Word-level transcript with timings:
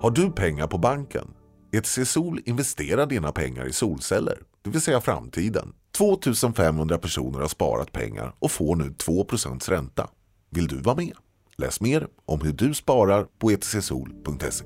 Har 0.00 0.10
du 0.10 0.32
pengar 0.32 0.66
på 0.66 0.78
banken? 0.78 1.24
ETC 1.72 2.10
Sol 2.10 2.40
investerar 2.44 3.06
dina 3.06 3.32
pengar 3.32 3.68
i 3.68 3.72
solceller, 3.72 4.38
det 4.62 4.70
vill 4.70 4.80
säga 4.80 5.00
framtiden. 5.00 5.72
2500 5.96 6.98
personer 6.98 7.38
har 7.38 7.48
sparat 7.48 7.92
pengar 7.92 8.34
och 8.38 8.50
får 8.50 8.76
nu 8.76 8.84
2% 8.84 9.70
ränta. 9.70 10.08
Vill 10.50 10.66
du 10.66 10.76
vara 10.76 10.96
med? 10.96 11.12
Läs 11.56 11.80
mer 11.80 12.06
om 12.26 12.40
hur 12.40 12.52
du 12.52 12.74
sparar 12.74 13.26
på 13.38 13.50
etcsol.se. 13.50 14.64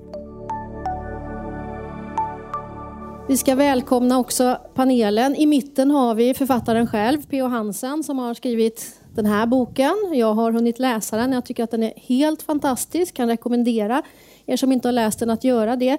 Vi 3.28 3.36
ska 3.36 3.54
välkomna 3.54 4.18
också 4.18 4.58
panelen. 4.74 5.36
I 5.36 5.46
mitten 5.46 5.90
har 5.90 6.14
vi 6.14 6.34
författaren 6.34 6.86
själv, 6.86 7.22
P.O. 7.30 7.46
Hansen, 7.46 8.02
som 8.02 8.18
har 8.18 8.34
skrivit 8.34 9.00
den 9.14 9.26
här 9.26 9.46
boken. 9.46 9.94
Jag 10.12 10.34
har 10.34 10.52
hunnit 10.52 10.78
läsa 10.78 11.16
den. 11.16 11.32
Jag 11.32 11.46
tycker 11.46 11.64
att 11.64 11.70
den 11.70 11.82
är 11.82 11.92
helt 11.96 12.42
fantastisk. 12.42 13.14
Kan 13.16 13.28
rekommendera 13.28 14.02
er 14.46 14.56
som 14.56 14.72
inte 14.72 14.88
har 14.88 14.92
läst 14.92 15.18
den 15.18 15.30
att 15.30 15.44
göra 15.44 15.76
det. 15.76 15.98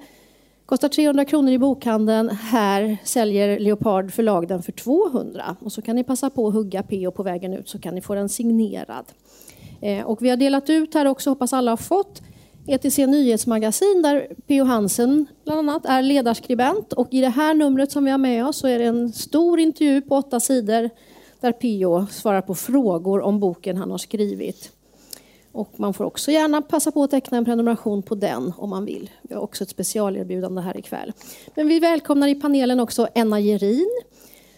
Kostar 0.66 0.90
300 0.90 1.26
kronor 1.26 1.52
i 1.52 1.58
bokhandeln. 1.58 2.30
Här 2.30 2.98
säljer 3.04 3.60
Leopard 3.60 4.14
förlag 4.14 4.48
den 4.48 4.64
för 4.64 4.72
200. 4.72 5.56
Och 5.60 5.72
så 5.72 5.82
kan 5.82 5.96
ni 5.96 6.04
passa 6.04 6.30
på 6.30 6.48
att 6.48 6.54
hugga 6.54 6.84
P.O. 6.84 7.12
på 7.12 7.24
vägen 7.24 7.54
ut 7.54 7.70
så 7.70 7.80
kan 7.80 7.96
ni 7.96 8.02
få 8.02 8.16
den 8.16 8.30
signerad. 8.30 9.06
Eh, 9.82 10.06
och 10.06 10.22
vi 10.22 10.30
har 10.30 10.38
delat 10.38 10.70
ut 10.70 10.94
här 10.94 11.06
också, 11.06 11.30
hoppas 11.30 11.54
alla 11.54 11.72
har 11.72 11.78
fått, 11.78 12.22
ETC 12.68 12.98
Nyhetsmagasin 12.98 14.02
där 14.02 14.28
P.O. 14.48 14.66
Hansen 14.66 15.26
bland 15.44 15.60
annat 15.60 15.86
är 15.86 16.02
ledarskribent. 16.02 16.94
Och 16.94 17.08
i 17.12 17.22
det 17.22 17.30
här 17.30 17.54
numret 17.54 17.92
som 17.92 18.06
vi 18.06 18.12
har 18.12 18.18
med 18.18 18.48
oss 18.48 18.58
så 18.58 18.68
är 18.68 18.80
det 18.80 18.86
en 18.86 19.14
stor 19.14 19.60
intervju 19.60 20.02
på 20.02 20.16
åtta 20.16 20.40
sidor 20.40 20.90
där 21.40 21.52
P.O. 21.52 22.06
svarar 22.12 22.42
på 22.42 22.56
frågor 22.56 23.22
om 23.22 23.40
boken 23.40 23.78
han 23.78 23.92
har 23.92 23.98
skrivit. 23.98 24.72
Och 25.54 25.80
man 25.80 25.94
får 25.94 26.06
också 26.06 26.32
gärna 26.32 26.62
passa 26.62 26.92
på 26.92 27.04
att 27.04 27.12
teckna 27.12 27.38
en 27.38 27.46
prenumeration 27.46 28.04
på 28.04 28.16
den 28.16 28.54
om 28.58 28.70
man 28.70 28.86
vill. 28.86 29.10
Vi 29.22 29.36
har 29.36 29.42
också 29.42 29.64
ett 29.64 29.70
specialerbjudande 29.70 30.62
här 30.62 30.78
ikväll. 30.78 31.14
Men 31.56 31.68
vi 31.68 31.80
välkomnar 31.80 32.28
i 32.28 32.36
panelen 32.36 32.80
också 32.80 33.08
Enna 33.16 33.40
Gerin. 33.40 34.02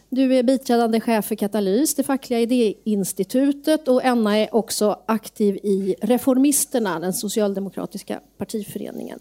Du 0.09 0.35
är 0.35 0.43
biträdande 0.43 0.99
chef 0.99 1.25
för 1.25 1.35
Katalys, 1.35 1.95
det 1.95 2.03
fackliga 2.03 2.39
idéinstitutet 2.39 3.87
och 3.87 4.03
Enna 4.03 4.37
är 4.37 4.55
också 4.55 4.99
aktiv 5.05 5.55
i 5.55 5.95
Reformisterna, 6.01 6.99
den 6.99 7.13
socialdemokratiska 7.13 8.19
partiföreningen. 8.37 9.19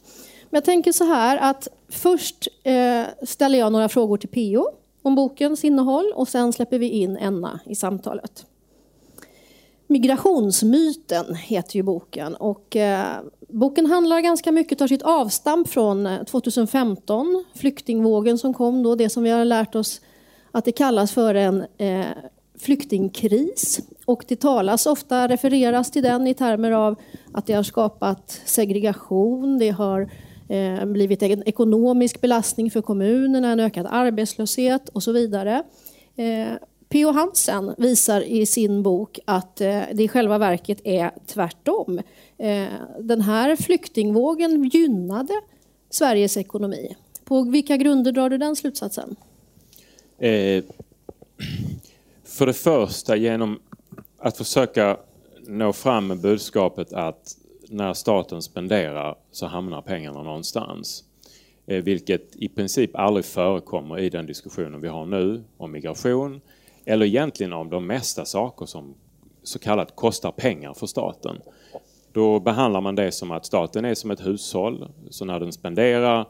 Men 0.50 0.56
jag 0.56 0.64
tänker 0.64 0.92
så 0.92 1.04
här 1.04 1.50
att 1.50 1.68
först 1.88 2.48
eh, 2.62 3.02
ställer 3.22 3.58
jag 3.58 3.72
några 3.72 3.88
frågor 3.88 4.16
till 4.16 4.28
PO 4.28 4.68
om 5.02 5.14
bokens 5.14 5.64
innehåll 5.64 6.12
och 6.14 6.28
sen 6.28 6.52
släpper 6.52 6.78
vi 6.78 6.88
in 6.88 7.16
Enna 7.16 7.60
i 7.66 7.74
samtalet. 7.74 8.46
Migrationsmyten 9.94 11.34
heter 11.34 11.76
ju 11.76 11.82
boken 11.82 12.34
och 12.34 12.76
eh, 12.76 13.16
boken 13.48 13.86
handlar 13.86 14.20
ganska 14.20 14.52
mycket, 14.52 14.78
tar 14.78 14.88
sitt 14.88 15.02
avstamp 15.02 15.68
från 15.68 16.06
eh, 16.06 16.24
2015, 16.24 17.44
flyktingvågen 17.54 18.38
som 18.38 18.54
kom 18.54 18.82
då, 18.82 18.94
det 18.94 19.08
som 19.08 19.22
vi 19.22 19.30
har 19.30 19.44
lärt 19.44 19.74
oss 19.74 20.00
att 20.52 20.64
det 20.64 20.72
kallas 20.72 21.12
för 21.12 21.34
en 21.34 21.64
eh, 21.78 22.04
flyktingkris. 22.58 23.80
Och 24.04 24.24
det 24.28 24.36
talas 24.36 24.86
ofta, 24.86 25.28
refereras 25.28 25.90
till 25.90 26.02
den 26.02 26.26
i 26.26 26.34
termer 26.34 26.70
av 26.70 26.96
att 27.32 27.46
det 27.46 27.52
har 27.52 27.62
skapat 27.62 28.40
segregation, 28.44 29.58
det 29.58 29.70
har 29.70 30.10
eh, 30.48 30.84
blivit 30.84 31.22
en 31.22 31.48
ekonomisk 31.48 32.20
belastning 32.20 32.70
för 32.70 32.82
kommunerna, 32.82 33.52
en 33.52 33.60
ökad 33.60 33.86
arbetslöshet 33.90 34.88
och 34.88 35.02
så 35.02 35.12
vidare. 35.12 35.62
Eh, 36.16 36.52
P.O. 36.94 37.12
Hansen 37.12 37.74
visar 37.78 38.20
i 38.20 38.46
sin 38.46 38.82
bok 38.82 39.18
att 39.24 39.60
eh, 39.60 39.82
det 39.92 40.02
i 40.02 40.08
själva 40.08 40.38
verket 40.38 40.80
är 40.84 41.10
tvärtom. 41.26 42.00
Eh, 42.38 42.66
den 43.00 43.20
här 43.20 43.56
flyktingvågen 43.56 44.64
gynnade 44.64 45.40
Sveriges 45.90 46.36
ekonomi. 46.36 46.96
På 47.24 47.42
vilka 47.42 47.76
grunder 47.76 48.12
drar 48.12 48.30
du 48.30 48.38
den 48.38 48.56
slutsatsen? 48.56 49.16
Eh, 50.18 50.64
för 52.24 52.46
det 52.46 52.52
första 52.52 53.16
genom 53.16 53.60
att 54.18 54.36
försöka 54.36 54.96
nå 55.46 55.72
fram 55.72 56.06
med 56.06 56.20
budskapet 56.20 56.92
att 56.92 57.36
när 57.68 57.94
staten 57.94 58.42
spenderar 58.42 59.16
så 59.30 59.46
hamnar 59.46 59.82
pengarna 59.82 60.22
någonstans. 60.22 61.04
Eh, 61.66 61.84
vilket 61.84 62.36
i 62.36 62.48
princip 62.48 62.96
aldrig 62.96 63.24
förekommer 63.24 63.98
i 63.98 64.10
den 64.10 64.26
diskussionen 64.26 64.80
vi 64.80 64.88
har 64.88 65.06
nu 65.06 65.44
om 65.56 65.72
migration 65.72 66.40
eller 66.84 67.06
egentligen 67.06 67.52
om 67.52 67.70
de 67.70 67.86
mesta 67.86 68.24
saker 68.24 68.66
som 68.66 68.94
så 69.42 69.58
kallat 69.58 69.96
kostar 69.96 70.30
pengar 70.30 70.74
för 70.74 70.86
staten. 70.86 71.36
Då 72.12 72.40
behandlar 72.40 72.80
man 72.80 72.94
det 72.94 73.12
som 73.12 73.30
att 73.30 73.46
staten 73.46 73.84
är 73.84 73.94
som 73.94 74.10
ett 74.10 74.26
hushåll, 74.26 74.88
så 75.10 75.24
när 75.24 75.40
den 75.40 75.52
spenderar 75.52 76.26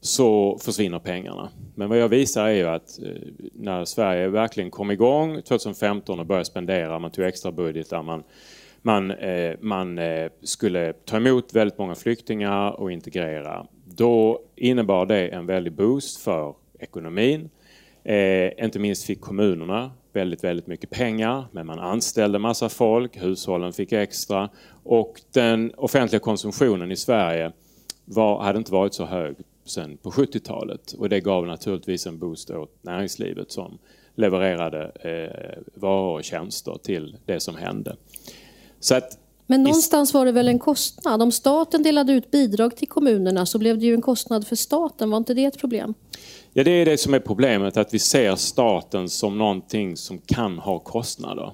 så 0.00 0.58
försvinner 0.58 0.98
pengarna. 0.98 1.48
Men 1.74 1.88
vad 1.88 1.98
jag 1.98 2.08
visar 2.08 2.46
är 2.46 2.52
ju 2.52 2.66
att 2.66 2.98
eh, 3.02 3.12
när 3.52 3.84
Sverige 3.84 4.28
verkligen 4.28 4.70
kom 4.70 4.90
igång 4.90 5.42
2015 5.42 6.20
och 6.20 6.26
började 6.26 6.44
spendera, 6.44 6.98
man 6.98 7.10
tog 7.10 7.24
extra 7.24 7.52
budgetar, 7.52 8.02
man, 8.02 8.22
man, 8.82 9.10
eh, 9.10 9.56
man 9.60 9.98
eh, 9.98 10.30
skulle 10.42 10.92
ta 10.92 11.16
emot 11.16 11.54
väldigt 11.54 11.78
många 11.78 11.94
flyktingar 11.94 12.80
och 12.80 12.92
integrera. 12.92 13.66
Då 13.84 14.40
innebar 14.56 15.06
det 15.06 15.28
en 15.28 15.46
väldig 15.46 15.72
boost 15.72 16.20
för 16.20 16.54
ekonomin. 16.78 17.50
Eh, 18.04 18.64
inte 18.64 18.78
minst 18.78 19.04
fick 19.04 19.20
kommunerna 19.20 19.90
väldigt, 20.12 20.44
väldigt 20.44 20.66
mycket 20.66 20.90
pengar, 20.90 21.44
men 21.52 21.66
man 21.66 21.78
anställde 21.78 22.38
massa 22.38 22.68
folk, 22.68 23.16
hushållen 23.16 23.72
fick 23.72 23.92
extra 23.92 24.48
och 24.84 25.20
den 25.32 25.72
offentliga 25.76 26.20
konsumtionen 26.20 26.92
i 26.92 26.96
Sverige 26.96 27.52
var, 28.04 28.42
hade 28.42 28.58
inte 28.58 28.72
varit 28.72 28.94
så 28.94 29.04
hög 29.04 29.36
sen 29.64 29.96
på 29.96 30.10
70-talet 30.10 30.92
och 30.92 31.08
det 31.08 31.20
gav 31.20 31.46
naturligtvis 31.46 32.06
en 32.06 32.18
boost 32.18 32.50
åt 32.50 32.78
näringslivet 32.82 33.52
som 33.52 33.78
levererade 34.14 34.82
eh, 35.00 35.62
varor 35.74 36.18
och 36.18 36.24
tjänster 36.24 36.78
till 36.82 37.16
det 37.26 37.40
som 37.40 37.56
hände. 37.56 37.96
Så 38.80 38.94
att 38.94 39.18
men 39.50 39.62
någonstans 39.62 40.14
var 40.14 40.26
det 40.26 40.32
väl 40.32 40.48
en 40.48 40.58
kostnad? 40.58 41.22
Om 41.22 41.32
staten 41.32 41.82
delade 41.82 42.12
ut 42.12 42.30
bidrag 42.30 42.76
till 42.76 42.88
kommunerna 42.88 43.46
så 43.46 43.58
blev 43.58 43.78
det 43.78 43.86
ju 43.86 43.94
en 43.94 44.02
kostnad 44.02 44.46
för 44.46 44.56
staten. 44.56 45.10
Var 45.10 45.18
inte 45.18 45.34
det 45.34 45.44
ett 45.44 45.58
problem? 45.58 45.94
Ja, 46.58 46.64
det 46.64 46.70
är 46.70 46.84
det 46.84 46.98
som 46.98 47.14
är 47.14 47.18
problemet, 47.18 47.76
att 47.76 47.94
vi 47.94 47.98
ser 47.98 48.36
staten 48.36 49.08
som 49.08 49.38
någonting 49.38 49.96
som 49.96 50.18
kan 50.18 50.58
ha 50.58 50.78
kostnader. 50.78 51.52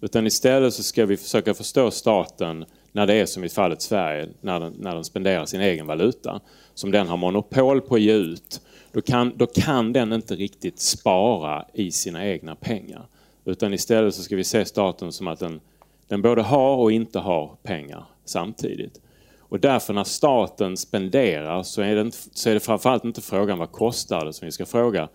Utan 0.00 0.26
istället 0.26 0.74
så 0.74 0.82
ska 0.82 1.06
vi 1.06 1.16
försöka 1.16 1.54
förstå 1.54 1.90
staten 1.90 2.64
när 2.92 3.06
det 3.06 3.14
är 3.14 3.26
som 3.26 3.44
i 3.44 3.48
fallet 3.48 3.82
Sverige, 3.82 4.28
när 4.40 4.60
den, 4.60 4.74
när 4.78 4.94
den 4.94 5.04
spenderar 5.04 5.46
sin 5.46 5.60
egen 5.60 5.86
valuta, 5.86 6.40
som 6.74 6.90
den 6.90 7.08
har 7.08 7.16
monopol 7.16 7.80
på 7.80 7.94
att 7.94 8.00
ge 8.00 8.12
ut. 8.12 8.60
Då 8.92 9.00
kan, 9.00 9.32
då 9.36 9.46
kan 9.46 9.92
den 9.92 10.12
inte 10.12 10.34
riktigt 10.34 10.80
spara 10.80 11.64
i 11.72 11.90
sina 11.90 12.26
egna 12.26 12.54
pengar. 12.54 13.06
Utan 13.44 13.74
istället 13.74 14.14
så 14.14 14.22
ska 14.22 14.36
vi 14.36 14.44
se 14.44 14.64
staten 14.64 15.12
som 15.12 15.28
att 15.28 15.38
den, 15.38 15.60
den 16.08 16.22
både 16.22 16.42
har 16.42 16.76
och 16.76 16.92
inte 16.92 17.18
har 17.18 17.56
pengar 17.62 18.04
samtidigt. 18.24 19.00
Och 19.48 19.60
därför 19.60 19.94
när 19.94 20.04
staten 20.04 20.76
spenderar 20.76 21.62
så 21.62 21.82
är, 21.82 21.94
det 21.94 22.00
inte, 22.00 22.16
så 22.32 22.50
är 22.50 22.54
det 22.54 22.60
framförallt 22.60 23.04
inte 23.04 23.20
frågan 23.20 23.58
vad 23.58 23.72
kostar 23.72 24.24
det 24.24 24.32
som 24.32 24.46
vi 24.46 24.52
ska 24.52 24.66
fråga. 24.66 25.08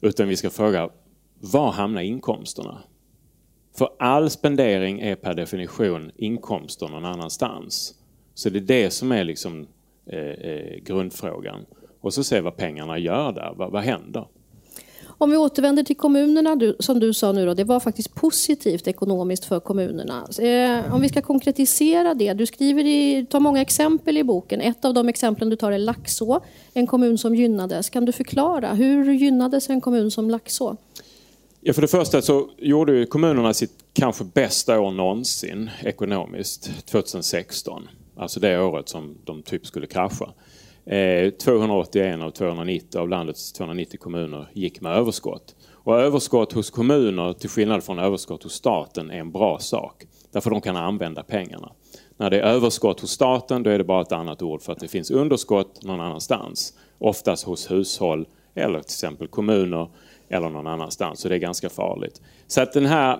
Utan 0.00 0.28
vi 0.28 0.36
ska 0.36 0.50
fråga 0.50 0.90
var 1.40 1.72
hamnar 1.72 2.02
inkomsterna? 2.02 2.78
För 3.78 3.88
all 3.98 4.30
spendering 4.30 5.00
är 5.00 5.14
per 5.14 5.34
definition 5.34 6.10
inkomster 6.16 6.88
någon 6.88 7.04
annanstans. 7.04 7.94
Så 8.34 8.50
det 8.50 8.58
är 8.58 8.60
det 8.60 8.90
som 8.90 9.12
är 9.12 9.24
liksom 9.24 9.66
eh, 10.06 10.18
eh 10.18 10.76
grundfrågan. 10.84 11.66
Och 12.00 12.14
så 12.14 12.24
se 12.24 12.40
vad 12.40 12.56
pengarna 12.56 12.98
gör 12.98 13.32
där, 13.32 13.52
vad, 13.56 13.72
vad 13.72 13.82
händer? 13.82 14.26
Om 15.22 15.30
vi 15.30 15.36
återvänder 15.36 15.82
till 15.82 15.96
kommunerna, 15.96 16.56
du, 16.56 16.76
som 16.78 17.00
du 17.00 17.12
sa 17.14 17.32
nu, 17.32 17.46
då, 17.46 17.54
det 17.54 17.64
var 17.64 17.80
faktiskt 17.80 18.14
positivt 18.14 18.86
ekonomiskt 18.88 19.44
för 19.44 19.60
kommunerna. 19.60 20.26
Eh, 20.38 20.94
om 20.94 21.00
vi 21.00 21.08
ska 21.08 21.22
konkretisera 21.22 22.14
det, 22.14 22.32
du 22.32 22.46
skriver 22.46 22.86
i, 22.86 23.26
tar 23.30 23.40
många 23.40 23.60
exempel 23.60 24.18
i 24.18 24.24
boken. 24.24 24.60
Ett 24.60 24.84
av 24.84 24.94
de 24.94 25.08
exemplen 25.08 25.50
du 25.50 25.56
tar 25.56 25.72
är 25.72 25.78
Laxå, 25.78 26.40
en 26.74 26.86
kommun 26.86 27.18
som 27.18 27.34
gynnades. 27.34 27.90
Kan 27.90 28.04
du 28.04 28.12
förklara, 28.12 28.74
hur 28.74 29.12
gynnades 29.12 29.70
en 29.70 29.80
kommun 29.80 30.10
som 30.10 30.30
Laxå? 30.30 30.76
Ja, 31.60 31.72
för 31.72 31.82
det 31.82 31.88
första 31.88 32.22
så 32.22 32.48
gjorde 32.58 33.06
kommunerna 33.06 33.54
sitt 33.54 33.72
kanske 33.92 34.24
bästa 34.24 34.80
år 34.80 34.90
någonsin 34.90 35.70
ekonomiskt 35.82 36.86
2016. 36.86 37.88
Alltså 38.16 38.40
det 38.40 38.60
året 38.60 38.88
som 38.88 39.16
de 39.24 39.42
typ 39.42 39.66
skulle 39.66 39.86
krascha. 39.86 40.28
Eh, 40.86 41.30
281 41.30 42.22
av 42.22 42.30
290 42.30 43.00
av 43.00 43.08
landets 43.08 43.52
290 43.52 44.00
kommuner 44.00 44.48
gick 44.52 44.80
med 44.80 44.92
överskott. 44.92 45.56
Och 45.72 46.00
överskott 46.00 46.52
hos 46.52 46.70
kommuner, 46.70 47.32
till 47.32 47.50
skillnad 47.50 47.84
från 47.84 47.98
överskott 47.98 48.42
hos 48.42 48.52
staten, 48.52 49.10
är 49.10 49.18
en 49.18 49.32
bra 49.32 49.58
sak. 49.58 50.04
Därför 50.32 50.50
de 50.50 50.60
kan 50.60 50.76
använda 50.76 51.22
pengarna. 51.22 51.72
När 52.16 52.30
det 52.30 52.40
är 52.40 52.42
överskott 52.42 53.00
hos 53.00 53.10
staten, 53.10 53.62
då 53.62 53.70
är 53.70 53.78
det 53.78 53.84
bara 53.84 54.02
ett 54.02 54.12
annat 54.12 54.42
ord 54.42 54.62
för 54.62 54.72
att 54.72 54.80
det 54.80 54.88
finns 54.88 55.10
underskott 55.10 55.82
någon 55.82 56.00
annanstans. 56.00 56.74
Oftast 56.98 57.44
hos 57.44 57.70
hushåll 57.70 58.26
eller 58.54 58.78
till 58.78 58.86
exempel 58.86 59.28
kommuner 59.28 59.88
eller 60.28 60.50
någon 60.50 60.66
annanstans. 60.66 61.20
Så 61.20 61.28
det 61.28 61.34
är 61.34 61.38
ganska 61.38 61.68
farligt. 61.70 62.20
Så 62.46 62.60
att 62.60 62.72
den 62.72 62.86
här, 62.86 63.18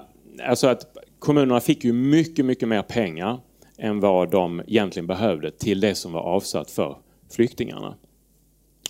alltså 0.48 0.66
att 0.66 0.96
kommunerna 1.18 1.60
fick 1.60 1.84
ju 1.84 1.92
mycket, 1.92 2.44
mycket 2.44 2.68
mer 2.68 2.82
pengar 2.82 3.40
än 3.78 4.00
vad 4.00 4.30
de 4.30 4.62
egentligen 4.66 5.06
behövde 5.06 5.50
till 5.50 5.80
det 5.80 5.94
som 5.94 6.12
var 6.12 6.20
avsatt 6.20 6.70
för 6.70 6.96
flyktingarna. 7.32 7.94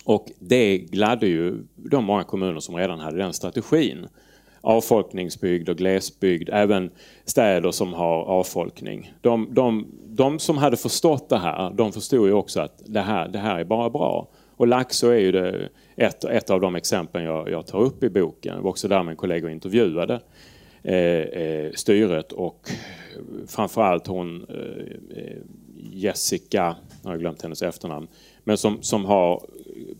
Och 0.05 0.31
det 0.39 0.77
gladde 0.77 1.27
ju 1.27 1.63
de 1.75 2.05
många 2.05 2.23
kommuner 2.23 2.59
som 2.59 2.75
redan 2.75 2.99
hade 2.99 3.17
den 3.17 3.33
strategin. 3.33 4.07
Avfolkningsbygd 4.61 5.69
och 5.69 5.77
glesbygd, 5.77 6.49
även 6.53 6.91
städer 7.25 7.71
som 7.71 7.93
har 7.93 8.23
avfolkning. 8.23 9.13
De, 9.21 9.47
de, 9.51 9.87
de 10.05 10.39
som 10.39 10.57
hade 10.57 10.77
förstått 10.77 11.29
det 11.29 11.37
här, 11.37 11.71
de 11.71 11.91
förstod 11.91 12.27
ju 12.27 12.33
också 12.33 12.61
att 12.61 12.81
det 12.85 13.01
här, 13.01 13.27
det 13.27 13.39
här 13.39 13.59
är 13.59 13.63
bara 13.63 13.89
bra. 13.89 14.27
Och 14.55 14.67
Laxå 14.67 15.07
är 15.07 15.19
ju 15.19 15.31
det, 15.31 15.69
ett, 15.95 16.23
ett 16.23 16.49
av 16.49 16.61
de 16.61 16.75
exemplen 16.75 17.23
jag, 17.23 17.49
jag 17.49 17.67
tar 17.67 17.79
upp 17.79 18.03
i 18.03 18.09
boken. 18.09 18.55
Det 18.55 18.61
var 18.61 18.69
också 18.69 18.87
där 18.87 19.03
min 19.03 19.15
kollega 19.15 19.49
intervjuade 19.49 20.19
eh, 20.83 20.95
eh, 20.95 21.71
styret 21.71 22.31
och 22.31 22.69
framförallt 23.47 24.07
hon 24.07 24.45
eh, 24.49 25.23
eh 25.23 25.37
Jessica, 25.95 26.75
jag 27.03 27.09
har 27.09 27.17
glömt 27.17 27.41
hennes 27.41 27.61
efternamn, 27.61 28.07
men 28.43 28.57
som, 28.57 28.81
som 28.81 29.05
har 29.05 29.45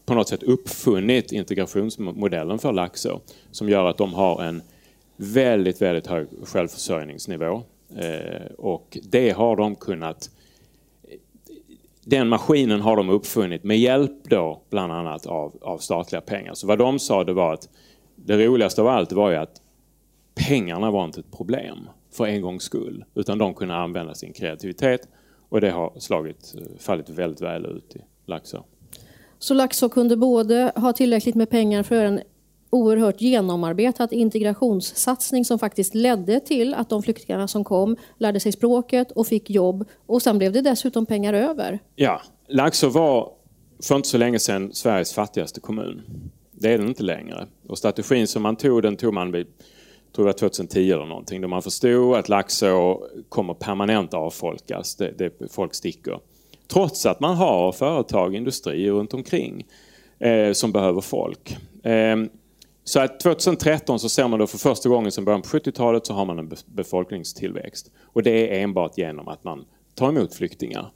på 0.05 0.13
något 0.13 0.29
sätt 0.29 0.43
uppfunnit 0.43 1.31
integrationsmodellen 1.31 2.59
för 2.59 2.73
Laxå 2.73 3.21
som 3.51 3.69
gör 3.69 3.85
att 3.85 3.97
de 3.97 4.13
har 4.13 4.43
en 4.43 4.61
väldigt, 5.17 5.81
väldigt 5.81 6.07
hög 6.07 6.27
självförsörjningsnivå. 6.43 7.63
Eh, 7.95 8.45
och 8.57 8.97
det 9.03 9.29
har 9.29 9.55
de 9.55 9.75
kunnat 9.75 10.29
den 12.05 12.27
maskinen 12.27 12.81
har 12.81 12.97
de 12.97 13.09
uppfunnit 13.09 13.63
med 13.63 13.79
hjälp 13.79 14.23
då 14.23 14.61
bland 14.69 14.93
annat 14.93 15.25
av, 15.25 15.57
av 15.61 15.77
statliga 15.77 16.21
pengar. 16.21 16.53
Så 16.53 16.67
vad 16.67 16.77
de 16.77 16.99
sa 16.99 17.23
det 17.23 17.33
var 17.33 17.53
att 17.53 17.69
det 18.15 18.45
roligaste 18.45 18.81
av 18.81 18.87
allt 18.87 19.11
var 19.11 19.29
ju 19.29 19.35
att 19.35 19.61
pengarna 20.47 20.91
var 20.91 21.05
inte 21.05 21.19
ett 21.19 21.31
problem 21.31 21.77
för 22.11 22.27
en 22.27 22.41
gångs 22.41 22.63
skull. 22.63 23.05
Utan 23.15 23.37
de 23.37 23.53
kunde 23.53 23.75
använda 23.75 24.13
sin 24.15 24.33
kreativitet 24.33 25.07
och 25.49 25.61
det 25.61 25.71
har 25.71 25.93
slagit, 25.99 26.55
eh, 26.57 26.79
fallit 26.79 27.09
väldigt 27.09 27.41
väl 27.41 27.65
ut 27.65 27.95
i 27.95 28.01
Laxå. 28.25 28.63
Så 29.39 29.53
Laxå 29.53 29.89
kunde 29.89 30.17
både 30.17 30.71
ha 30.75 30.93
tillräckligt 30.93 31.35
med 31.35 31.49
pengar 31.49 31.83
för 31.83 32.05
en 32.05 32.21
oerhört 32.69 33.21
genomarbetad 33.21 34.07
integrationssatsning 34.11 35.45
som 35.45 35.59
faktiskt 35.59 35.95
ledde 35.95 36.39
till 36.39 36.73
att 36.73 36.89
de 36.89 37.03
flyktingarna 37.03 37.47
som 37.47 37.63
kom 37.63 37.97
lärde 38.17 38.39
sig 38.39 38.51
språket 38.51 39.11
och 39.11 39.27
fick 39.27 39.49
jobb 39.49 39.89
och 40.05 40.21
sen 40.21 40.37
blev 40.37 40.51
det 40.51 40.61
dessutom 40.61 41.05
pengar 41.05 41.33
över. 41.33 41.79
Ja, 41.95 42.21
Laxå 42.47 42.89
var 42.89 43.31
för 43.83 43.95
inte 43.95 44.09
så 44.09 44.17
länge 44.17 44.39
sedan 44.39 44.73
Sveriges 44.73 45.13
fattigaste 45.13 45.59
kommun. 45.59 46.01
Det 46.51 46.73
är 46.73 46.77
den 46.77 46.87
inte 46.87 47.03
längre. 47.03 47.47
Och 47.67 47.77
strategin 47.77 48.27
som 48.27 48.43
man 48.43 48.55
tog, 48.55 48.81
den 48.81 48.95
tog 48.95 49.13
man 49.13 49.31
vid 49.31 49.47
tror 50.15 50.27
jag 50.27 50.37
2010 50.37 50.91
eller 50.91 51.05
någonting, 51.05 51.41
då 51.41 51.47
man 51.47 51.61
förstod 51.61 52.15
att 52.15 52.29
Laxå 52.29 53.03
kommer 53.29 53.53
permanent 53.53 54.13
avfolkas. 54.13 54.95
Det, 54.95 55.11
det, 55.17 55.51
folk 55.51 55.73
sticker. 55.73 56.19
Trots 56.67 57.05
att 57.05 57.19
man 57.19 57.35
har 57.35 57.71
företag, 57.71 58.35
industrier 58.35 58.91
runt 58.91 59.13
omkring 59.13 59.65
eh, 60.19 60.51
som 60.51 60.71
behöver 60.71 61.01
folk. 61.01 61.57
Eh, 61.83 62.17
så 62.83 62.99
att 62.99 63.19
2013 63.19 63.99
så 63.99 64.09
ser 64.09 64.27
man 64.27 64.39
då 64.39 64.47
för 64.47 64.57
första 64.57 64.89
gången 64.89 65.11
sedan 65.11 65.25
början 65.25 65.41
på 65.41 65.47
70-talet 65.47 66.05
så 66.05 66.13
har 66.13 66.25
man 66.25 66.39
en 66.39 66.51
befolkningstillväxt. 66.65 67.91
Och 68.03 68.23
det 68.23 68.57
är 68.57 68.63
enbart 68.63 68.97
genom 68.97 69.27
att 69.27 69.43
man 69.43 69.65
tar 69.95 70.09
emot 70.09 70.35
flyktingar. 70.35 70.91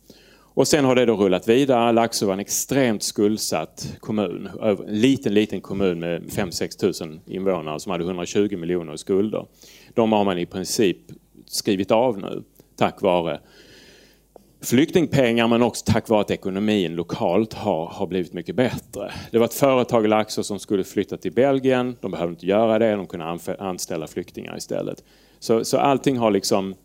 Och 0.58 0.68
sen 0.68 0.86
har 0.86 0.96
det 0.96 1.06
då 1.06 1.16
rullat 1.16 1.48
vidare. 1.48 1.92
Laxå 1.92 2.26
var 2.26 2.34
en 2.34 2.40
extremt 2.40 3.04
skuldsatt 3.04 3.98
kommun. 4.00 4.50
En 4.62 4.76
liten, 4.76 5.34
liten 5.34 5.62
kommun 5.62 6.00
med 6.00 6.22
5-6 6.24 6.80
tusen 6.80 7.20
invånare 7.26 7.80
som 7.80 7.92
hade 7.92 8.04
120 8.04 8.58
miljoner 8.58 8.94
i 8.94 8.98
skulder. 8.98 9.46
De 9.94 10.12
har 10.12 10.24
man 10.24 10.38
i 10.38 10.46
princip 10.46 10.98
skrivit 11.46 11.92
av 11.92 12.20
nu 12.20 12.44
tack 12.76 13.02
vare 13.02 13.40
flyktingpengar 14.62 15.48
men 15.48 15.62
också 15.62 15.86
tack 15.88 16.10
vare 16.10 16.22
att 16.22 16.32
ekonomin 16.32 16.96
lokalt 16.96 17.54
har, 17.54 17.86
har 17.86 18.08
blivit 18.08 18.34
mycket 18.34 18.56
bättre. 18.56 19.12
Det 19.32 19.38
var 19.38 19.46
ett 19.46 19.54
företag 19.54 20.06
i 20.06 20.08
Laxå 20.08 20.44
som 20.44 20.60
skulle 20.60 20.84
flytta 20.84 21.18
till 21.18 21.32
Belgien. 21.32 21.96
De 22.02 22.12
behövde 22.12 22.32
inte 22.34 22.46
göra 22.46 22.80
det, 22.80 22.96
de 22.96 23.08
kunde 23.08 23.40
anställa 23.60 24.08
flyktingar 24.08 24.58
istället. 24.58 25.04
Så, 25.40 25.66
så 25.66 25.78
allting 25.78 26.18
har 26.18 26.32
liksom 26.32 26.76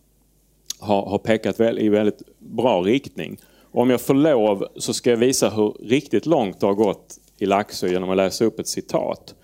har, 0.81 1.07
har 1.07 1.19
pekat 1.19 1.61
väl, 1.61 1.79
i 1.79 1.89
väldigt 1.89 2.23
bra 2.39 2.81
riktning. 2.81 3.37
Och 3.73 3.83
om 3.83 3.91
jag 3.91 4.01
får 4.01 4.15
lov 4.15 4.67
så 4.77 4.95
ska 4.95 5.11
jag 5.11 5.17
visa 5.17 5.51
hur 5.51 5.77
riktigt 5.81 6.27
långt 6.27 6.61
det 6.61 6.67
har 6.67 6.75
gått 6.75 7.19
i 7.39 7.47
Laxå 7.47 7.87
genom 7.87 8.11
att 8.11 8.17
läsa 8.17 8.45
upp 8.45 8.61
ett 8.61 8.69
citat. 8.69 9.35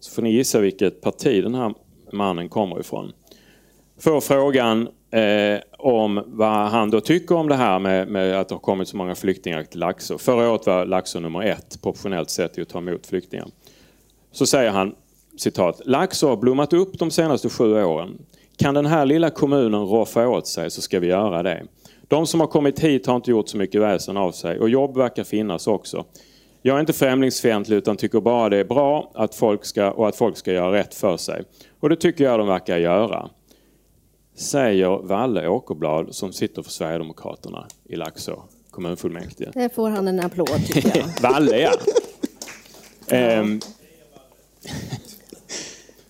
Så 0.00 0.14
får 0.14 0.22
ni 0.22 0.32
gissa 0.32 0.60
vilket 0.60 1.00
parti 1.00 1.42
den 1.42 1.54
här 1.54 1.74
mannen 2.12 2.48
kommer 2.48 2.80
ifrån. 2.80 3.12
Får 3.98 4.20
frågan 4.20 4.88
eh, 5.14 5.60
om 5.78 6.22
vad 6.26 6.68
han 6.68 6.90
då 6.90 7.00
tycker 7.00 7.34
om 7.34 7.48
det 7.48 7.54
här 7.54 7.78
med, 7.78 8.08
med, 8.08 8.40
att 8.40 8.48
det 8.48 8.54
har 8.54 8.60
kommit 8.60 8.88
så 8.88 8.96
många 8.96 9.14
flyktingar 9.14 9.62
till 9.62 9.80
Laxå. 9.80 10.18
Förra 10.18 10.50
året 10.50 10.66
var 10.66 10.86
Laxå 10.86 11.20
nummer 11.20 11.42
ett 11.42 11.82
proportionellt 11.82 12.30
sett 12.30 12.58
i 12.58 12.62
att 12.62 12.68
ta 12.68 12.78
emot 12.78 13.06
flyktingar. 13.06 13.46
Så 14.32 14.46
säger 14.46 14.70
han 14.70 14.94
citat. 15.36 15.80
Laxå 15.84 16.28
har 16.28 16.36
blommat 16.36 16.72
upp 16.72 16.98
de 16.98 17.10
senaste 17.10 17.48
sju 17.48 17.84
åren. 17.84 18.18
Kan 18.56 18.74
den 18.74 18.86
här 18.86 19.06
lilla 19.06 19.30
kommunen 19.30 19.80
roffa 19.80 20.28
åt 20.28 20.46
sig 20.46 20.70
så 20.70 20.82
ska 20.82 21.00
vi 21.00 21.06
göra 21.06 21.42
det. 21.42 21.62
De 22.08 22.26
som 22.26 22.40
har 22.40 22.46
kommit 22.46 22.80
hit 22.80 23.06
har 23.06 23.16
inte 23.16 23.30
gjort 23.30 23.48
så 23.48 23.56
mycket 23.56 23.80
väsen 23.80 24.16
av 24.16 24.32
sig 24.32 24.58
och 24.58 24.68
jobb 24.68 24.96
verkar 24.96 25.24
finnas 25.24 25.66
också. 25.66 26.04
Jag 26.62 26.76
är 26.76 26.80
inte 26.80 26.92
främlingsfientlig 26.92 27.76
utan 27.76 27.96
tycker 27.96 28.20
bara 28.20 28.48
det 28.48 28.56
är 28.56 28.64
bra 28.64 29.10
att 29.14 29.34
folk 29.34 29.64
ska, 29.64 29.90
och 29.90 30.08
att 30.08 30.16
folk 30.16 30.36
ska 30.36 30.52
göra 30.52 30.72
rätt 30.72 30.94
för 30.94 31.16
sig. 31.16 31.42
Och 31.80 31.88
det 31.88 31.96
tycker 31.96 32.24
jag 32.24 32.38
de 32.38 32.48
verkar 32.48 32.78
göra 32.78 33.28
säger 34.34 35.02
Valle 35.02 35.48
Åkerblad 35.48 36.14
som 36.14 36.32
sitter 36.32 36.62
för 36.62 36.70
Sverigedemokraterna 36.70 37.66
i 37.84 37.96
Laxå 37.96 38.42
kommunfullmäktige. 38.70 39.50
Det 39.54 39.74
får 39.74 39.90
han 39.90 40.08
en 40.08 40.20
applåd 40.20 40.66
tycker 40.66 40.98
jag. 40.98 41.06
Valle 41.32 41.58
ja. 41.58 43.40
um, 43.40 43.60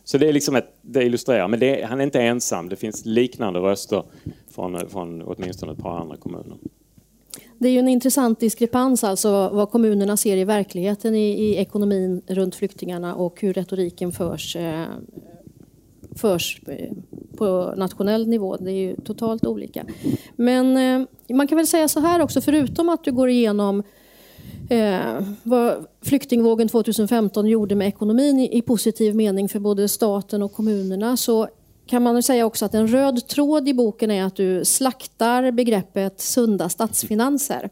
så 0.05 0.19
det 0.19 0.29
är 0.29 0.33
liksom 0.33 0.57
ett, 0.57 0.77
det 0.83 1.05
illustrerar, 1.05 1.49
men 1.49 1.61
det, 1.61 1.83
han 1.85 2.01
är 2.01 2.05
inte 2.05 2.21
ensam. 2.21 2.69
Det 2.69 2.77
finns 2.77 3.05
liknande 3.05 3.61
röster 3.61 4.05
från, 4.51 4.89
från 4.89 5.23
åtminstone 5.23 5.73
ett 5.73 5.79
par 5.79 5.99
andra 5.99 6.17
kommuner. 6.17 6.57
Det 7.59 7.69
är 7.69 7.73
ju 7.73 7.79
en 7.79 7.89
intressant 7.89 8.41
diskrepans 8.41 9.05
alltså 9.05 9.51
vad 9.53 9.71
kommunerna 9.71 10.17
ser 10.17 10.37
i 10.37 10.45
verkligheten 10.45 11.15
i, 11.15 11.31
i 11.31 11.57
ekonomin 11.57 12.23
runt 12.27 12.55
flyktingarna 12.55 13.15
och 13.15 13.41
hur 13.41 13.53
retoriken 13.53 14.13
förs, 14.13 14.57
eh, 14.57 14.85
förs 16.17 16.61
eh, 16.67 16.91
på 17.37 17.75
nationell 17.77 18.29
nivå. 18.29 18.57
Det 18.57 18.71
är 18.71 18.77
ju 18.77 18.97
totalt 18.97 19.47
olika. 19.47 19.85
Men 20.37 20.77
eh, 20.77 21.07
man 21.37 21.49
kan 21.49 21.57
väl 21.57 21.67
säga 21.67 21.89
så 21.89 22.01
här 22.01 22.21
också, 22.21 22.41
förutom 22.41 22.89
att 22.89 23.05
du 23.05 23.13
går 23.13 23.29
igenom 23.29 23.83
eh, 24.71 25.21
vad 25.43 25.87
flyktingvågen 26.03 26.69
2015 26.69 27.47
gjorde 27.47 27.75
med 27.75 27.89
ekonomin 27.89 28.39
i, 28.39 28.59
i, 28.59 28.63
positiv 28.63 29.15
mening 29.15 29.49
för 29.49 29.59
både 29.59 29.89
staten 29.89 30.43
och 30.43 30.53
kommunerna 30.53 31.17
så 31.17 31.49
kan 31.87 32.03
man 32.03 32.23
säga 32.23 32.47
också 32.47 32.65
att 32.65 32.75
en 32.75 32.89
röd 32.89 33.29
tråd 33.29 33.69
i 33.69 33.75
boken 33.75 34.11
är 34.11 34.25
att 34.25 34.37
du 34.37 34.65
slaktar 34.65 35.51
begreppet 35.51 36.21
sunda 36.21 36.69
statsfinanser. 36.69 37.71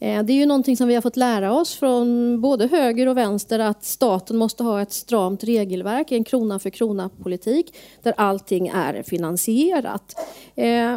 Eh, 0.00 0.22
det 0.22 0.32
är 0.32 0.36
ju 0.36 0.46
någonting 0.46 0.76
som 0.76 0.88
vi 0.88 0.94
har 0.94 1.02
fått 1.02 1.16
lära 1.16 1.52
oss 1.52 1.74
från 1.74 2.40
både 2.40 2.66
höger 2.66 3.08
och 3.08 3.16
vänster 3.16 3.58
att 3.58 3.84
staten 3.84 4.36
måste 4.36 4.62
ha 4.62 4.82
ett 4.82 4.92
stramt 4.92 5.44
regelverk, 5.44 6.12
en 6.12 6.24
krona 6.24 6.58
för 6.58 6.70
krona-politik 6.70 7.74
där 8.02 8.14
allting 8.16 8.68
är 8.68 9.02
finansierat. 9.02 10.14
Eh, 10.54 10.96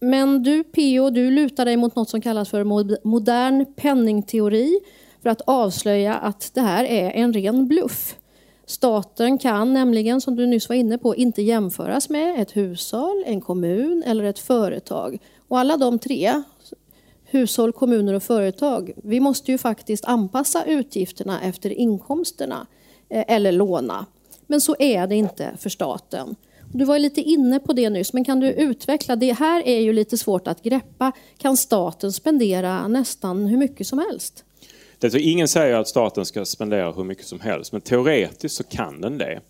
men 0.00 0.42
du 0.42 0.64
PO, 0.64 1.10
du 1.10 1.30
lutar 1.30 1.64
dig 1.64 1.76
mot 1.76 1.96
något 1.96 2.10
som 2.10 2.20
kallas 2.20 2.48
för 2.48 2.64
modern 3.06 3.66
penningteori 3.76 4.80
för 5.22 5.30
att 5.30 5.40
avslöja 5.40 6.14
att 6.14 6.50
det 6.54 6.60
här 6.60 6.84
är 6.84 7.10
en 7.10 7.32
ren 7.32 7.68
bluff. 7.68 8.16
Staten 8.66 9.38
kan 9.38 9.74
nämligen, 9.74 10.20
som 10.20 10.36
du 10.36 10.46
nyss 10.46 10.68
var 10.68 10.76
inne 10.76 10.98
på, 10.98 11.16
inte 11.16 11.42
jämföras 11.42 12.08
med 12.08 12.42
ett 12.42 12.56
hushåll, 12.56 13.24
en 13.26 13.40
kommun 13.40 14.02
eller 14.06 14.24
ett 14.24 14.38
företag. 14.38 15.18
Och 15.48 15.58
alla 15.58 15.76
de 15.76 15.98
tre 15.98 16.42
hushåll, 17.30 17.72
kommuner 17.72 18.14
och 18.14 18.22
företag. 18.22 18.92
Vi 18.96 19.20
måste 19.20 19.52
ju 19.52 19.58
faktiskt 19.58 20.04
anpassa 20.04 20.64
utgifterna 20.64 21.40
efter 21.42 21.70
inkomsterna 21.70 22.66
eh, 23.08 23.24
eller 23.28 23.52
låna. 23.52 24.06
Men 24.46 24.60
så 24.60 24.76
är 24.78 25.06
det 25.06 25.16
inte 25.16 25.50
för 25.58 25.70
staten. 25.70 26.36
Du 26.72 26.84
var 26.84 26.98
lite 26.98 27.20
inne 27.20 27.58
på 27.60 27.72
det 27.72 27.90
nyss, 27.90 28.12
men 28.12 28.24
kan 28.24 28.40
du 28.40 28.52
utveckla? 28.52 29.16
Det 29.16 29.32
här 29.32 29.62
är 29.66 29.78
ju 29.78 29.92
lite 29.92 30.18
svårt 30.18 30.48
att 30.48 30.62
greppa. 30.62 31.12
Kan 31.38 31.56
staten 31.56 32.12
spendera 32.12 32.88
nästan 32.88 33.46
hur 33.46 33.58
mycket 33.58 33.86
som 33.86 33.98
helst? 33.98 34.44
Det 34.98 35.14
är 35.14 35.32
ingen 35.32 35.48
säger 35.48 35.74
att 35.74 35.88
staten 35.88 36.26
ska 36.26 36.44
spendera 36.44 36.92
hur 36.92 37.04
mycket 37.04 37.26
som 37.26 37.40
helst, 37.40 37.72
men 37.72 37.80
teoretiskt 37.80 38.56
så 38.56 38.64
kan 38.64 39.00
den 39.00 39.18
det. 39.18 39.40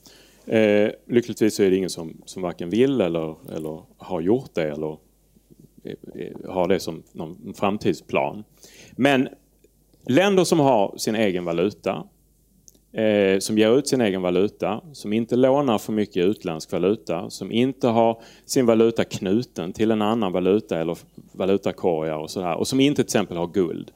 Eh, 0.46 0.90
lyckligtvis 1.06 1.56
så 1.56 1.62
är 1.62 1.70
det 1.70 1.76
ingen 1.76 1.90
som, 1.90 2.22
som 2.24 2.42
varken 2.42 2.70
vill 2.70 3.00
eller, 3.00 3.54
eller 3.56 3.82
har 3.96 4.20
gjort 4.20 4.54
det 4.54 4.70
eller 4.70 4.96
Eh, 5.90 6.50
har 6.50 6.68
det 6.68 6.80
som 6.80 7.02
någon 7.12 7.54
framtidsplan. 7.54 8.44
Men 8.92 9.28
länder 10.06 10.44
som 10.44 10.60
har 10.60 10.94
sin 10.96 11.14
egen 11.14 11.44
valuta, 11.44 12.04
eh, 12.92 13.38
som 13.38 13.58
ger 13.58 13.78
ut 13.78 13.88
sin 13.88 14.00
egen 14.00 14.22
valuta, 14.22 14.80
som 14.92 15.12
inte 15.12 15.36
lånar 15.36 15.78
för 15.78 15.92
mycket 15.92 16.24
utländsk 16.24 16.72
valuta, 16.72 17.30
som 17.30 17.52
inte 17.52 17.88
har 17.88 18.22
sin 18.44 18.66
valuta 18.66 19.04
knuten 19.04 19.72
till 19.72 19.90
en 19.90 20.02
annan 20.02 20.32
valuta 20.32 20.80
eller 20.80 20.98
valutakorgar 21.32 22.16
och 22.16 22.30
sådär 22.30 22.54
och 22.54 22.68
som 22.68 22.80
inte 22.80 22.96
till 22.96 23.04
exempel 23.04 23.36
har 23.36 23.46
guld. 23.46 23.92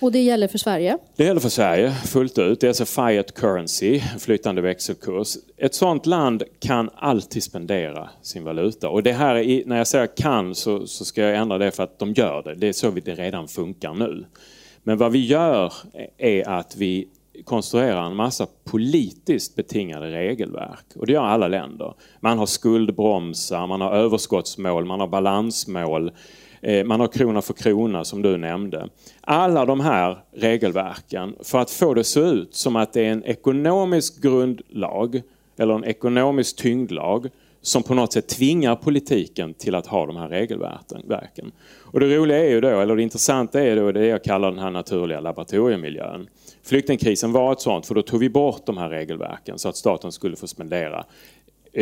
Och 0.00 0.12
det 0.12 0.22
gäller 0.22 0.48
för 0.48 0.58
Sverige? 0.58 0.98
Det 1.16 1.24
gäller 1.24 1.40
för 1.40 1.48
Sverige 1.48 1.92
fullt 1.92 2.38
ut. 2.38 2.60
Det 2.60 2.66
är 2.66 2.68
alltså 2.68 2.84
fiat 2.84 3.34
currency, 3.34 4.00
flytande 4.18 4.62
växelkurs. 4.62 5.36
Ett 5.56 5.74
sådant 5.74 6.06
land 6.06 6.42
kan 6.60 6.90
alltid 6.94 7.42
spendera 7.42 8.10
sin 8.22 8.44
valuta. 8.44 8.88
Och 8.88 9.02
det 9.02 9.12
här, 9.12 9.34
är, 9.34 9.62
när 9.66 9.78
jag 9.78 9.86
säger 9.86 10.16
kan 10.16 10.54
så, 10.54 10.86
så 10.86 11.04
ska 11.04 11.22
jag 11.22 11.36
ändra 11.36 11.58
det 11.58 11.70
för 11.70 11.82
att 11.82 11.98
de 11.98 12.12
gör 12.12 12.42
det. 12.42 12.54
Det 12.54 12.68
är 12.68 12.72
så 12.72 12.90
det 12.90 13.14
redan 13.14 13.48
funkar 13.48 13.94
nu. 13.94 14.24
Men 14.82 14.98
vad 14.98 15.12
vi 15.12 15.26
gör 15.26 15.72
är 16.18 16.48
att 16.48 16.76
vi 16.76 17.08
konstruerar 17.44 18.06
en 18.06 18.16
massa 18.16 18.46
politiskt 18.64 19.56
betingade 19.56 20.10
regelverk. 20.10 20.84
Och 20.96 21.06
det 21.06 21.12
gör 21.12 21.24
alla 21.24 21.48
länder. 21.48 21.94
Man 22.20 22.38
har 22.38 22.46
skuldbromsar, 22.46 23.66
man 23.66 23.80
har 23.80 23.92
överskottsmål, 23.92 24.84
man 24.84 25.00
har 25.00 25.08
balansmål. 25.08 26.10
Eh, 26.60 26.84
man 26.84 27.00
har 27.00 27.08
krona 27.08 27.42
för 27.42 27.54
krona 27.54 28.04
som 28.04 28.22
du 28.22 28.36
nämnde. 28.36 28.88
Alla 29.20 29.64
de 29.64 29.80
här 29.80 30.18
regelverken 30.32 31.34
för 31.42 31.58
att 31.58 31.70
få 31.70 31.94
det 31.94 32.04
se 32.04 32.20
ut 32.20 32.54
som 32.54 32.76
att 32.76 32.92
det 32.92 33.06
är 33.06 33.12
en 33.12 33.24
ekonomisk 33.24 34.22
grundlag 34.22 35.22
eller 35.56 35.74
en 35.74 35.84
ekonomisk 35.84 36.56
tyngdlag 36.56 37.28
som 37.62 37.82
på 37.82 37.94
något 37.94 38.12
sätt 38.12 38.28
tvingar 38.28 38.76
politiken 38.76 39.54
till 39.54 39.74
att 39.74 39.86
ha 39.86 40.06
de 40.06 40.16
här 40.16 40.28
regelverken. 40.28 41.52
Och 41.80 42.00
det 42.00 42.16
roliga 42.16 42.38
är 42.38 42.50
ju 42.50 42.60
då, 42.60 42.80
eller 42.80 42.96
det 42.96 43.02
intressanta 43.02 43.60
är 43.60 43.76
då 43.76 43.92
det 43.92 44.06
jag 44.06 44.24
kallar 44.24 44.50
den 44.50 44.60
här 44.60 44.70
naturliga 44.70 45.20
laboratoriemiljön. 45.20 46.28
Flyktingkrisen 46.62 47.32
var 47.32 47.52
ett 47.52 47.60
sånt, 47.60 47.86
för 47.86 47.94
då 47.94 48.02
tog 48.02 48.20
vi 48.20 48.30
bort 48.30 48.66
de 48.66 48.76
här 48.76 48.88
regelverken 48.88 49.58
så 49.58 49.68
att 49.68 49.76
staten 49.76 50.12
skulle 50.12 50.36
få 50.36 50.46
spendera 50.46 51.04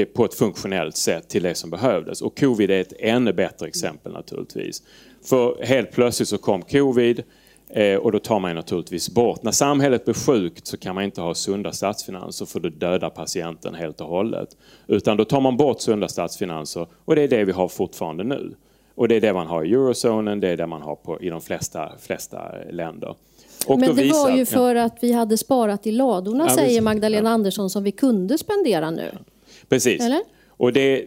på 0.05 0.25
ett 0.25 0.35
funktionellt 0.35 0.97
sätt 0.97 1.29
till 1.29 1.43
det 1.43 1.55
som 1.55 1.71
behövdes. 1.71 2.23
Och 2.23 2.39
covid 2.41 2.71
är 2.71 2.81
ett 2.81 2.93
ännu 2.99 3.33
bättre 3.33 3.67
exempel 3.67 4.13
naturligtvis. 4.13 4.83
För 5.25 5.65
helt 5.65 5.93
plötsligt 5.93 6.29
så 6.29 6.39
kom 6.39 6.63
covid 6.63 7.23
eh, 7.69 7.97
och 7.97 8.13
då 8.13 8.19
tar 8.19 8.41
man 8.41 8.55
naturligtvis 8.55 9.11
bort. 9.11 9.43
När 9.43 9.53
samhället 9.53 10.05
blir 10.05 10.15
sjukt 10.15 10.67
så 10.67 10.77
kan 10.77 10.95
man 10.95 11.05
inte 11.05 11.21
ha 11.21 11.35
sunda 11.35 11.73
statsfinanser 11.73 12.47
för 12.47 12.61
då 12.61 12.69
dödar 12.69 13.11
patienten 13.11 13.75
helt 13.75 14.01
och 14.01 14.09
hållet. 14.09 14.57
Utan 14.87 15.17
då 15.17 15.25
tar 15.25 15.41
man 15.41 15.57
bort 15.57 15.81
sunda 15.81 16.09
statsfinanser 16.09 16.87
och 17.05 17.17
det 17.17 17.23
är 17.23 17.29
det 17.29 17.45
vi 17.45 17.53
har 17.53 17.69
fortfarande 17.69 18.25
nu. 18.25 18.55
Och 18.95 19.09
det 19.09 19.15
är 19.17 19.21
det 19.21 19.33
man 19.33 19.47
har 19.47 19.65
i 19.65 19.73
eurozonen, 19.73 20.41
det 20.41 20.49
är 20.49 20.57
det 20.57 20.67
man 20.67 20.83
har 20.83 20.97
på, 20.97 21.21
i 21.21 21.29
de 21.29 21.41
flesta, 21.41 21.93
flesta 21.99 22.39
länder. 22.71 23.15
Och 23.67 23.79
Men 23.79 23.89
det 23.97 24.03
visar, 24.03 24.19
var 24.19 24.37
ju 24.37 24.47
för 24.47 24.75
ja. 24.75 24.85
att 24.85 24.99
vi 25.01 25.13
hade 25.13 25.37
sparat 25.37 25.87
i 25.87 25.93
ladorna, 25.93 26.45
ja, 26.49 26.55
säger 26.55 26.81
Magdalena 26.81 27.29
ja. 27.29 27.35
Andersson, 27.35 27.71
som 27.71 27.83
vi 27.83 27.93
kunde 27.93 28.39
spendera 28.39 28.91
nu. 28.91 29.11
Precis. 29.69 30.03
Eller? 30.03 30.21
Och 30.59 30.73
det, 30.73 31.05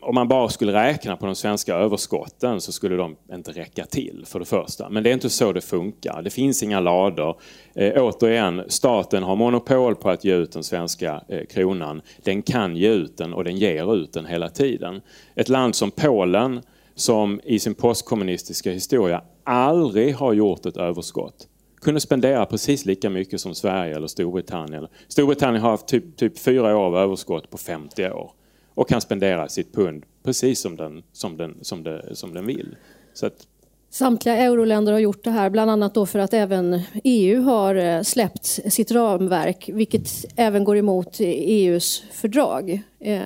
om 0.00 0.14
man 0.14 0.28
bara 0.28 0.48
skulle 0.48 0.72
räkna 0.72 1.16
på 1.16 1.26
de 1.26 1.34
svenska 1.34 1.74
överskotten 1.74 2.60
så 2.60 2.72
skulle 2.72 2.96
de 2.96 3.16
inte 3.32 3.52
räcka 3.52 3.84
till 3.84 4.24
för 4.26 4.38
det 4.38 4.44
första. 4.44 4.88
Men 4.88 5.02
det 5.02 5.10
är 5.10 5.14
inte 5.14 5.30
så 5.30 5.52
det 5.52 5.60
funkar. 5.60 6.22
Det 6.22 6.30
finns 6.30 6.62
inga 6.62 6.80
lador. 6.80 7.40
Eh, 7.74 8.02
återigen, 8.02 8.62
staten 8.68 9.22
har 9.22 9.36
monopol 9.36 9.94
på 9.94 10.10
att 10.10 10.24
ge 10.24 10.34
ut 10.34 10.52
den 10.52 10.64
svenska 10.64 11.22
eh, 11.28 11.44
kronan. 11.44 12.02
Den 12.22 12.42
kan 12.42 12.76
ge 12.76 12.88
ut 12.88 13.16
den 13.16 13.34
och 13.34 13.44
den 13.44 13.56
ger 13.56 13.94
ut 13.96 14.12
den 14.12 14.26
hela 14.26 14.48
tiden. 14.48 15.00
Ett 15.34 15.48
land 15.48 15.74
som 15.74 15.90
Polen 15.90 16.62
som 16.94 17.40
i 17.44 17.58
sin 17.58 17.74
postkommunistiska 17.74 18.70
historia 18.72 19.22
aldrig 19.44 20.14
har 20.14 20.32
gjort 20.32 20.66
ett 20.66 20.76
överskott 20.76 21.48
kunde 21.84 22.00
spendera 22.00 22.46
precis 22.46 22.84
lika 22.84 23.10
mycket 23.10 23.40
som 23.40 23.54
Sverige 23.54 23.96
eller 23.96 24.06
Storbritannien. 24.06 24.86
Storbritannien 25.08 25.62
har 25.62 25.70
haft 25.70 25.86
typ, 25.86 26.16
typ 26.16 26.38
fyra 26.38 26.76
år 26.76 26.84
av 26.84 26.96
överskott 26.96 27.50
på 27.50 27.58
50 27.58 28.10
år 28.10 28.30
och 28.74 28.88
kan 28.88 29.00
spendera 29.00 29.48
sitt 29.48 29.74
pund 29.74 30.04
precis 30.22 30.60
som 30.60 30.76
den, 30.76 31.02
som 31.12 31.36
den, 31.36 31.58
som 31.62 31.82
det, 31.82 32.16
som 32.16 32.34
den 32.34 32.46
vill. 32.46 32.76
Så 33.14 33.26
att, 33.26 33.46
Samtliga 33.90 34.36
euroländer 34.36 34.92
har 34.92 34.98
gjort 34.98 35.24
det 35.24 35.30
här, 35.30 35.50
bland 35.50 35.70
annat 35.70 35.94
då 35.94 36.06
för 36.06 36.18
att 36.18 36.34
även 36.34 36.80
EU 37.04 37.42
har 37.42 37.74
eh, 37.74 38.02
släppt 38.02 38.44
sitt 38.46 38.90
ramverk, 38.92 39.70
vilket 39.72 40.08
även 40.36 40.64
går 40.64 40.76
emot 40.76 41.16
EUs 41.20 42.04
fördrag. 42.12 42.82
Eh, 43.00 43.20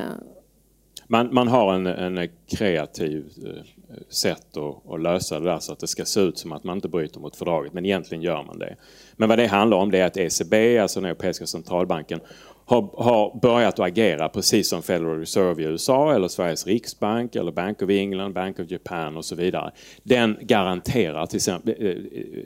man, 1.07 1.35
man 1.35 1.49
har 1.49 1.75
en, 1.75 1.87
en 1.87 2.29
kreativ 2.47 3.25
eh, 3.47 3.78
sätt 4.09 4.57
att, 4.57 4.93
att, 4.93 5.01
lösa 5.01 5.41
det 5.41 5.47
där 5.47 5.59
så 5.59 5.73
att 5.73 5.81
det 5.81 5.87
ska 5.87 6.05
se 6.05 6.21
ut 6.21 6.39
som 6.39 6.53
att 6.53 6.65
man 6.65 6.77
inte 6.77 6.89
bryter 6.89 7.21
mot 7.21 7.37
fördraget, 7.37 7.73
men 7.73 7.85
egentligen 7.85 8.23
gör 8.23 8.43
man 8.43 8.59
det. 8.59 8.77
Men 9.17 9.29
vad 9.29 9.39
det 9.39 9.47
handlar 9.47 9.77
om 9.77 9.91
det 9.91 9.99
är 9.99 10.07
att 10.07 10.17
ECB, 10.17 10.79
alltså 10.79 11.01
den 11.01 11.11
Europeiska 11.11 11.47
centralbanken, 11.47 12.21
har, 12.69 12.83
har 12.97 13.41
börjat 13.43 13.75
att 13.75 13.87
agera 13.87 14.29
precis 14.29 14.69
som 14.69 14.83
Federal 14.83 15.19
Reserve 15.19 15.63
i 15.63 15.67
USA 15.67 16.15
eller 16.15 16.29
Sveriges 16.29 16.67
riksbank 16.67 17.37
eller 17.37 17.53
Bank 17.53 17.83
of 17.83 17.91
England, 17.91 18.33
Bank 18.33 18.59
of 18.59 18.71
Japan 18.71 19.17
och 19.17 19.25
så 19.25 19.35
vidare. 19.35 19.73
Den 20.03 20.39
garanterar 20.41 21.27
till 21.27 21.37
exempel 21.37 21.75
eh, 21.79 21.89
eh, 21.89 21.97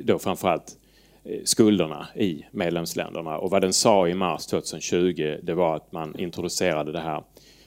då 0.00 0.18
framförallt 0.18 0.76
eh, 1.24 1.40
skulderna 1.44 2.08
i 2.14 2.46
medlemsländerna 2.50 3.38
och 3.38 3.50
vad 3.50 3.62
den 3.62 3.72
sa 3.72 4.08
i 4.08 4.14
mars 4.14 4.46
2020 4.46 5.36
det 5.42 5.54
var 5.54 5.76
att 5.76 5.92
man 5.92 6.18
introducerade 6.18 6.92
det 6.92 7.00
här 7.00 7.22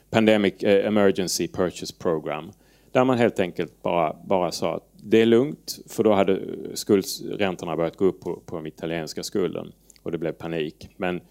Pandemic 0.10 0.54
Emergency 0.64 1.48
Purchase 1.48 1.94
Program. 2.00 2.52
Där 2.96 3.06
man 3.06 3.18
helt 3.18 3.40
enkelt 3.40 3.84
bara, 3.84 4.16
bara 4.26 4.52
sa 4.52 4.76
att 4.76 4.84
det 4.94 5.22
är 5.22 5.26
lugnt 5.26 5.80
för 5.88 6.04
då 6.04 6.14
hade 6.14 6.40
skuldräntorna 6.74 7.76
börjat 7.78 7.98
gå 7.98 8.06
upp 8.06 8.22
på, 8.22 8.42
på 8.46 8.56
den 8.56 8.66
italienska 8.66 9.24
skulden 9.24 9.72
och 10.04 10.12
det 10.12 10.18
blev 10.18 10.32
panik. 10.32 10.90
Men 10.98 11.22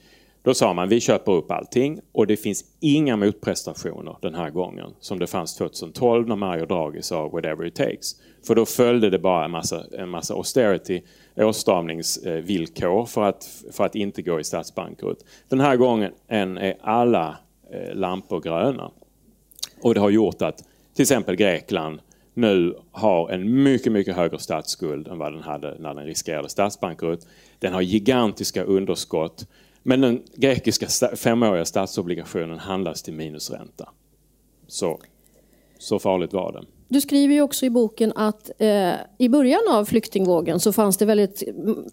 då 0.42 0.54
sa 0.54 0.73
man 0.73 0.88
vi 0.88 1.00
köper 1.00 1.33
upp 1.33 1.50
allting 1.50 2.00
och 2.12 2.26
det 2.26 2.37
finns 2.37 2.64
inga 2.80 3.16
motprestationer 3.16 4.16
den 4.23 4.35
här 4.35 4.50
gången 4.50 4.90
som 5.00 5.18
det 5.18 5.26
fanns 5.26 5.56
2012 5.56 6.28
när 6.28 6.37
Mario 6.37 6.66
Draghi 6.66 7.02
sa 7.02 7.28
whatever 7.28 7.66
it 7.66 7.75
takes. 7.75 8.21
För 8.47 8.54
då 8.54 8.66
följde 8.66 9.11
det 9.11 9.18
bara 9.18 9.44
en 9.44 9.50
massa, 9.50 9.85
en 9.99 10.09
massa 10.09 10.35
austerity, 10.35 11.02
åtstramningsvillkor 11.37 13.06
för 13.06 13.23
att, 13.23 13.64
för 13.73 13.85
att 13.85 13.94
inte 13.94 14.23
gå 14.23 14.40
i 14.40 14.44
statsbankrutt. 14.44 15.25
Den 15.49 15.61
här 15.61 15.76
gången 15.76 16.12
är 16.28 16.76
alla 16.80 17.38
eh, 17.71 17.94
lampor 17.94 18.40
gröna. 18.40 18.90
Och 19.83 19.94
det 19.94 20.00
har 20.00 20.11
gjort 20.11 20.42
att 20.42 20.64
till 20.94 21.02
exempel 21.02 21.36
Grekland 21.36 22.00
nu 22.34 22.76
har 22.92 23.30
en 23.30 23.62
mycket, 23.62 23.92
mycket 23.92 24.16
högre 24.16 24.38
statsskuld 24.38 25.08
än 25.08 25.18
vad 25.18 25.32
den 25.32 25.42
hade 25.42 25.76
när 25.78 25.94
den 25.94 26.04
riskerade 26.06 26.48
statsbankrutt. 26.48 27.26
Den 27.58 27.72
har 27.72 27.82
gigantiska 27.82 28.64
underskott. 28.64 29.46
Men 29.82 30.00
den 30.00 30.22
grekiska 30.34 30.86
femåriga 31.16 31.64
statsobligationen 31.64 32.58
handlas 32.58 33.02
till 33.02 33.14
minusränta. 33.14 33.88
Så, 34.66 35.00
så 35.78 35.98
farligt 35.98 36.32
var 36.32 36.52
det. 36.52 36.64
Du 36.88 37.00
skriver 37.00 37.34
ju 37.34 37.42
också 37.42 37.66
i 37.66 37.70
boken 37.70 38.12
att 38.16 38.50
eh, 38.58 38.92
i 39.18 39.28
början 39.28 39.62
av 39.70 39.84
flyktingvågen 39.84 40.60
så 40.60 40.72
fanns 40.72 40.96
det 40.96 41.04
väldigt 41.04 41.42
mm, 41.42 41.84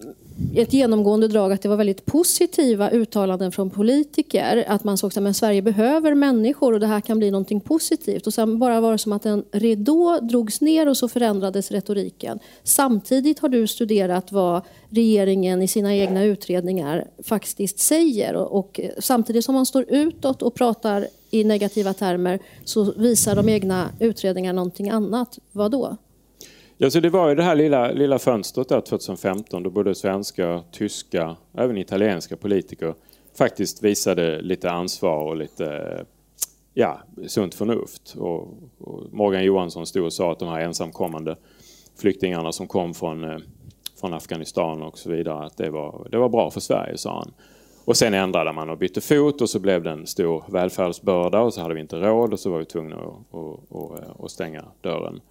ett 0.56 0.74
genomgående 0.74 1.28
drag 1.28 1.52
att 1.52 1.62
det 1.62 1.70
var 1.70 1.76
väldigt 1.76 2.06
positiva 2.06 2.90
uttalanden 2.90 3.52
från 3.52 3.70
politiker. 3.70 4.66
Att 4.68 4.84
man 4.84 4.98
såg 4.98 5.18
att 5.18 5.36
Sverige 5.36 5.62
behöver 5.62 6.16
människor 6.16 6.74
och 6.74 6.80
det 6.80 6.88
här 6.88 7.02
kan 7.02 7.20
bli 7.20 7.32
någonting 7.32 7.62
positivt. 7.62 8.28
Och 8.28 8.34
sen 8.34 8.60
bara 8.60 8.82
var 8.82 8.92
det 8.92 8.98
som 8.98 9.12
att 9.12 9.26
en 9.26 9.44
ridå 9.52 10.20
drogs 10.20 10.62
ner 10.62 10.90
och 10.90 10.98
så 10.98 11.08
förändrades 11.08 11.72
retoriken. 11.72 12.40
Samtidigt 12.64 13.40
har 13.40 13.50
du 13.50 13.68
studerat 13.68 14.32
vad 14.32 14.62
regeringen 14.90 15.62
i 15.62 15.68
sina 15.68 15.96
egna 15.96 16.24
utredningar 16.24 17.08
faktiskt 17.24 17.80
säger. 17.80 18.36
Och, 18.36 18.60
och 18.60 18.80
samtidigt 19.00 19.46
som 19.46 19.56
man 19.56 19.66
står 19.66 19.86
utåt 19.90 20.42
och 20.42 20.56
pratar 20.56 21.08
i 21.32 21.44
negativa 21.44 21.94
termer 21.94 22.40
så 22.64 22.94
visar 22.98 23.36
de 23.36 23.50
egna 23.50 23.90
utredningarna 24.00 24.56
någonting 24.56 24.90
annat. 24.90 25.40
Vad 25.52 25.72
då? 25.72 25.98
Ja, 26.78 26.90
så 26.90 27.00
det 27.00 27.10
var 27.10 27.30
ju 27.30 27.36
det 27.36 27.44
här 27.44 27.56
lilla, 27.56 27.92
lilla 27.92 28.20
fönstret 28.20 28.70
där 28.70 28.82
2015 28.82 29.64
då 29.64 29.70
både 29.70 29.96
svenska, 29.96 30.64
tyska 30.72 31.36
även 31.58 31.78
italienska 31.78 32.38
politiker 32.38 32.96
faktiskt 33.38 33.84
visade 33.84 34.42
lite 34.42 34.72
ansvar 34.72 35.24
och 35.24 35.36
lite 35.36 36.06
ja, 36.74 37.00
sunt 37.28 37.56
förnuft. 37.56 38.16
Och, 38.18 38.42
och 38.80 39.14
Morgan 39.14 39.44
Johansson 39.44 39.88
stod 39.88 40.06
och 40.06 40.14
sa 40.14 40.32
att 40.32 40.40
de 40.40 40.50
här 40.50 40.62
ensamkommande 40.62 41.36
flyktingarna 42.00 42.52
som 42.52 42.68
kom 42.68 42.94
från, 42.94 43.24
eh, 43.24 43.38
från 44.00 44.14
Afghanistan 44.14 44.82
och 44.82 44.98
så 44.98 45.12
vidare, 45.12 45.46
att 45.46 45.58
det 45.58 45.70
var, 45.70 46.08
det 46.12 46.18
var 46.18 46.30
bra 46.30 46.52
för 46.52 46.60
Sverige, 46.60 46.98
sa 46.98 47.18
han. 47.18 47.34
Och 47.86 47.98
sen 47.98 48.14
ändrade 48.14 48.52
man 48.52 48.70
och 48.70 48.78
bytte 48.78 49.02
fot 49.02 49.42
och 49.42 49.50
så 49.50 49.60
blev 49.60 49.84
det 49.84 49.90
en 49.90 50.08
stor 50.08 50.44
välfärdsbörda 50.48 51.40
och 51.40 51.54
så 51.54 51.62
hade 51.62 51.74
vi 51.74 51.82
inte 51.82 51.96
råd 51.96 52.34
och 52.34 52.40
så 52.40 52.50
var 52.52 52.60
vi 52.60 52.66
tvungna 52.66 52.96
att, 52.96 53.36
att, 53.36 53.76
att 53.76 54.20
eh, 54.20 54.26
stänga 54.26 54.64
dörren. 54.82 55.22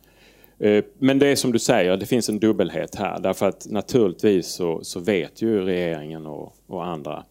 Eh, 0.59 0.85
men 0.99 1.19
det 1.19 1.27
är 1.27 1.37
som 1.37 1.53
du 1.53 1.59
säger, 1.59 1.97
det 1.97 2.07
finns 2.07 2.29
en 2.29 2.39
dubbelhet 2.39 2.95
här. 2.95 3.21
Därför 3.21 3.49
att 3.49 3.67
naturligtvis 3.71 4.47
så, 4.47 4.85
så 4.85 5.01
vet 5.01 5.43
ju 5.43 5.61
regeringen 5.61 6.27
och, 6.27 6.55
och, 6.67 6.87
andra 6.87 7.25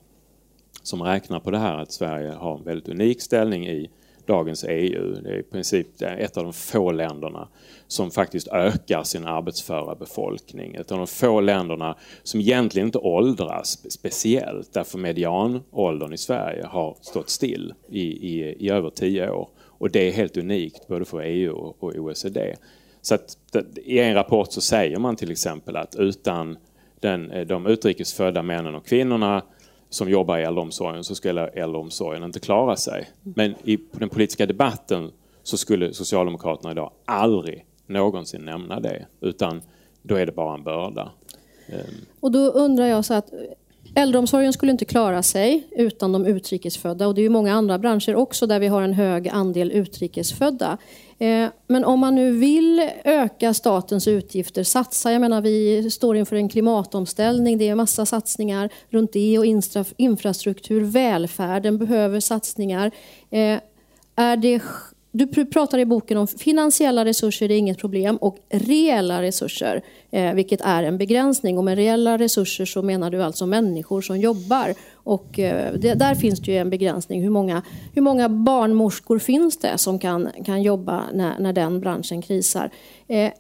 som 0.84 1.02
räknar 1.02 1.40
på 1.40 1.52
det 1.52 1.58
här 1.58 1.78
att 1.78 1.92
Sverige 1.92 2.32
har 2.32 2.58
en 2.58 2.64
väldigt 2.64 2.90
unik 2.90 3.22
ställning 3.22 3.68
i 3.68 3.90
dagens 4.30 4.66
EU. 4.70 5.16
Det 5.24 5.30
är 5.30 5.40
i 5.40 5.44
princip 5.44 6.02
ett 6.02 6.38
av 6.38 6.44
de 6.44 6.54
få 6.54 6.92
länderna 6.92 7.48
som 7.88 8.12
faktiskt 8.12 8.48
ökar 8.48 9.04
sin 9.04 9.26
arbetsföra 9.26 9.96
befolkning. 9.96 10.76
Ett 10.76 10.92
av 10.92 10.98
de 10.98 11.08
få 11.08 11.42
länderna 11.42 11.96
som 12.24 12.40
egentligen 12.40 12.88
inte 12.88 12.98
åldras 12.98 13.92
speciellt 13.92 14.74
därför 14.74 14.98
medianåldern 14.98 16.14
i 16.14 16.18
Sverige 16.18 16.66
har 16.66 16.98
stått 17.02 17.30
still 17.30 17.74
i, 17.90 18.02
i, 18.02 18.56
i 18.66 18.70
över 18.70 18.90
tio 18.90 19.30
år. 19.30 19.50
Och 19.60 19.90
det 19.90 20.08
är 20.08 20.12
helt 20.12 20.38
unikt 20.38 20.88
både 20.88 21.06
för 21.06 21.22
EU 21.22 21.54
och 21.54 21.96
OECD. 21.96 22.56
Så 23.02 23.16
att, 23.16 23.38
I 23.76 24.00
en 24.00 24.14
rapport 24.14 24.52
så 24.52 24.62
säger 24.62 25.00
man 25.00 25.16
till 25.16 25.32
exempel 25.32 25.76
att 25.76 25.96
utan 25.96 26.58
den, 27.00 27.48
de 27.48 27.68
utrikesfödda 27.68 28.42
männen 28.42 28.76
och 28.76 28.86
kvinnorna 28.86 29.44
som 29.90 30.10
jobbar 30.10 30.38
i 30.38 30.44
äldreomsorgen 30.44 31.04
så 31.04 31.16
skulle 31.16 31.48
äldreomsorgen 31.48 32.24
inte 32.24 32.40
klara 32.40 32.76
sig. 32.76 33.10
Men 33.24 33.56
i 33.64 33.80
den 33.92 34.10
politiska 34.10 34.46
debatten 34.46 35.12
så 35.44 35.58
skulle 35.58 35.94
Socialdemokraterna 35.94 36.72
idag 36.72 36.92
aldrig 37.06 37.66
någonsin 37.88 38.42
nämna 38.42 38.80
det. 38.80 39.06
Utan 39.22 39.62
då 40.02 40.16
är 40.16 40.26
det 40.26 40.32
bara 40.32 40.54
en 40.54 40.64
börda. 40.64 41.12
Ehm. 41.68 41.80
Och 42.20 42.32
då 42.32 42.40
undrar 42.40 42.86
jag 42.86 43.06
så 43.06 43.14
att 43.14 43.34
Äldreomsorgen 43.96 44.54
skulle 44.54 44.72
inte 44.72 44.86
klara 44.86 45.24
sig 45.24 45.68
utan 45.72 46.12
de 46.12 46.26
utrikesfödda 46.26 47.08
och 47.08 47.16
det 47.16 47.22
är 47.22 47.24
ju 47.24 47.30
många 47.30 47.54
andra 47.54 47.78
branscher 47.78 48.16
också 48.16 48.48
där 48.48 48.60
vi 48.60 48.68
har 48.68 48.82
en 48.82 48.94
hög 48.94 49.30
andel 49.30 49.72
utrikesfödda. 49.72 50.78
Eh, 51.20 51.50
men 51.68 51.86
om 51.86 52.00
man 52.00 52.16
nu 52.16 52.32
vill 52.32 52.90
öka 53.04 53.54
statens 53.54 54.08
utgifter, 54.08 54.64
satsa, 54.64 55.12
jag 55.12 55.22
menar 55.22 55.42
vi 55.42 55.92
står 55.92 56.18
inför 56.18 56.36
en 56.36 56.50
klimatomställning, 56.50 57.58
det 57.58 57.68
är 57.68 57.76
massa 57.76 58.06
satsningar 58.06 58.70
runt 58.90 59.14
det 59.14 59.40
och 59.40 59.46
infrastruktur, 59.98 60.82
välfärden 60.82 61.78
behöver 61.78 62.20
satsningar. 62.20 62.92
Eh, 63.30 63.60
är 64.16 64.38
det 64.38 64.62
du 65.12 65.46
pratar 65.46 65.80
i 65.80 65.86
boken 65.86 66.18
om 66.18 66.28
finansiella 66.28 67.06
resurser, 67.06 67.48
det 67.48 67.54
är 67.54 67.58
inget 67.58 67.78
problem, 67.78 68.18
och 68.18 68.38
reella 68.50 69.22
resurser, 69.22 69.82
eh, 70.12 70.34
vilket 70.34 70.62
är 70.62 70.84
en 70.84 70.98
begränsning. 70.98 71.58
Och 71.58 71.64
med 71.64 71.76
reella 71.76 72.18
resurser 72.18 72.66
så 72.66 72.82
menar 72.82 73.12
du 73.12 73.24
alltså 73.24 73.46
människor 73.46 74.02
som 74.02 74.18
jobbar. 74.18 74.76
Och 75.10 75.40
eh, 75.40 75.74
det, 75.74 75.94
där 75.94 76.16
finns 76.16 76.40
det 76.40 76.52
ju 76.52 76.58
en 76.58 76.70
begränsning. 76.70 77.22
Hur 77.22 77.30
många, 77.30 77.62
hur 77.94 78.02
många 78.02 78.30
barnmorskor 78.30 79.20
finns 79.20 79.58
det 79.58 79.78
som 79.78 80.00
kan, 80.00 80.30
kan 80.46 80.62
jobba 80.62 81.04
när, 81.14 81.40
när 81.40 81.54
den 81.54 81.80
branschen 81.80 82.22
krisar? 82.22 82.72
Eh, 83.08 83.32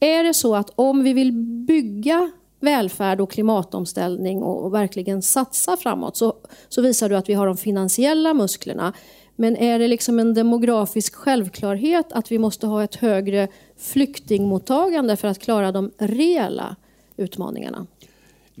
är 0.00 0.24
det 0.24 0.34
så 0.34 0.54
att 0.56 0.70
om 0.74 1.04
vi 1.04 1.12
vill 1.12 1.32
bygga 1.66 2.30
välfärd 2.60 3.20
och 3.20 3.30
klimatomställning 3.30 4.42
och, 4.42 4.64
och 4.64 4.74
verkligen 4.74 5.22
satsa 5.22 5.76
framåt 5.76 6.16
så, 6.16 6.34
så 6.68 6.82
visar 6.82 7.08
du 7.08 7.16
att 7.16 7.28
vi 7.28 7.34
har 7.34 7.46
de 7.46 7.56
finansiella 7.56 8.34
musklerna. 8.34 8.92
Men 9.36 9.56
är 9.56 9.78
det 9.78 9.88
liksom 9.88 10.18
en 10.18 10.34
demografisk 10.34 11.14
självklarhet 11.14 12.12
att 12.12 12.32
vi 12.32 12.38
måste 12.38 12.66
ha 12.66 12.84
ett 12.84 12.94
högre 12.94 13.48
flyktingmottagande 13.76 15.16
för 15.16 15.28
att 15.28 15.38
klara 15.38 15.72
de 15.72 15.90
reella 15.98 16.76
utmaningarna? 17.16 17.86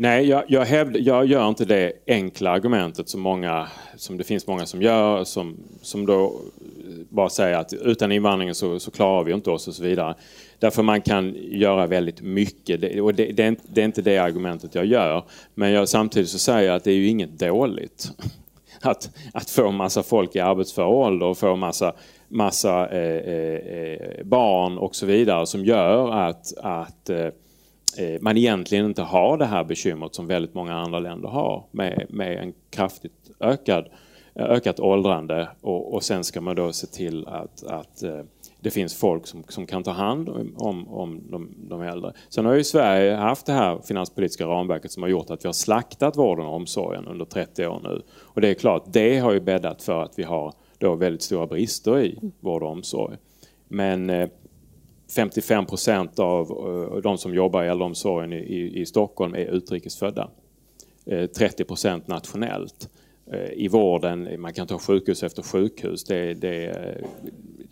Nej, 0.00 0.28
jag, 0.28 0.44
jag, 0.48 0.64
hävd, 0.64 0.96
jag 0.96 1.26
gör 1.26 1.48
inte 1.48 1.64
det 1.64 1.92
enkla 2.06 2.50
argumentet 2.50 3.08
som, 3.08 3.20
många, 3.20 3.68
som 3.96 4.18
det 4.18 4.24
finns 4.24 4.46
många 4.46 4.66
som 4.66 4.82
gör, 4.82 5.24
som, 5.24 5.56
som 5.82 6.06
då 6.06 6.40
bara 7.08 7.28
säger 7.28 7.58
att 7.58 7.72
utan 7.72 8.12
invandringen 8.12 8.54
så, 8.54 8.80
så 8.80 8.90
klarar 8.90 9.24
vi 9.24 9.32
inte 9.32 9.50
oss 9.50 9.68
och 9.68 9.74
så 9.74 9.82
vidare. 9.82 10.14
Därför 10.58 10.82
man 10.82 11.00
kan 11.00 11.36
göra 11.38 11.86
väldigt 11.86 12.20
mycket. 12.20 12.80
Det, 12.80 13.00
och 13.00 13.14
det, 13.14 13.32
det, 13.32 13.42
är 13.42 13.48
inte, 13.48 13.62
det, 13.68 13.80
är 13.80 13.84
inte, 13.84 14.02
det 14.02 14.18
argumentet 14.18 14.74
jag 14.74 14.86
gör. 14.86 15.24
Men 15.54 15.70
jag, 15.70 15.88
samtidigt 15.88 16.28
så 16.28 16.38
säger 16.38 16.68
jag 16.68 16.76
att 16.76 16.84
det 16.84 16.90
är 16.90 16.96
ju 16.96 17.08
inget 17.08 17.38
dåligt 17.38 18.10
att, 18.80 19.10
att 19.32 19.50
få 19.50 19.70
massa 19.70 20.02
folk 20.02 20.36
i 20.36 20.40
arbetsför 20.40 20.86
ålder 20.86 21.26
och 21.26 21.38
få 21.38 21.56
massa, 21.56 21.92
massa 22.28 22.88
eh, 22.88 23.34
eh, 23.34 23.54
eh 23.54 24.24
barn 24.24 24.78
och 24.78 24.94
så 24.94 25.06
vidare 25.06 25.46
som 25.46 25.64
gör 25.64 26.12
att, 26.12 26.58
att 26.58 27.10
eh, 27.10 27.28
Eh, 27.98 28.20
man 28.20 28.36
egentligen 28.36 28.86
inte 28.86 29.02
har 29.02 29.38
det 29.38 29.46
här 29.46 29.64
bekymret 29.64 30.14
som 30.14 30.26
väldigt 30.26 30.54
många 30.54 30.74
andra 30.74 30.98
länder 30.98 31.28
har 31.28 31.64
med, 31.70 32.06
med 32.08 32.38
en 32.38 32.52
kraftigt 32.70 33.30
ökad, 33.40 33.88
ökat 34.34 34.80
åldrande 34.80 35.48
och, 35.60 35.94
och 35.94 36.02
sen 36.02 36.24
ska 36.24 36.40
man 36.40 36.56
då 36.56 36.72
se 36.72 36.86
till 36.86 37.26
att, 37.26 37.64
att 37.64 38.02
eh, 38.02 38.20
det 38.60 38.70
finns 38.70 38.94
folk 38.94 39.26
som, 39.26 39.44
som 39.48 39.66
kan 39.66 39.82
ta 39.82 39.90
hand 39.90 40.28
om, 40.56 40.88
om 40.88 41.22
de, 41.30 41.54
de 41.68 41.82
äldre. 41.82 42.12
Sen 42.28 42.44
har 42.44 42.54
ju 42.54 42.64
Sverige 42.64 43.14
haft 43.14 43.46
det 43.46 43.52
här 43.52 43.78
finanspolitiska 43.84 44.46
ramverket 44.46 44.92
som 44.92 45.02
har 45.02 45.10
gjort 45.10 45.30
att 45.30 45.44
vi 45.44 45.48
har 45.48 45.52
slaktat 45.52 46.16
vården 46.16 46.46
och 46.46 46.54
omsorgen 46.54 47.06
under 47.06 47.24
30 47.24 47.66
år 47.66 47.80
nu. 47.84 48.02
Och 48.18 48.40
det 48.40 48.48
är 48.48 48.54
klart, 48.54 48.82
det 48.86 49.18
har 49.18 49.32
ju 49.32 49.40
bäddat 49.40 49.82
för 49.82 50.02
att 50.02 50.18
vi 50.18 50.22
har 50.22 50.52
då 50.78 50.94
väldigt 50.94 51.22
stora 51.22 51.46
brister 51.46 52.00
i 52.00 52.18
vård 52.40 52.62
och 52.62 52.70
omsorg. 52.70 53.16
Men 53.68 54.10
eh, 54.10 54.28
55 55.14 55.66
procent 55.66 56.18
av 56.18 56.50
eh, 56.50 57.00
de 57.02 57.18
som 57.18 57.34
jobbar 57.34 57.64
i 57.64 57.68
äldreomsorgen 57.68 58.32
i, 58.32 58.72
i 58.74 58.86
Stockholm 58.86 59.34
är 59.34 59.44
utrikesfödda. 59.44 60.30
30 61.08 61.62
eh, 61.62 61.66
procent 61.66 62.08
nationellt. 62.08 62.88
Eh, 63.32 63.52
I 63.52 63.68
vården, 63.68 64.40
man 64.40 64.52
kan 64.52 64.66
ta 64.66 64.78
sjukhus 64.78 65.22
efter 65.22 65.42
sjukhus, 65.42 66.04
det, 66.04 66.34
det, 66.34 66.74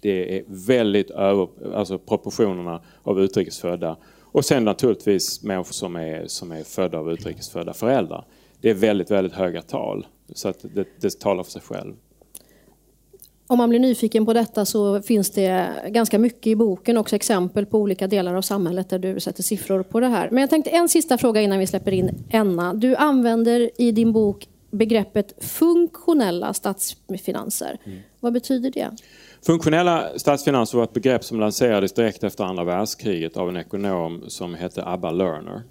det 0.01 0.39
är 0.39 0.45
väldigt 0.47 1.11
över, 1.11 1.49
alltså 1.75 1.99
proportionerna 1.99 2.83
av 3.03 3.21
utrikesfödda. 3.21 3.97
Och 4.21 4.45
sen 4.45 4.65
naturligtvis 4.65 5.43
människor 5.43 5.73
som 5.73 5.97
är, 5.97 6.27
som 6.27 6.53
är 6.53 6.65
födda 6.65 6.99
av 6.99 7.13
utrikesfödda 7.13 7.75
föräldrar. 7.75 8.25
Det 8.61 8.71
är 8.71 8.75
väldigt, 8.75 9.11
väldigt 9.11 9.33
höga 9.33 9.63
tal. 9.63 10.07
Så 10.35 10.49
att 10.49 10.65
det, 10.75 10.87
det 11.01 11.21
talar 11.21 11.43
för 11.43 11.51
sig 11.51 11.63
själv. 11.63 11.95
Om 13.49 13.59
man 13.59 13.69
blir 13.69 13.81
nyfiken 13.81 14.27
på 14.27 14.33
detta 14.33 14.65
så 14.65 15.03
finns 15.03 15.31
det 15.31 15.69
ganska 15.89 16.19
mycket 16.19 16.47
i 16.47 16.57
boken, 16.57 16.97
också 16.97 17.17
exempel 17.17 17.67
på 17.67 17.79
olika 17.79 18.07
delar 18.07 18.35
av 18.35 18.43
samhället 18.43 18.89
där 18.89 18.99
du 18.99 19.21
sätter 19.21 19.43
siffror 19.43 19.83
på 19.83 20.01
det 20.01 20.09
här. 20.09 20.29
Men 20.31 20.41
jag 20.41 20.51
tänkte 20.51 20.71
en 20.71 20.89
sista 20.89 21.19
fråga 21.19 21.41
innan 21.41 21.59
vi 21.59 21.67
släpper 21.67 21.93
in 21.93 22.25
Enna. 22.31 22.75
Du 22.75 22.97
använder 22.97 23.71
i 23.79 23.93
din 23.93 24.13
bok 24.13 24.49
begreppet 24.71 25.45
funktionella 25.45 26.55
statsfinanser. 26.55 27.79
Mm. 27.85 27.99
Vad 28.21 28.33
betyder 28.33 28.71
det? 28.71 28.91
Funktionella 29.47 30.05
statsfinanser 30.17 30.79
var 30.79 30.85
ett 30.85 30.93
begrepp 30.93 31.25
som 31.25 31.41
lanserades 31.41 31.93
direkt 31.93 32.25
efter 32.25 32.45
andra 32.45 32.65
världskriget 32.65 33.37
av 33.37 33.49
en 33.49 33.57
ekonom 33.57 34.25
som 34.29 34.55
hette 34.55 34.85
Abba 34.85 35.11
Lerner. 35.11 35.63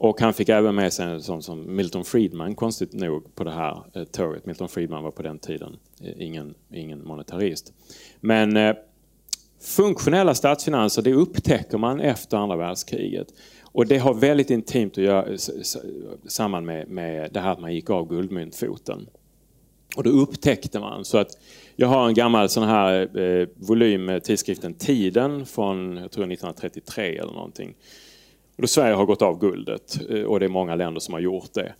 Och 0.00 0.20
han 0.20 0.34
fick 0.34 0.48
även 0.48 0.74
med 0.74 0.92
sig 0.92 1.06
en 1.06 1.22
sån 1.22 1.42
som 1.42 1.76
Milton 1.76 2.04
Friedman, 2.04 2.54
konstigt 2.54 2.92
nog, 2.92 3.34
på 3.34 3.44
det 3.44 3.50
här 3.50 3.82
eh, 3.94 4.04
tåget. 4.04 4.46
Milton 4.46 4.68
Friedman 4.68 5.02
var 5.02 5.10
på 5.10 5.22
den 5.22 5.38
tiden 5.38 5.76
eh, 6.02 6.12
ingen, 6.26 6.54
ingen 6.72 7.04
monetarist. 7.04 7.72
Men 8.20 8.56
eh, 8.56 8.76
funktionella 9.60 10.34
statsfinanser, 10.34 11.02
det 11.02 11.12
upptäcker 11.14 11.78
man 11.78 12.00
efter 12.00 12.36
andra 12.36 12.56
världskriget. 12.56 13.28
Och 13.62 13.86
det 13.86 13.98
har 13.98 14.14
väldigt 14.14 14.50
intimt 14.50 14.92
att 14.92 15.04
göra 15.04 15.38
samman 16.26 16.64
med, 16.64 16.88
med 16.88 17.32
det 17.32 17.40
här 17.40 17.52
att 17.52 17.60
man 17.60 17.74
gick 17.74 17.90
av 17.90 18.08
guldmyntfoten. 18.08 19.08
Och 19.96 20.02
då 20.02 20.10
upptäckte 20.10 20.80
man 20.80 21.04
så 21.04 21.18
att 21.18 21.38
jag 21.76 21.88
har 21.88 22.08
en 22.08 22.14
gammal 22.14 22.48
sån 22.48 22.68
här 22.68 23.18
eh, 23.20 23.48
volym 23.56 24.04
med 24.04 24.24
tidskriften 24.24 24.74
Tiden 24.74 25.46
från 25.46 25.96
jag 25.96 26.10
tror 26.10 26.24
1933 26.24 27.18
eller 27.18 27.32
någonting. 27.32 27.74
Och 28.58 28.62
då 28.62 28.68
Sverige 28.68 28.94
har 28.94 29.06
gått 29.06 29.22
av 29.22 29.38
guldet 29.38 29.98
eh, 30.10 30.22
och 30.22 30.40
det 30.40 30.46
är 30.46 30.50
många 30.50 30.74
länder 30.74 31.00
som 31.00 31.14
har 31.14 31.20
gjort 31.20 31.54
det. 31.54 31.74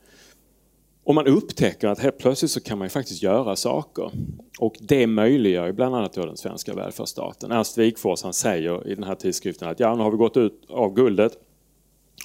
Och 1.05 1.14
man 1.14 1.27
upptäcker 1.27 1.88
att 1.88 1.99
helt 1.99 2.19
plötsligt 2.19 2.51
så 2.51 2.61
kan 2.61 2.79
man 2.79 2.85
ju 2.87 2.91
faktiskt 2.91 3.23
göra 3.23 3.57
saker. 3.57 4.11
Och 4.59 4.75
det 4.81 5.07
möjliggör 5.07 5.67
ju 5.67 5.73
bland 5.73 5.97
annat 5.97 6.12
då 6.12 6.27
den 6.27 6.37
svenska 6.37 6.75
välfärdsstaten. 6.75 7.53
Ernst 7.53 7.79
Wigforss 7.79 8.23
han 8.23 8.33
säger 8.33 8.88
i 8.88 8.95
den 8.95 9.05
här 9.05 9.14
tidskriften 9.14 9.69
att 9.69 9.81
ja, 9.81 9.95
nu 9.95 10.03
har 10.03 10.11
vi 10.11 10.17
gått 10.17 10.37
ut 10.37 10.62
av 10.69 10.95
guldet 10.95 11.33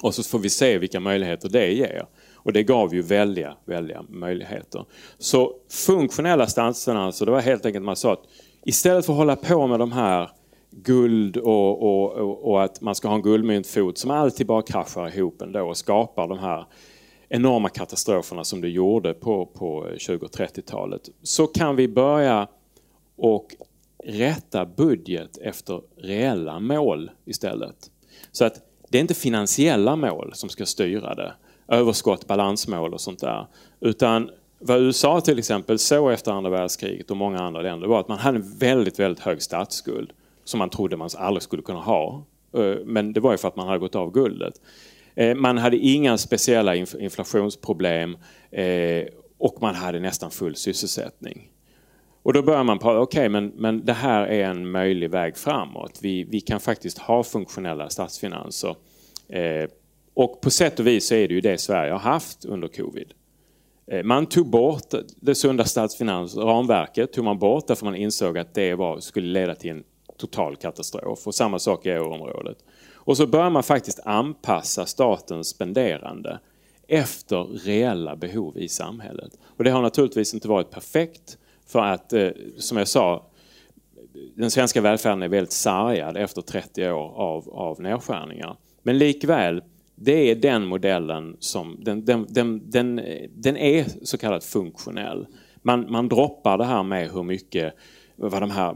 och 0.02 0.14
så 0.14 0.22
får 0.22 0.38
vi 0.38 0.50
se 0.50 0.78
vilka 0.78 1.00
möjligheter 1.00 1.48
det 1.48 1.72
ger. 1.72 2.06
Och 2.34 2.52
det 2.52 2.62
gav 2.62 2.94
ju 2.94 3.02
väldiga, 3.02 3.56
väldiga 3.64 4.02
möjligheter. 4.08 4.84
Så 5.18 5.52
funktionella 5.70 6.46
statsfinanser, 6.46 7.26
det 7.26 7.32
var 7.32 7.40
helt 7.40 7.66
enkelt 7.66 7.84
man 7.84 7.96
sa 7.96 8.12
att 8.12 8.24
istället 8.64 9.06
för 9.06 9.12
att 9.12 9.18
hålla 9.18 9.36
på 9.36 9.66
med 9.66 9.78
de 9.78 9.92
här 9.92 10.30
guld 10.82 11.36
och, 11.36 11.82
och, 11.82 12.50
och, 12.50 12.64
att 12.64 12.80
man 12.80 12.94
ska 12.94 13.08
ha 13.08 13.14
en 13.14 13.22
guldmyntfot 13.22 13.98
som 13.98 14.10
alltid 14.10 14.46
bara 14.46 14.62
kraschar 14.62 15.16
ihop 15.16 15.42
ändå 15.42 15.68
och 15.68 15.76
skapar 15.76 16.28
de 16.28 16.38
här 16.38 16.66
enorma 17.28 17.68
katastroferna 17.68 18.44
som 18.44 18.60
det 18.60 18.68
gjorde 18.68 19.14
på, 19.14 19.46
på 19.46 19.88
20 19.98 20.24
och 20.24 20.32
30-talet. 20.32 21.08
Så 21.22 21.46
kan 21.46 21.76
vi 21.76 21.88
börja 21.88 22.48
och 23.16 23.54
rätta 24.04 24.66
budget 24.66 25.36
efter 25.36 25.80
reella 25.96 26.60
mål 26.60 27.10
istället. 27.24 27.90
Så 28.32 28.44
att 28.44 28.60
det 28.88 28.98
är 28.98 29.00
inte 29.02 29.14
finansiella 29.14 29.96
mål 29.96 30.30
som 30.34 30.48
ska 30.48 30.66
styra 30.66 31.14
det 31.14 31.34
överskott, 31.68 32.26
balansmål 32.26 32.94
och 32.94 33.00
sånt 33.00 33.20
där. 33.20 33.46
Utan 33.80 34.30
vad 34.58 34.80
USA 34.80 35.20
till 35.20 35.38
exempel 35.38 35.78
såg 35.78 36.12
efter 36.12 36.32
andra 36.32 36.50
världskriget 36.50 37.10
och 37.10 37.16
många 37.16 37.38
andra 37.38 37.62
länder 37.62 37.86
var 37.86 38.00
att 38.00 38.08
man 38.08 38.18
hade 38.18 38.38
en 38.38 38.58
väldigt, 38.58 38.98
väldigt 38.98 39.24
hög 39.24 39.42
statsskuld 39.42 40.12
som 40.44 40.58
man 40.58 40.70
trodde 40.70 40.96
man 40.96 41.10
aldrig 41.16 41.42
skulle 41.42 41.62
kunna 41.62 41.80
ha. 41.80 42.24
Eh, 42.56 42.76
men 42.84 43.12
det 43.12 43.20
var 43.20 43.32
ju 43.32 43.38
för 43.38 43.48
att 43.48 43.56
man 43.56 43.66
hade 43.66 43.78
gått 43.78 43.94
av 43.94 44.12
guldet. 44.12 44.60
Eh, 45.14 45.34
man 45.34 45.58
hade 45.58 45.76
inga 45.76 46.18
speciella 46.18 46.76
inflationsproblem 46.76 48.16
eh, 48.50 49.04
och 49.38 49.56
man 49.60 49.74
hade 49.74 50.00
nästan 50.00 50.30
full 50.30 50.56
sysselsättning. 50.56 51.50
Och 52.22 52.32
då 52.32 52.42
börjar 52.42 52.64
man 52.64 52.78
prata, 52.78 53.00
okej 53.00 53.20
okay, 53.20 53.28
men, 53.28 53.52
men 53.56 53.84
det 53.84 53.92
här 53.92 54.26
är 54.26 54.44
en 54.44 54.70
möjlig 54.70 55.10
väg 55.10 55.36
framåt. 55.36 55.98
Vi, 56.02 56.24
vi 56.24 56.40
kan 56.40 56.60
faktiskt 56.60 56.98
ha 56.98 57.22
funktionella 57.22 57.90
statsfinanser 57.90 58.76
och 60.14 60.40
på 60.40 60.50
sätt 60.50 60.80
och 60.80 60.86
vis 60.86 61.08
så 61.08 61.14
är 61.14 61.28
det 61.28 61.34
ju 61.34 61.40
det 61.40 61.58
Sverige 61.58 61.92
har 61.92 61.98
haft 61.98 62.44
under 62.44 62.68
covid. 62.68 63.14
Eh, 63.86 64.02
man 64.02 64.26
tog 64.26 64.50
bort 64.50 64.94
det 65.16 65.34
sunda 65.34 65.64
statsfinansramverket, 65.64 67.12
tog 67.12 67.24
man 67.24 67.38
bort 67.38 67.66
därför 67.66 67.84
man 67.84 67.96
insåg 67.96 68.38
att 68.38 68.54
det 68.54 68.74
var, 68.74 69.00
skulle 69.00 69.26
leda 69.26 69.54
till 69.54 69.70
en 69.70 69.84
total 70.16 70.56
katastrof. 70.56 71.26
Och 71.26 71.34
samma 71.34 71.58
sak 71.58 71.86
i 71.86 71.90
euroområdet. 71.90 72.58
Och 72.94 73.16
så 73.16 73.26
börjar 73.26 73.50
man 73.50 73.62
faktiskt 73.62 74.00
anpassa 74.04 74.86
statens 74.86 75.48
spenderande 75.48 76.40
efter 76.88 77.44
reella 77.44 78.16
behov 78.16 78.58
i 78.58 78.68
samhället. 78.68 79.38
Och 79.44 79.64
det 79.64 79.70
har 79.70 79.82
naturligtvis 79.82 80.34
inte 80.34 80.48
varit 80.48 80.70
perfekt 80.70 81.38
för 81.66 81.80
att, 81.80 82.12
eh, 82.12 82.28
som 82.58 82.78
jag 82.78 82.88
sa, 82.88 83.26
den 84.36 84.50
svenska 84.50 84.80
välfärden 84.80 85.22
är 85.22 85.28
väldigt 85.28 85.52
sargad 85.52 86.16
efter 86.16 86.42
30 86.42 86.90
år 86.90 87.14
av, 87.16 87.48
av 87.48 87.80
nedskärningar. 87.80 88.56
Men 88.82 88.98
likväl, 88.98 89.62
det 89.94 90.30
är 90.30 90.34
den 90.34 90.66
modellen 90.66 91.36
som 91.40 91.76
den, 91.84 92.04
den, 92.04 92.26
den, 92.28 92.70
den, 92.70 93.00
den 93.34 93.56
är 93.56 93.86
så 94.02 94.18
kallat 94.18 94.44
funktionell. 94.44 95.26
Man, 95.62 95.92
man 95.92 96.08
droppar 96.08 96.58
det 96.58 96.64
här 96.64 96.82
med 96.82 97.10
hur 97.10 97.22
mycket 97.22 97.74
vad 98.16 98.42
de 98.42 98.50
här, 98.50 98.74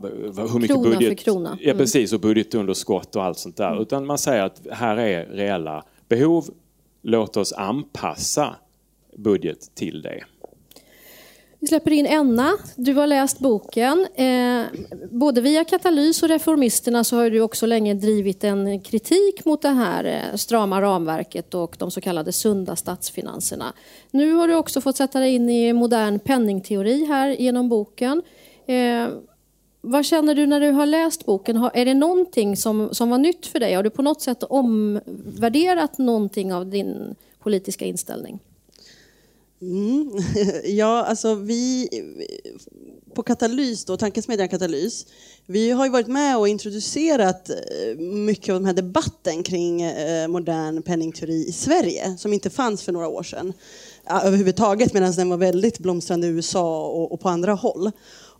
hur 0.53 0.59
mycket 0.59 0.77
krona 0.77 0.91
budget, 0.91 1.09
för 1.09 1.15
krona. 1.15 1.49
Mm. 1.49 1.61
Ja, 1.63 1.75
precis, 1.75 2.13
och 2.13 2.21
budgetunderskott 2.21 3.17
och 3.17 3.25
allt 3.25 3.39
sånt 3.39 3.57
där. 3.57 3.83
Utan 3.83 4.07
man 4.07 4.19
säger 4.19 4.43
att 4.43 4.61
här 4.71 4.97
är 4.97 5.27
reella 5.27 5.85
behov, 6.09 6.45
låt 7.03 7.37
oss 7.37 7.53
anpassa 7.53 8.57
budget 9.17 9.75
till 9.75 10.03
det. 10.03 10.25
Vi 11.61 11.67
släpper 11.67 11.91
in 11.91 12.07
Enna. 12.07 12.53
Du 12.77 12.95
har 12.95 13.07
läst 13.07 13.39
boken. 13.39 14.07
Eh, 14.15 14.65
både 15.11 15.41
via 15.41 15.65
Katalys 15.65 16.23
och 16.23 16.29
Reformisterna 16.29 17.05
så 17.05 17.17
har 17.17 17.31
du 17.31 17.41
också 17.41 17.67
länge 17.67 17.95
drivit 17.95 18.45
en 18.45 18.81
kritik 18.81 19.45
mot 19.45 19.63
det 19.63 19.69
här 19.69 20.05
eh, 20.05 20.37
strama 20.37 20.83
ramverket 20.83 21.55
och 21.55 21.77
de 21.79 21.91
så 21.91 22.01
kallade 22.01 22.33
sunda 22.33 22.77
statsfinanserna. 22.77 23.73
Nu 24.11 24.33
har 24.33 24.49
du 24.49 24.55
också 24.55 24.81
fått 24.81 24.97
sätta 24.97 25.21
dig 25.21 25.35
in 25.35 25.51
i 25.51 25.73
modern 25.73 26.19
penningteori 26.19 27.05
här 27.05 27.29
genom 27.29 27.69
boken. 27.69 28.23
Eh, 28.67 29.09
vad 29.91 30.05
känner 30.05 30.35
du 30.35 30.47
när 30.47 30.61
du 30.61 30.71
har 30.71 30.87
läst 30.87 31.27
boken? 31.27 31.57
Har- 31.57 31.71
Är 31.75 31.85
det 31.85 31.95
någonting 31.95 32.57
som, 32.57 32.89
som 32.93 33.11
var 33.11 33.19
nytt 33.19 33.47
för 33.47 33.61
dig? 33.61 33.75
Har 33.75 33.83
du 33.83 33.91
på 33.91 34.03
något 34.03 34.23
sätt 34.23 34.43
omvärderat 34.43 35.99
någonting 35.99 36.53
av 36.55 36.67
din 36.71 37.15
politiska 37.43 37.85
inställning? 37.85 38.39
Mm. 39.63 40.11
Ja, 40.65 41.05
alltså 41.05 41.35
vi 41.35 41.89
på 43.15 43.23
Katalys, 43.23 43.85
då, 43.85 43.97
tankesmedjan 43.97 44.49
Katalys, 44.49 45.07
vi 45.47 45.71
har 45.71 45.85
ju 45.87 45.91
varit 45.93 46.07
med 46.07 46.39
och 46.39 46.49
introducerat 46.49 47.51
eh, 47.51 47.99
mycket 48.01 48.49
av 48.53 48.55
den 48.61 48.67
här 48.67 48.73
debatten 48.75 49.43
kring 49.43 49.83
eh, 49.83 50.29
modern 50.29 50.83
penningteori 50.83 51.49
i 51.49 51.53
Sverige, 51.53 52.17
som 52.19 52.33
inte 52.33 52.51
fanns 52.51 52.83
för 52.83 52.93
några 52.93 53.09
år 53.09 53.23
sedan 53.23 53.53
överhuvudtaget, 54.25 54.93
medan 54.95 55.13
den 55.13 55.29
var 55.31 55.37
väldigt 55.37 55.79
blomstrande 55.79 56.27
i 56.27 56.31
USA 56.31 56.87
och 56.89 57.21
på 57.21 57.29
andra 57.29 57.55
håll. 57.55 57.91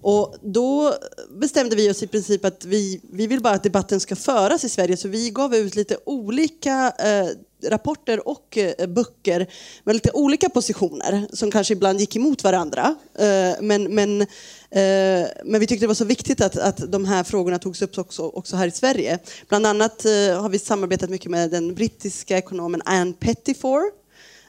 Och 0.01 0.37
då 0.43 0.95
bestämde 1.31 1.77
vi 1.77 1.91
oss 1.91 2.03
i 2.03 2.07
princip 2.07 2.45
att 2.45 2.65
vi, 2.65 3.01
vi 3.13 3.27
vill 3.27 3.41
bara 3.41 3.55
att 3.55 3.63
debatten 3.63 4.01
ska 4.01 4.17
föras 4.17 4.65
i 4.65 4.69
Sverige, 4.69 4.97
så 4.97 5.09
vi 5.09 5.31
gav 5.31 5.55
ut 5.55 5.75
lite 5.75 5.97
olika 6.05 6.93
eh, 6.99 7.29
rapporter 7.65 8.29
och 8.29 8.59
eh, 8.59 8.87
böcker 8.87 9.47
med 9.85 9.95
lite 9.95 10.11
olika 10.11 10.49
positioner 10.49 11.27
som 11.33 11.51
kanske 11.51 11.75
ibland 11.75 12.01
gick 12.01 12.17
emot 12.17 12.45
varandra. 12.45 12.95
Eh, 13.19 13.55
men, 13.61 13.95
men, 13.95 14.21
eh, 14.21 15.29
men 15.45 15.61
vi 15.61 15.67
tyckte 15.67 15.85
det 15.85 15.89
var 15.89 15.95
så 15.95 16.05
viktigt 16.05 16.41
att, 16.41 16.57
att 16.57 16.93
de 16.93 17.05
här 17.05 17.25
frågorna 17.25 17.59
togs 17.59 17.83
upp 17.83 17.99
också, 17.99 18.23
också 18.23 18.57
här 18.57 18.67
i 18.67 18.71
Sverige. 18.71 19.19
Bland 19.49 19.67
annat 19.67 20.05
eh, 20.05 20.43
har 20.43 20.49
vi 20.49 20.59
samarbetat 20.59 21.11
mycket 21.11 21.31
med 21.31 21.51
den 21.51 21.75
brittiska 21.75 22.39
ekonomen 22.39 22.83
Anne 22.85 23.13
Pettifor 23.13 23.83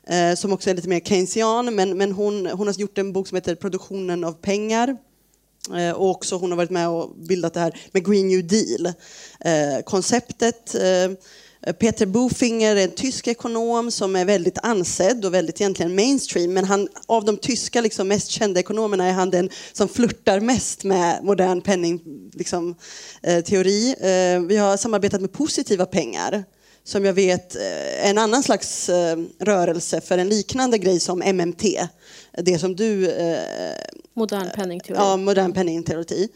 eh, 0.08 0.36
som 0.36 0.54
också 0.54 0.70
är 0.70 0.74
lite 0.74 0.90
mer 0.90 1.00
keynesian, 1.00 1.76
men, 1.76 1.98
men 1.98 2.12
hon, 2.12 2.46
hon 2.46 2.68
har 2.68 2.74
gjort 2.74 2.98
en 2.98 3.14
bok 3.14 3.28
som 3.28 3.36
heter 3.36 3.56
Produktionen 3.56 4.24
av 4.24 4.34
pengar. 4.34 4.98
Eh, 5.76 5.92
Och 5.92 6.10
också 6.10 6.36
hon 6.36 6.52
har 6.52 6.58
varit 6.58 6.70
med 6.70 6.90
och 6.90 7.16
bildat 7.16 7.54
det 7.54 7.60
här 7.60 7.80
med 7.92 8.06
Green 8.06 8.28
New 8.28 8.48
Deal-konceptet. 8.48 10.76
Eh, 10.76 10.84
eh, 10.84 11.12
Peter 11.80 12.06
Bofinger 12.06 12.76
är 12.76 12.84
en 12.84 12.92
tysk 12.92 13.28
ekonom 13.28 13.92
som 13.92 14.16
är 14.16 14.26
väldigt 14.26 14.58
ansedd 14.64 15.26
och 15.26 15.34
väldigt 15.34 15.62
egentligen 15.62 15.96
mainstream. 15.96 16.54
Men 16.54 16.66
han, 16.66 16.88
av 17.08 17.26
de 17.26 17.38
tyska 17.38 17.82
liksom, 17.82 18.08
mest 18.08 18.30
kända 18.30 18.60
ekonomerna 18.60 19.06
är 19.06 19.12
han 19.12 19.30
den 19.30 19.50
som 19.74 19.88
flörtar 19.88 20.40
mest 20.40 20.84
med 20.84 21.24
modern 21.24 21.62
penningteori. 21.62 22.30
Liksom, 22.34 22.76
eh. 23.22 23.38
Eh, 23.38 24.42
vi 24.42 24.58
har 24.58 24.78
samarbetat 24.78 25.22
med 25.22 25.32
positiva 25.32 25.86
pengar 25.86 26.44
som 26.90 27.06
jag 27.06 27.14
vet 27.14 27.56
eh, 27.56 28.06
är 28.06 28.10
en 28.10 28.18
annan 28.18 28.44
slags 28.44 28.90
eh, 28.90 29.18
rörelse 29.40 30.02
för 30.02 30.18
en 30.18 30.30
liknande 30.30 30.78
grej 30.78 31.00
som 31.00 31.20
MMT. 31.20 31.88
Det 32.38 32.60
som 32.60 32.76
du 32.76 33.12
eh, 33.12 33.40
Modern 34.14 34.50
penningteori. 34.56 35.00
Ja, 35.00 35.18
modern 35.18 35.54
penningteori. 35.54 36.30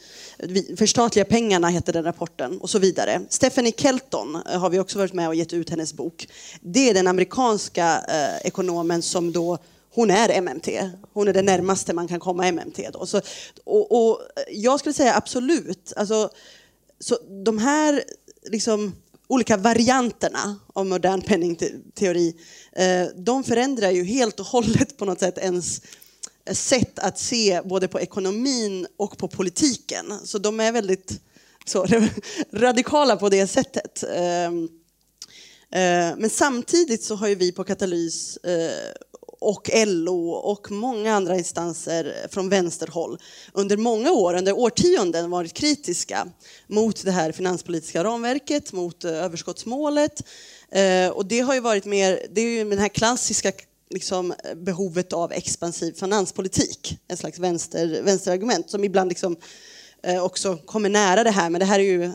Förstatliga 0.78 1.26
pengarna 1.26 1.68
heter 1.68 1.94
den 1.94 2.04
rapporten 2.04 2.62
och 2.62 2.70
så 2.70 2.80
vidare. 2.80 3.22
Stephanie 3.30 3.74
Kelton 3.78 4.36
eh, 4.36 4.60
har 4.60 4.70
vi 4.70 4.80
också 4.80 4.98
varit 4.98 5.14
med 5.14 5.28
och 5.28 5.36
gett 5.36 5.54
ut 5.54 5.70
hennes 5.70 5.94
bok. 5.94 6.28
Det 6.62 6.90
är 6.90 6.94
den 6.94 7.08
amerikanska 7.08 8.04
eh, 8.10 8.48
ekonomen 8.48 9.02
som 9.02 9.32
då 9.32 9.58
hon 9.94 10.12
är 10.12 10.42
MMT. 10.42 10.92
Hon 11.14 11.28
är 11.28 11.34
det 11.34 11.42
närmaste 11.42 11.94
man 11.94 12.08
kan 12.08 12.20
komma 12.20 12.52
MMT. 12.52 12.90
Då. 12.94 13.06
Så, 13.06 13.22
och, 13.64 13.92
och 13.92 14.22
jag 14.52 14.80
skulle 14.80 14.94
säga 14.94 15.16
absolut. 15.16 15.94
Alltså, 15.96 16.30
så 17.00 17.18
de 17.46 17.58
här 17.58 18.04
liksom, 18.50 18.96
olika 19.34 19.58
varianterna 19.58 20.60
av 20.74 20.86
modern 20.86 21.22
penningteori, 21.22 22.36
eh, 22.72 23.08
de 23.16 23.44
förändrar 23.44 23.92
ju 23.92 24.04
helt 24.04 24.40
och 24.40 24.46
hållet 24.46 24.98
på 24.98 25.06
något 25.06 25.20
sätt 25.20 25.38
ens 25.38 25.82
eh, 26.46 26.54
sätt 26.54 27.00
att 27.00 27.20
se 27.20 27.62
både 27.66 27.88
på 27.88 28.00
ekonomin 28.00 28.88
och 28.98 29.18
på 29.18 29.28
politiken. 29.28 30.14
Så 30.24 30.38
de 30.38 30.60
är 30.60 30.72
väldigt 30.72 31.22
så, 31.66 31.86
radikala 32.54 33.16
på 33.16 33.30
det 33.30 33.48
sättet. 33.48 34.04
Eh, 34.04 34.52
men 36.18 36.30
samtidigt 36.30 37.04
så 37.04 37.16
har 37.16 37.28
ju 37.28 37.36
vi 37.36 37.52
på 37.52 37.64
Katalys 37.64 38.38
och 39.44 39.70
LO 39.86 40.30
och 40.30 40.72
många 40.72 41.14
andra 41.14 41.38
instanser 41.38 42.16
från 42.30 42.50
vänsterhåll 42.50 43.20
under 43.54 43.78
många 43.78 44.12
år, 44.12 44.34
under 44.34 44.60
årtionden 44.60 45.30
varit 45.30 45.54
kritiska 45.54 46.28
mot 46.68 47.04
det 47.04 47.12
här 47.12 47.32
finanspolitiska 47.32 48.04
ramverket, 48.04 48.74
mot 48.74 49.04
eh, 49.04 49.12
överskottsmålet. 49.12 50.24
Eh, 50.72 51.10
och 51.10 51.26
det 51.26 51.40
har 51.40 51.54
ju 51.54 51.60
varit 51.60 51.86
mer, 51.86 52.20
det 52.32 52.42
är 52.42 52.46
ju 52.46 52.70
den 52.70 52.80
här 52.80 52.90
klassiska 52.90 53.52
liksom, 53.90 54.34
behovet 54.56 55.14
av 55.14 55.32
expansiv 55.32 55.94
finanspolitik, 55.94 56.98
en 57.08 57.18
slags 57.18 57.40
vänster, 57.40 58.02
vänsterargument 58.04 58.70
som 58.70 58.84
ibland 58.84 59.10
liksom 59.10 59.34
eh, 59.34 59.40
också 60.22 60.58
kommer 60.58 60.90
nära 60.90 61.24
det 61.24 61.32
här, 61.32 61.50
men 61.50 61.60
det 61.60 61.66
här 61.66 61.80
är 61.80 61.84
ju 61.84 62.04
eh, 62.04 62.12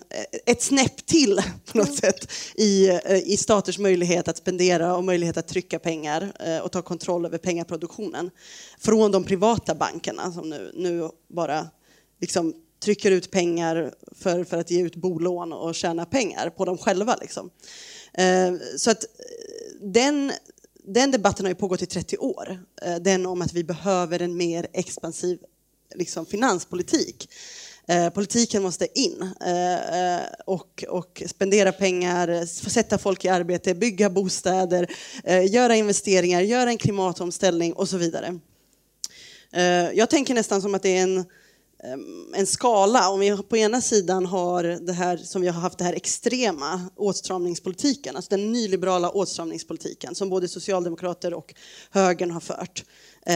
ett 0.46 0.62
snäpp 0.62 1.06
till 1.06 1.42
på 1.72 1.78
något 1.78 1.94
sätt 1.94 2.32
i, 2.54 2.88
eh, 2.88 3.16
i 3.16 3.36
staters 3.36 3.78
möjlighet 3.78 4.28
att 4.28 4.36
spendera 4.36 4.96
och 4.96 5.04
möjlighet 5.04 5.36
att 5.36 5.48
trycka 5.48 5.78
pengar 5.78 6.32
eh, 6.40 6.58
och 6.58 6.72
ta 6.72 6.82
kontroll 6.82 7.26
över 7.26 7.38
pengaproduktionen 7.38 8.30
från 8.78 9.12
de 9.12 9.24
privata 9.24 9.74
bankerna 9.74 10.32
som 10.32 10.50
nu, 10.50 10.72
nu 10.74 11.08
bara 11.28 11.66
liksom 12.20 12.54
trycker 12.84 13.10
ut 13.10 13.30
pengar 13.30 13.94
för, 14.12 14.44
för 14.44 14.56
att 14.56 14.70
ge 14.70 14.82
ut 14.82 14.96
bolån 14.96 15.52
och 15.52 15.74
tjäna 15.74 16.06
pengar 16.06 16.50
på 16.50 16.64
dem 16.64 16.78
själva. 16.78 17.16
Liksom. 17.20 17.50
Eh, 18.14 18.52
Så 18.76 18.90
att 18.90 19.04
eh, 19.04 19.08
den, 19.80 20.32
den 20.84 21.10
debatten 21.10 21.44
har 21.44 21.50
ju 21.50 21.54
pågått 21.54 21.82
i 21.82 21.86
30 21.86 22.16
år. 22.16 22.60
Eh, 22.82 22.96
Den 22.96 23.26
om 23.26 23.42
att 23.42 23.52
vi 23.52 23.64
behöver 23.64 24.22
en 24.22 24.36
mer 24.36 24.66
expansiv 24.72 25.38
liksom, 25.94 26.26
finanspolitik. 26.26 27.28
Eh, 27.88 28.10
politiken 28.10 28.62
måste 28.62 29.00
in 29.00 29.32
eh, 29.40 30.18
eh 30.18 30.26
och, 30.46 30.84
och 30.88 31.22
spendera 31.26 31.72
pengar, 31.72 32.46
sätta 32.46 32.98
folk 32.98 33.24
i 33.24 33.28
arbete, 33.28 33.74
bygga 33.74 34.10
bostäder, 34.10 34.90
eh, 35.24 35.52
göra 35.52 35.76
investeringar, 35.76 36.40
göra 36.40 36.70
en 36.70 36.78
klimatomställning 36.78 37.72
och 37.72 37.88
så 37.88 37.96
vidare. 37.96 38.38
Eh, 39.52 39.90
jag 39.92 40.10
tänker 40.10 40.34
nästan 40.34 40.62
som 40.62 40.74
att 40.74 40.82
det 40.82 40.98
är 40.98 41.02
en, 41.02 41.18
eh, 41.18 41.24
en 42.34 42.46
skala. 42.46 43.08
Om 43.08 43.20
vi 43.20 43.36
på 43.36 43.56
ena 43.56 43.80
sidan 43.80 44.26
har 44.26 44.64
det 44.64 44.92
här 44.92 45.16
som 45.16 45.42
vi 45.42 45.48
har 45.48 45.60
haft 45.60 45.78
det 45.78 45.84
här 45.84 45.94
extrema 45.94 46.80
åtstramningspolitiken, 46.96 48.16
alltså 48.16 48.30
den 48.30 48.52
nyliberala 48.52 49.10
åtstramningspolitiken 49.10 50.14
som 50.14 50.30
både 50.30 50.48
socialdemokrater 50.48 51.34
och 51.34 51.54
högern 51.90 52.30
har 52.30 52.40
fört 52.40 52.84
eh, 53.26 53.34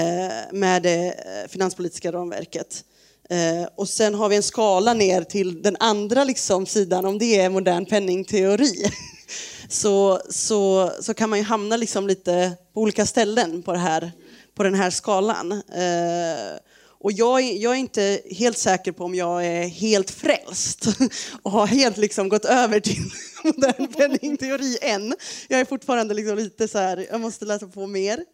med 0.52 0.82
det 0.82 1.08
eh, 1.08 1.48
finanspolitiska 1.48 2.12
ramverket. 2.12 2.84
Eh, 3.30 3.68
och 3.76 3.88
sen 3.88 4.14
har 4.14 4.28
vi 4.28 4.36
en 4.36 4.42
skala 4.42 4.94
ner 4.94 5.22
till 5.22 5.62
den 5.62 5.76
andra 5.80 6.24
liksom, 6.24 6.66
sidan, 6.66 7.04
om 7.04 7.18
det 7.18 7.40
är 7.40 7.48
modern 7.48 7.86
penningteori. 7.86 8.92
så, 9.68 10.20
så, 10.30 10.92
så 11.00 11.14
kan 11.14 11.30
man 11.30 11.38
ju 11.38 11.44
hamna 11.44 11.76
liksom 11.76 12.06
lite 12.06 12.52
på 12.74 12.80
olika 12.80 13.06
ställen 13.06 13.62
på, 13.62 13.72
det 13.72 13.78
här, 13.78 14.12
på 14.54 14.62
den 14.62 14.74
här 14.74 14.90
skalan. 14.90 15.52
Eh, 15.52 16.58
och 17.02 17.12
jag 17.12 17.40
är, 17.40 17.62
jag 17.62 17.72
är 17.72 17.76
inte 17.76 18.20
helt 18.30 18.58
säker 18.58 18.92
på 18.92 19.04
om 19.04 19.14
jag 19.14 19.46
är 19.46 19.68
helt 19.68 20.10
frälst 20.10 20.86
och 21.42 21.50
har 21.50 21.66
helt 21.66 21.96
liksom 21.96 22.28
gått 22.28 22.44
över 22.44 22.80
till 22.80 23.10
modern 23.44 23.92
penningteori 23.92 24.78
än. 24.82 25.14
Jag 25.48 25.60
är 25.60 25.64
fortfarande 25.64 26.14
liksom 26.14 26.36
lite 26.36 26.68
så 26.68 26.78
här, 26.78 27.06
jag 27.10 27.20
måste 27.20 27.44
läsa 27.44 27.66
på 27.66 27.86
mer. 27.86 28.24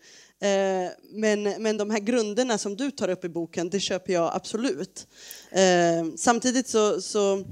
Eh, 0.40 0.90
Men, 1.12 1.42
men 1.42 1.76
de 1.76 1.90
här 1.90 1.98
grunderna 1.98 2.58
som 2.58 2.76
du 2.76 2.90
tar 2.90 3.08
upp 3.08 3.24
i 3.24 3.28
boken, 3.28 3.70
det 3.70 3.80
köper 3.80 4.12
jag 4.12 4.34
absolut. 4.34 5.06
Eh, 5.50 6.14
Samtidigt 6.16 6.68
så, 6.68 7.00
så, 7.00 7.44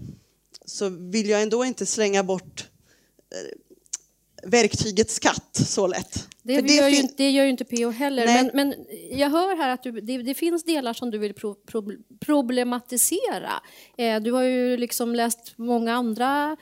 så 0.65 0.89
vill 0.89 1.29
jag 1.29 1.43
ändå 1.43 1.65
inte 1.65 1.87
slänga 1.87 2.25
bort 2.25 2.69
verktyget 4.43 5.11
skatt 5.11 5.57
så 5.67 5.87
lätt. 5.87 6.29
Det, 6.43 6.55
För 6.55 6.69
gör, 6.69 6.89
ju, 6.89 7.03
det 7.17 7.31
gör 7.31 7.45
ju 7.45 7.51
inte 7.51 7.65
PO 7.65 7.91
heller. 7.91 8.27
Men, 8.27 8.51
men 8.55 8.75
jag 9.11 9.31
hör 9.31 9.57
här 9.57 9.69
att 9.69 9.83
du, 9.83 9.93
det, 10.01 10.23
det 10.23 10.35
finns 10.35 10.65
delar 10.65 10.93
som 10.93 11.11
du 11.11 11.19
vill 11.19 11.35
pro, 11.35 11.55
pro, 11.55 11.93
problematisera. 12.21 13.63
Eh, 13.99 14.21
du 14.21 14.33
har 14.33 14.43
ju 14.43 14.77
liksom 14.77 15.15
läst 15.15 15.53
många 15.57 15.95
andra 15.95 16.57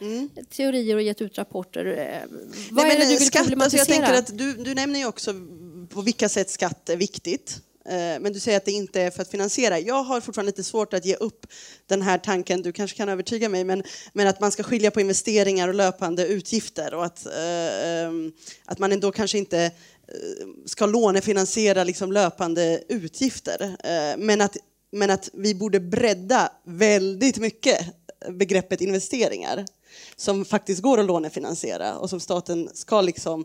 teorier 0.51 0.97
och 0.97 1.03
gett 1.03 1.23
ut 1.23 1.39
rapporter. 1.39 1.87
Eh, 1.87 2.29
vad 2.71 2.85
Mm. 2.85 2.89
Nej, 2.89 2.97
är 2.97 3.01
det 3.01 3.05
du 3.05 3.19
vill 3.19 3.27
skatt, 3.27 3.41
alltså 3.41 3.51
problematisera? 3.51 3.97
jag 3.97 4.07
tänker 4.07 4.19
att 4.19 4.39
du, 4.39 4.65
du 4.65 4.75
nämner 4.75 4.99
ju 4.99 5.07
också 5.07 5.33
på 5.90 6.03
vilka 6.03 6.29
sätt 6.29 6.51
skatt 6.51 6.88
är 6.88 6.97
viktigt. 6.97 7.61
Eh, 7.88 8.20
men 8.20 8.33
du 8.33 8.40
säger 8.40 8.57
att 8.57 8.64
det 8.64 8.73
inte 8.73 9.01
är 9.01 9.11
för 9.11 9.23
att 9.23 9.31
finansiera. 9.31 9.79
Jag 9.79 10.03
har 10.03 10.20
fortfarande 10.20 10.51
lite 10.51 10.64
svårt 10.64 10.94
att 10.94 11.05
ge 11.05 11.14
upp 11.14 11.47
den 11.87 12.03
här 12.03 12.18
tanken, 12.18 12.62
du 12.62 12.73
kanske 12.73 12.97
kan 12.97 13.09
övertyga 13.09 13.49
mig, 13.49 13.64
men, 13.64 13.83
men 14.12 14.27
att 14.27 14.40
man 14.40 14.53
ska 14.53 14.62
skilja 14.62 14.90
på 14.90 15.01
investeringar 15.01 15.68
och 15.68 15.75
löpande 15.75 16.27
utgifter 16.27 16.94
och 16.94 17.05
att, 17.05 17.27
eh, 17.27 17.88
ehm, 17.88 18.33
att 18.64 18.79
man 18.79 18.92
ändå 18.92 19.12
kanske 19.12 19.38
inte 19.38 19.59
eh, 19.61 20.47
ska 20.66 20.87
lånefinansiera 20.87 21.85
liksom 21.85 22.12
löpande 22.12 22.83
utgifter. 22.88 23.77
Eh, 23.85 24.16
Men 24.18 24.40
att, 24.40 24.57
men 24.92 25.11
att 25.11 25.31
vi 25.33 25.55
borde 25.55 25.81
bredda 25.81 26.53
väldigt 26.64 27.38
mycket 27.38 27.79
begreppet 28.31 28.81
investeringar 28.81 29.64
som 30.16 30.44
faktiskt 30.44 30.83
går 30.83 31.01
att 31.01 31.07
lånefinansiera 31.07 31.99
och 31.99 32.11
som 32.11 32.20
staten 32.20 32.70
ska 32.75 33.01
liksom 33.01 33.44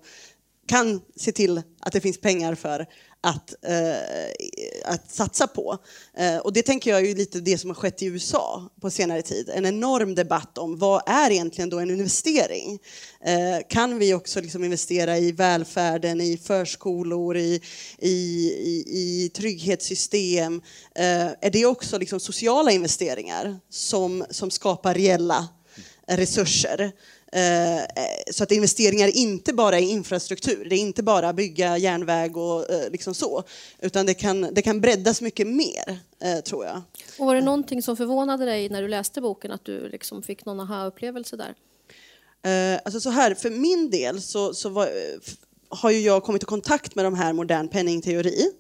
kan 0.70 1.02
se 1.16 1.32
till 1.32 1.62
att 1.80 1.94
det 1.94 2.02
finns 2.02 2.22
pengar 2.22 2.56
för 2.56 2.86
att, 3.22 3.56
eh, 3.66 4.94
att 4.94 5.12
satsa 5.12 5.48
på. 5.48 5.78
Eh, 6.18 6.38
och 6.38 6.54
det 6.54 6.62
tänker 6.62 6.92
jag 6.92 7.00
är 7.00 7.06
ju 7.06 7.16
lite 7.16 7.40
det 7.40 7.58
som 7.58 7.70
har 7.70 7.76
skett 7.76 8.02
i 8.02 8.06
USA 8.06 8.70
på 8.82 8.90
senare 8.90 9.22
tid. 9.22 9.50
En 9.54 9.66
enorm 9.66 10.16
debatt 10.16 10.58
om 10.58 10.78
vad 10.78 11.10
är 11.10 11.32
egentligen 11.32 11.70
då 11.70 11.80
en 11.80 11.90
investering? 11.90 12.80
Eh, 13.26 13.68
kan 13.70 14.00
vi 14.00 14.14
också 14.14 14.42
liksom 14.42 14.64
investera 14.64 15.18
i 15.18 15.32
välfärden, 15.32 16.22
i 16.22 16.38
förskolor, 16.38 17.38
i, 17.38 17.62
i, 18.00 18.14
i, 18.60 18.84
i 18.88 19.30
trygghetssystem? 19.30 20.62
Eh, 20.96 21.28
är 21.42 21.50
det 21.50 21.66
också 21.66 21.98
liksom 21.98 22.20
sociala 22.20 22.72
investeringar 22.72 23.60
som, 23.70 24.26
som 24.30 24.52
skapar 24.52 24.94
reella 24.94 25.48
resurser? 26.08 26.92
Eh, 27.32 27.82
så 28.32 28.44
att 28.44 28.52
investeringar 28.52 29.08
inte 29.08 29.54
bara 29.54 29.80
är 29.80 29.82
infrastruktur, 29.82 30.68
det 30.70 30.76
är 30.76 30.80
inte 30.80 31.04
bara 31.04 31.34
bygga 31.34 31.78
järnväg 31.78 32.38
och 32.38 32.72
eh, 32.72 32.92
liksom 32.92 33.14
så, 33.14 33.44
utan 33.80 34.06
det 34.06 34.14
kan, 34.14 34.42
det 34.42 34.62
kan 34.62 34.82
breddas 34.82 35.22
mycket 35.22 35.48
mer, 35.48 36.00
eh, 36.24 36.44
tror 36.44 36.66
jag. 36.66 36.82
Och 37.20 37.26
var 37.26 37.36
det 37.36 37.42
någonting 37.42 37.82
som 37.82 37.98
förvånade 37.98 38.46
dig 38.46 38.70
när 38.70 38.82
du 38.82 38.88
läste 38.88 39.22
boken, 39.22 39.52
att 39.52 39.66
du 39.66 39.90
liksom 39.90 40.24
fick 40.24 40.46
någon 40.46 40.60
aha-upplevelse 40.60 41.36
där? 41.36 41.56
Eh, 42.44 42.80
alltså 42.86 43.00
så 43.00 43.10
här, 43.10 43.34
för 43.34 43.50
min 43.50 43.90
del 43.90 44.22
så, 44.22 44.54
så 44.54 44.70
var, 44.70 44.90
har 45.70 45.92
ju 45.92 46.00
jag 46.00 46.24
kommit 46.24 46.44
i 46.44 46.46
kontakt 46.46 46.96
med 46.96 47.06
de 47.06 47.14
här 47.14 47.34
modern 47.34 47.68
penningteori. 47.68 48.52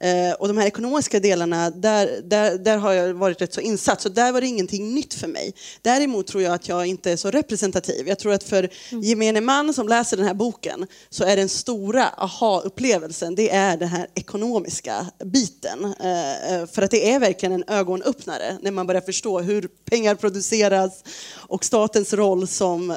Eh, 0.00 0.32
och 0.32 0.48
de 0.48 0.58
här 0.58 0.66
ekonomiska 0.66 1.20
delarna, 1.20 1.70
där, 1.70 2.20
där, 2.24 2.58
där 2.58 2.78
har 2.78 2.92
jag 2.92 3.14
varit 3.14 3.40
rätt 3.40 3.54
så 3.54 3.60
insatt, 3.60 4.00
så 4.00 4.08
där 4.08 4.32
var 4.32 4.40
det 4.40 4.46
ingenting 4.46 4.94
nytt 4.94 5.14
för 5.14 5.28
mig. 5.28 5.54
Däremot 5.82 6.26
tror 6.26 6.42
jag 6.42 6.52
att 6.52 6.68
jag 6.68 6.86
inte 6.86 7.10
är 7.10 7.16
så 7.16 7.30
representativ. 7.30 8.08
Jag 8.08 8.18
tror 8.18 8.32
att 8.32 8.44
för 8.44 8.68
gemene 9.02 9.40
man 9.40 9.74
som 9.74 9.88
läser 9.88 10.16
den 10.16 10.26
här 10.26 10.34
boken 10.34 10.86
så 11.10 11.24
är 11.24 11.36
den 11.36 11.48
stora 11.48 12.08
aha-upplevelsen, 12.08 13.34
det 13.34 13.50
är 13.50 13.76
den 13.76 13.88
här 13.88 14.06
ekonomiska 14.14 15.06
biten. 15.24 15.94
Eh, 16.00 16.54
eh, 16.54 16.66
för 16.66 16.82
att 16.82 16.90
det 16.90 17.10
är 17.10 17.18
verkligen 17.18 17.52
en 17.52 17.64
ögonöppnare 17.66 18.58
när 18.62 18.70
man 18.70 18.86
börjar 18.86 19.00
förstå 19.00 19.40
hur 19.40 19.68
pengar 19.84 20.14
produceras 20.14 21.04
och 21.34 21.64
statens 21.64 22.12
roll 22.12 22.48
som 22.48 22.90
eh, 22.90 22.96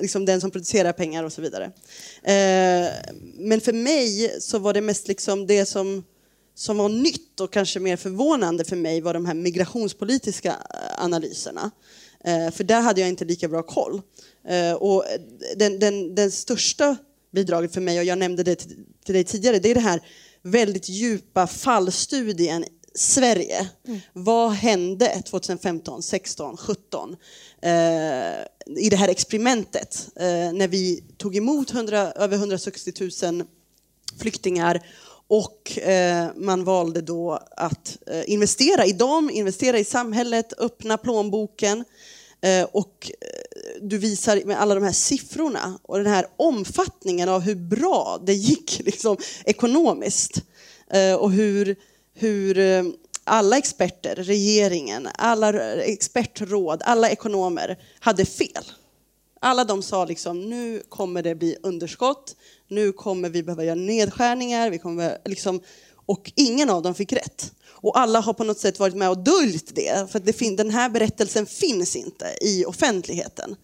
liksom 0.00 0.24
den 0.24 0.40
som 0.40 0.50
producerar 0.50 0.92
pengar 0.92 1.24
och 1.24 1.32
så 1.32 1.42
vidare. 1.42 1.64
Eh, 2.22 2.92
men 3.34 3.60
för 3.60 3.72
mig 3.72 4.36
så 4.40 4.58
var 4.58 4.74
det 4.74 4.80
mest 4.80 5.08
liksom 5.08 5.46
det 5.46 5.66
som, 5.66 6.04
som 6.54 6.76
var 6.76 6.88
nytt 6.88 7.40
och 7.40 7.52
kanske 7.52 7.80
mer 7.80 7.96
förvånande 7.96 8.64
för 8.64 8.76
mig 8.76 9.00
var 9.00 9.14
de 9.14 9.26
här 9.26 9.34
migrationspolitiska 9.34 10.50
eh, 10.50 11.04
analyserna. 11.04 11.70
Eh, 12.24 12.50
för 12.50 12.64
där 12.64 12.80
hade 12.80 13.00
jag 13.00 13.08
inte 13.08 13.24
lika 13.24 13.48
bra 13.48 13.62
koll. 13.62 14.00
Eh, 14.48 14.72
och 14.72 15.04
den, 15.56 15.78
den, 15.78 16.14
den 16.14 16.30
största 16.30 16.96
bidraget 17.32 17.74
för 17.74 17.80
mig, 17.80 17.98
och 17.98 18.04
jag 18.04 18.18
nämnde 18.18 18.42
det 18.42 18.54
till, 18.54 18.76
till 19.04 19.14
dig 19.14 19.24
tidigare, 19.24 19.58
det 19.58 19.70
är 19.70 19.74
det 19.74 19.80
här 19.80 20.00
väldigt 20.42 20.88
djupa 20.88 21.46
fallstudien 21.46 22.64
Sverige. 22.94 23.68
Vad 24.12 24.50
hände 24.50 25.22
2015, 25.22 26.02
16, 26.02 26.56
17 26.56 27.10
eh, 27.10 27.16
Eh, 27.62 28.44
i 28.76 28.88
det 28.90 28.96
här 28.96 29.08
experimentet 29.08 30.08
eh, 30.16 30.52
när 30.52 30.68
vi 30.68 31.04
tog 31.16 31.36
emot 31.36 31.70
100, 31.74 32.12
över 32.12 32.36
160 32.36 32.92
000 33.22 33.44
flyktingar 34.20 34.82
och 35.28 35.78
eh, 35.78 36.28
man 36.36 36.64
valde 36.64 37.00
då 37.00 37.38
att 37.56 37.98
eh, 38.06 38.22
investera 38.26 38.86
i 38.86 38.92
dem, 38.92 39.30
investera 39.30 39.78
i 39.78 39.84
samhället, 39.84 40.52
öppna 40.58 40.96
plånboken. 40.96 41.84
Eh, 42.40 42.64
och 42.72 43.10
eh, 43.20 43.82
du 43.82 43.98
visar 43.98 44.42
med 44.44 44.60
alla 44.60 44.74
de 44.74 44.84
här 44.84 44.92
siffrorna 44.92 45.78
och 45.82 45.98
den 45.98 46.06
här 46.06 46.26
omfattningen 46.36 47.28
av 47.28 47.40
hur 47.40 47.54
bra 47.54 48.22
det 48.26 48.34
gick 48.34 48.80
liksom, 48.84 49.16
ekonomiskt. 49.44 50.42
Eh, 50.90 51.14
och 51.14 51.32
hur, 51.32 51.76
hur 52.14 52.58
eh, 52.58 52.84
alla 53.28 53.58
experter, 53.58 54.14
regeringen, 54.14 55.08
alla 55.14 55.74
expertråd, 55.82 56.82
alla 56.84 57.10
ekonomer 57.10 57.78
hade 58.00 58.24
fel. 58.24 58.64
Alla 59.40 59.64
de 59.64 59.82
sa 59.82 60.04
liksom, 60.04 60.50
nu 60.50 60.82
kommer 60.88 61.22
det 61.22 61.34
bli 61.34 61.56
underskott, 61.62 62.36
nu 62.68 62.92
kommer 62.92 63.28
vi 63.28 63.42
behöva 63.42 63.64
göra 63.64 63.74
nedskärningar, 63.74 64.70
vi 64.70 64.78
kommer 64.78 65.18
liksom, 65.24 65.60
och 66.06 66.32
ingen 66.34 66.70
av 66.70 66.82
dem 66.82 66.94
fick 66.94 67.12
rätt. 67.12 67.52
Och 67.80 67.98
alla 67.98 68.20
har 68.20 68.32
på 68.32 68.44
något 68.44 68.58
sätt 68.58 68.78
varit 68.78 68.96
med 68.96 69.10
och 69.10 69.18
döljt 69.18 69.74
det, 69.74 70.10
för 70.10 70.18
att 70.18 70.26
det 70.26 70.56
den 70.56 70.70
här 70.70 70.88
berättelsen 70.88 71.46
finns 71.46 71.96
inte 71.96 72.26
i 72.40 72.64
offentligheten. 72.64 73.56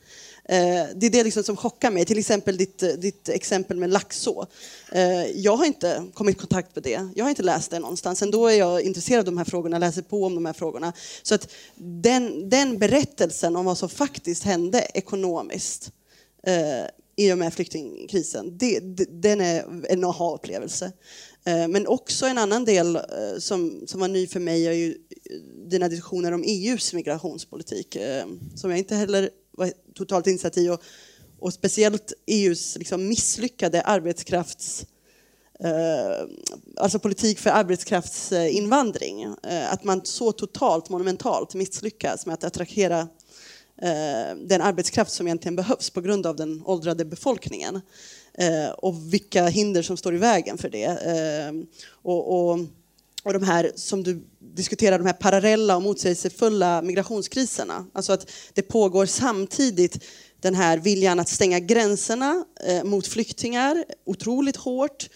Eh, 0.48 0.86
det 0.94 1.06
är 1.06 1.10
det 1.10 1.24
liksom 1.24 1.44
som 1.44 1.56
chockar 1.56 1.90
mig, 1.90 2.04
till 2.04 2.18
exempel 2.18 2.56
ditt, 2.56 2.82
eh, 2.82 2.88
ditt 2.88 3.28
exempel 3.28 3.76
med 3.76 3.90
Laxå. 3.90 4.46
Eh, 4.92 5.26
jag 5.26 5.56
har 5.56 5.64
inte 5.64 6.06
kommit 6.14 6.36
i 6.36 6.38
kontakt 6.38 6.76
med 6.76 6.82
det, 6.82 7.08
jag 7.14 7.24
har 7.24 7.30
inte 7.30 7.42
läst 7.42 7.70
det 7.70 7.78
någonstans. 7.78 8.22
Ändå 8.22 8.46
är 8.46 8.54
jag 8.54 8.82
intresserad 8.82 9.18
av 9.18 9.24
de 9.24 9.38
här 9.38 9.44
frågorna, 9.44 9.78
läser 9.78 10.02
på 10.02 10.24
om 10.24 10.34
de 10.34 10.46
här 10.46 10.52
frågorna. 10.52 10.92
Så 11.22 11.34
att 11.34 11.48
den, 11.76 12.48
den 12.48 12.78
berättelsen 12.78 13.56
om 13.56 13.64
vad 13.64 13.78
som 13.78 13.88
faktiskt 13.88 14.44
hände 14.44 14.86
ekonomiskt 14.94 15.92
eh, 16.46 16.86
i 17.16 17.32
och 17.32 17.38
med 17.38 17.54
flyktingkrisen, 17.54 18.58
det, 18.58 18.80
det, 18.80 19.04
den 19.10 19.40
är 19.40 19.84
en 19.88 20.04
aha-upplevelse. 20.04 20.92
Eh, 21.44 21.68
men 21.68 21.86
också 21.86 22.26
en 22.26 22.38
annan 22.38 22.64
del 22.64 22.96
eh, 22.96 23.02
som, 23.38 23.84
som 23.86 24.00
var 24.00 24.08
ny 24.08 24.26
för 24.26 24.40
mig 24.40 24.66
är 24.66 24.72
ju 24.72 24.98
dina 25.66 25.88
diskussioner 25.88 26.32
om 26.32 26.44
EUs 26.46 26.92
migrationspolitik, 26.92 27.96
som 28.54 28.70
jag 28.70 28.78
inte 28.78 28.96
heller 28.96 29.30
totalt 29.94 30.26
insatt 30.26 30.58
i. 30.58 30.68
Och, 30.68 30.82
och 31.38 31.52
speciellt 31.52 32.12
EUs 32.26 32.76
liksom 32.78 33.08
misslyckade 33.08 33.82
arbetskrafts 33.82 34.86
eh, 35.60 36.26
alltså 36.76 36.98
politik 36.98 37.38
för 37.38 37.50
arbetskraftsinvandring. 37.50 39.22
Eh, 39.22 39.72
att 39.72 39.84
man 39.84 40.04
så 40.04 40.32
totalt, 40.32 40.88
monumentalt 40.88 41.54
misslyckas 41.54 42.26
med 42.26 42.34
att 42.34 42.44
attrahera 42.44 43.00
eh, 43.82 44.36
den 44.36 44.60
arbetskraft 44.60 45.12
som 45.12 45.26
egentligen 45.26 45.56
behövs 45.56 45.90
på 45.90 46.00
grund 46.00 46.26
av 46.26 46.36
den 46.36 46.62
åldrade 46.64 47.04
befolkningen. 47.04 47.80
Eh, 48.38 48.70
och 48.70 49.14
vilka 49.14 49.46
hinder 49.46 49.82
som 49.82 49.96
står 49.96 50.14
i 50.14 50.18
vägen 50.18 50.58
för 50.58 50.68
det. 50.68 50.84
Eh, 50.84 51.52
och, 51.90 52.50
och, 52.50 52.58
och 53.24 53.32
de 53.32 53.42
här 53.42 53.72
som 53.74 54.02
du 54.02 54.26
diskuterar, 54.54 54.98
de 54.98 55.06
här 55.06 55.12
parallella 55.12 55.76
och 55.76 55.82
motsägelsefulla 55.82 56.82
migrationskriserna. 56.82 57.86
Alltså 57.92 58.12
att 58.12 58.30
det 58.52 58.62
pågår 58.62 59.06
samtidigt 59.06 60.04
den 60.40 60.54
här 60.54 60.78
viljan 60.78 61.20
att 61.20 61.28
stänga 61.28 61.60
gränserna 61.60 62.44
eh, 62.66 62.84
mot 62.84 63.06
flyktingar 63.06 63.84
otroligt 64.04 64.56
hårt. 64.56 65.08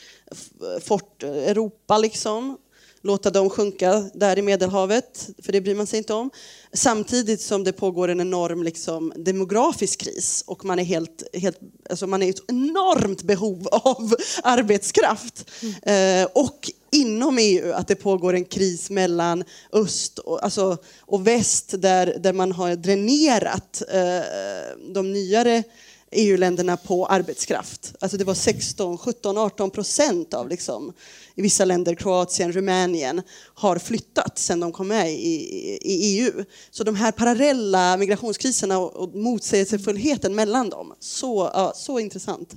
Fort 0.81 1.23
Europa 1.23 1.99
liksom. 1.99 2.59
Låta 3.03 3.31
dem 3.31 3.51
sjunka 3.51 4.11
där 4.15 4.39
i 4.39 4.43
Medelhavet, 4.43 5.29
för 5.43 5.53
det 5.53 5.61
bryr 5.61 5.75
man 5.75 5.87
sig 5.87 5.99
inte 5.99 6.15
om. 6.15 6.31
Samtidigt 6.73 7.41
som 7.41 7.65
det 7.65 7.73
pågår 7.73 8.09
en 8.09 8.21
enorm 8.21 8.63
liksom, 8.63 9.13
demografisk 9.17 10.01
kris 10.01 10.45
och 10.47 10.65
man 10.65 10.79
är 10.79 10.85
helt, 10.85 11.23
helt 11.33 11.59
alltså 11.91 12.07
man 12.07 12.23
är 12.23 12.27
i 12.27 12.31
ett 12.31 12.45
enormt 12.49 13.23
behov 13.23 13.69
av 13.69 14.15
arbetskraft. 14.43 15.51
Eh, 15.83 16.25
och 16.35 16.71
inom 16.93 17.39
EU 17.39 17.73
att 17.73 17.89
det 17.89 17.95
pågår 17.95 18.35
en 18.35 18.45
kris 18.45 18.91
mellan 18.91 19.45
öst 19.73 20.19
och, 20.19 20.45
alltså, 20.45 20.77
och 21.01 21.27
väst 21.27 21.75
där, 21.79 22.17
där 22.19 22.33
man 22.33 22.53
har 22.53 22.77
dränerat 22.77 23.83
eh, 23.93 24.93
de 24.95 25.13
nyare 25.13 25.63
EU-länderna 26.11 26.77
på 26.77 27.07
arbetskraft. 27.07 27.95
Alltså 28.01 28.17
det 28.17 28.25
var 28.25 28.35
16, 28.35 28.99
17, 28.99 29.39
18 29.39 29.71
procent 29.71 30.35
av 30.35 30.49
liksom, 30.49 30.93
i 31.35 31.43
vissa 31.43 31.65
länder, 31.65 31.95
Kroatien, 31.95 32.53
Rumänien, 32.53 33.23
har 33.55 33.79
flyttat 33.79 34.39
sedan 34.39 34.61
de 34.61 34.73
kom 34.73 34.89
med 34.89 35.13
i, 35.13 35.79
i 35.83 36.19
EU. 36.19 36.45
Så 36.71 36.85
de 36.85 36.95
här 36.95 37.13
parallella 37.13 37.97
migrationskriserna 37.97 38.79
och, 38.79 38.97
och 38.97 39.15
motsägelsefullheten 39.15 40.35
mellan 40.35 40.71
dem, 40.71 40.95
så, 41.01 41.51
ja, 41.55 41.73
så 41.75 41.99
intressant. 41.99 42.55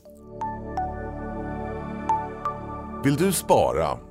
Vill 3.03 3.15
du 3.15 3.33
spara 3.33 4.10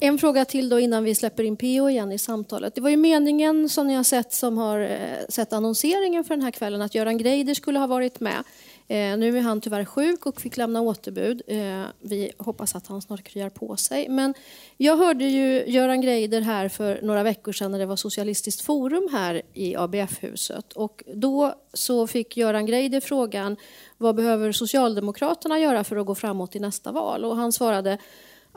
En 0.00 0.18
fråga 0.18 0.44
till 0.44 0.68
då 0.68 0.80
innan 0.80 1.04
vi 1.04 1.14
släpper 1.14 1.42
in 1.44 1.56
PO 1.56 1.88
igen 1.90 2.12
i 2.12 2.18
samtalet. 2.18 2.74
Det 2.74 2.80
var 2.80 2.90
ju 2.90 2.96
meningen 2.96 3.68
som 3.68 3.86
ni 3.86 3.94
har 3.94 4.02
sett 4.02 4.32
som 4.32 4.58
har 4.58 4.80
eh, 4.80 5.26
sett 5.28 5.52
annonseringen 5.52 6.24
för 6.24 6.34
den 6.34 6.42
här 6.42 6.50
kvällen 6.50 6.82
att 6.82 6.94
Göran 6.94 7.18
Greider 7.18 7.54
skulle 7.54 7.78
ha 7.78 7.86
varit 7.86 8.20
med. 8.20 8.44
Eh, 8.88 9.18
nu 9.18 9.38
är 9.38 9.40
han 9.40 9.60
tyvärr 9.60 9.84
sjuk 9.84 10.26
och 10.26 10.40
fick 10.40 10.56
lämna 10.56 10.80
återbud. 10.80 11.42
Eh, 11.46 11.82
vi 12.00 12.32
hoppas 12.38 12.74
att 12.74 12.86
han 12.86 13.02
snart 13.02 13.22
kryar 13.22 13.50
på 13.50 13.76
sig. 13.76 14.08
Men 14.08 14.34
jag 14.76 14.96
hörde 14.96 15.24
ju 15.24 15.64
Göran 15.66 16.00
Greider 16.00 16.40
här 16.40 16.68
för 16.68 17.00
några 17.02 17.22
veckor 17.22 17.52
sedan 17.52 17.72
när 17.72 17.78
det 17.78 17.86
var 17.86 17.96
Socialistiskt 17.96 18.60
forum 18.60 19.08
här 19.12 19.42
i 19.54 19.76
ABF-huset. 19.76 20.72
Och 20.72 21.04
då 21.14 21.54
så 21.72 22.06
fick 22.06 22.36
Göran 22.36 22.66
Greider 22.66 23.00
frågan 23.00 23.56
vad 23.96 24.14
behöver 24.14 24.52
Socialdemokraterna 24.52 25.58
göra 25.58 25.84
för 25.84 25.96
att 25.96 26.06
gå 26.06 26.14
framåt 26.14 26.56
i 26.56 26.60
nästa 26.60 26.92
val? 26.92 27.24
Och 27.24 27.36
han 27.36 27.52
svarade 27.52 27.98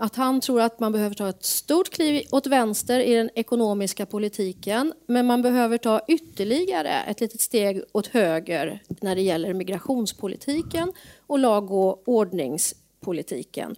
att 0.02 0.16
han 0.16 0.42
tror 0.42 0.62
att 0.62 0.80
man 0.80 0.92
behöver 0.92 1.16
ta 1.16 1.30
ett 1.30 1.46
stort 1.46 1.90
kliv 1.90 2.24
åt 2.32 2.48
vänster 2.48 3.00
i 3.00 3.14
den 3.14 3.30
ekonomiska 3.36 4.06
politiken 4.06 4.94
men 5.08 5.26
man 5.26 5.42
behöver 5.42 5.78
ta 5.78 6.02
ytterligare 6.08 7.04
ett 7.08 7.22
litet 7.22 7.42
steg 7.42 7.84
åt 7.92 8.08
höger 8.08 8.84
när 9.02 9.16
det 9.16 9.22
gäller 9.22 9.54
migrationspolitiken 9.54 10.94
och 11.28 11.40
lag 11.40 11.72
och 11.72 12.08
ordningspolitiken. 12.08 13.76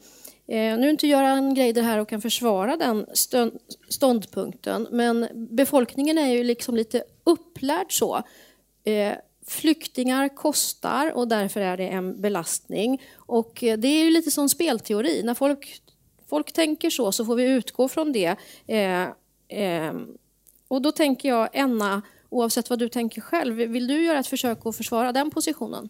Eh, 0.48 0.78
nu 0.78 0.88
är 0.88 0.90
inte 0.90 1.08
Göran 1.08 1.54
Greider 1.54 1.82
här 1.82 2.00
och 2.00 2.10
kan 2.10 2.22
försvara 2.22 2.78
den 2.78 3.06
ståndpunkten 3.90 4.88
men 4.92 5.28
befolkningen 5.34 6.18
är 6.18 6.34
ju 6.34 6.44
liksom 6.44 6.76
lite 6.76 7.04
upplärd 7.24 7.98
så. 7.98 8.24
Eh, 8.84 9.14
flyktingar 9.48 10.36
kostar 10.36 11.12
och 11.12 11.28
därför 11.28 11.62
är 11.62 11.78
det 11.78 11.88
en 11.88 12.22
belastning. 12.22 13.02
Och 13.16 13.64
eh, 13.64 13.78
det 13.78 13.88
är 13.88 14.04
ju 14.04 14.10
lite 14.10 14.32
som 14.32 14.50
spelteori. 14.50 15.24
När 15.24 15.34
folk 15.34 15.83
folk 16.34 16.54
tänker 16.54 16.90
så, 16.90 17.12
så 17.12 17.26
får 17.26 17.36
vi 17.36 17.44
utgå 17.44 17.88
från 17.88 18.12
det. 18.12 18.36
Eh, 18.68 19.04
eh, 19.60 19.94
och 20.68 20.82
då 20.82 20.92
tänker 20.92 21.30
jag, 21.30 21.50
Enna, 21.54 22.02
oavsett 22.30 22.70
vad 22.70 22.80
du 22.80 22.90
tänker 22.90 23.22
själv, 23.22 23.56
vill 23.56 23.88
du 23.88 24.06
göra 24.06 24.20
ett 24.20 24.28
försök 24.28 24.66
att 24.66 24.76
försvara 24.76 25.12
den 25.12 25.32
positionen? 25.32 25.90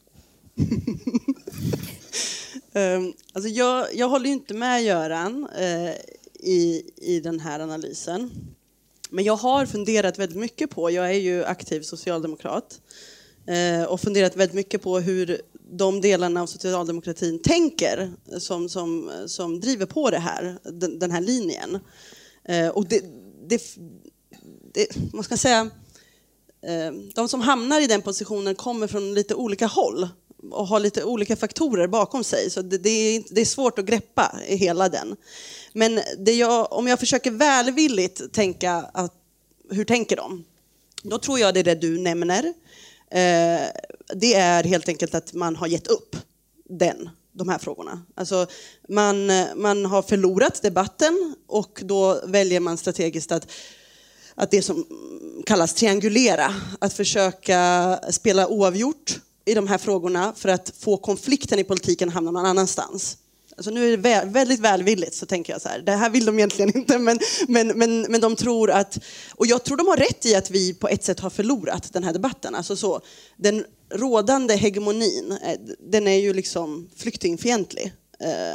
um, 2.74 3.14
alltså 3.34 3.50
jag, 3.50 3.88
jag 3.94 4.10
håller 4.10 4.30
inte 4.30 4.54
med 4.54 4.84
Göran 4.84 5.48
uh, 5.60 5.92
i, 6.40 6.84
i 6.98 7.20
den 7.20 7.40
här 7.40 7.60
analysen. 7.60 8.32
Men 9.10 9.24
jag 9.24 9.36
har 9.36 9.66
funderat 9.66 10.20
väldigt 10.20 10.40
mycket 10.40 10.70
på, 10.70 10.92
jag 10.92 11.06
är 11.10 11.20
ju 11.20 11.46
aktiv 11.46 11.82
socialdemokrat, 11.82 12.82
uh, 13.50 13.84
och 13.84 14.02
funderat 14.02 14.36
väldigt 14.36 14.56
mycket 14.56 14.82
på 14.82 15.00
hur 15.00 15.42
de 15.78 16.02
delarna 16.02 16.42
av 16.42 16.46
socialdemokratin 16.46 17.40
tänker 17.40 18.12
som, 18.40 18.70
som, 18.70 19.12
som 19.28 19.60
driver 19.60 19.86
på 19.86 20.10
det 20.10 20.20
här, 20.20 20.58
den, 20.64 21.00
den 21.00 21.12
här 21.12 21.22
linjen. 21.22 21.80
Eh, 22.44 22.68
och 22.68 22.88
det, 22.88 23.04
det, 23.48 23.62
det, 24.74 24.88
man 25.14 25.24
ska 25.24 25.38
säga, 25.38 25.70
eh, 26.62 26.94
de 27.16 27.30
som 27.30 27.42
hamnar 27.42 27.82
i 27.82 27.88
den 27.88 28.02
positionen 28.02 28.56
kommer 28.56 28.88
från 28.88 29.14
lite 29.14 29.36
olika 29.36 29.68
håll 29.68 30.08
och 30.52 30.68
har 30.68 30.80
lite 30.80 31.04
olika 31.04 31.36
faktorer 31.36 31.88
bakom 31.88 32.24
sig. 32.24 32.50
Så 32.50 32.62
det, 32.62 32.78
det, 32.78 32.90
är, 32.90 33.24
det 33.30 33.42
är 33.42 33.46
svårt 33.46 33.80
att 33.80 33.86
greppa 33.86 34.40
i 34.48 34.56
hela 34.56 34.90
den. 34.90 35.16
Men 35.74 36.02
jag, 36.26 36.74
om 36.74 36.88
jag 36.88 37.00
försöker 37.00 37.32
välvilligt 37.32 38.34
tänka 38.34 38.72
att, 38.94 39.14
hur 39.70 39.86
tänker 39.86 40.16
de? 40.16 40.44
Då 41.04 41.18
tror 41.18 41.40
jag 41.40 41.54
det 41.54 41.60
är 41.60 41.64
det 41.64 41.76
du 41.76 41.98
nämner. 42.00 42.54
Eh, 43.14 43.68
det 44.16 44.34
är 44.34 44.64
helt 44.64 44.90
enkelt 44.90 45.16
att 45.16 45.34
man 45.34 45.56
har 45.56 45.68
gett 45.68 45.88
upp 45.88 46.16
den, 46.70 47.10
de 47.32 47.50
här 47.50 47.58
frågorna. 47.58 48.02
Alltså 48.16 48.48
man, 48.90 49.32
man 49.56 49.86
har 49.86 50.02
förlorat 50.02 50.62
debatten 50.62 51.36
och 51.48 51.82
då 51.84 52.22
väljer 52.26 52.60
man 52.60 52.78
strategiskt 52.78 53.32
att, 53.32 53.52
att 54.36 54.52
det 54.52 54.62
som 54.62 54.86
kallas 55.46 55.74
triangulera, 55.74 56.56
att 56.80 56.94
försöka 56.94 58.00
spela 58.10 58.48
oavgjort 58.48 59.20
i 59.46 59.54
de 59.54 59.68
här 59.68 59.78
frågorna 59.78 60.34
för 60.36 60.50
att 60.50 60.74
få 60.80 60.98
konflikten 60.98 61.60
i 61.60 61.64
politiken 61.64 62.10
att 62.10 62.16
hamna 62.16 62.32
någon 62.32 62.46
annanstans. 62.46 63.18
Alltså 63.58 63.72
nu 63.72 63.94
är 63.94 63.98
det 63.98 64.26
väldigt 64.26 64.60
välvilligt 64.60 65.16
så 65.16 65.26
tänker 65.26 65.54
jag 65.54 65.62
så 65.62 65.70
här, 65.70 65.80
det 65.80 65.92
här 65.92 66.10
vill 66.10 66.26
de 66.26 66.40
egentligen 66.40 66.78
inte 66.78 66.98
men, 67.00 67.20
men, 67.48 67.68
men, 67.68 68.02
men 68.02 68.22
de 68.22 68.36
tror 68.36 68.72
att, 68.72 69.00
och 69.32 69.48
jag 69.48 69.64
tror 69.64 69.78
de 69.78 69.88
har 69.88 69.98
rätt 69.98 70.26
i 70.26 70.36
att 70.36 70.52
vi 70.52 70.74
på 70.74 70.88
ett 70.88 71.04
sätt 71.04 71.20
har 71.20 71.30
förlorat 71.30 71.94
den 71.94 72.04
här 72.04 72.14
debatten. 72.14 72.56
Alltså 72.56 72.76
så, 72.76 73.02
den 73.38 73.66
rådande 73.90 74.56
hegemonin, 74.56 75.32
eh, 75.32 75.60
den 75.80 76.08
är 76.08 76.18
ju 76.18 76.34
liksom 76.34 76.90
flyktingfientlig. 76.96 77.94
Eh, 78.20 78.54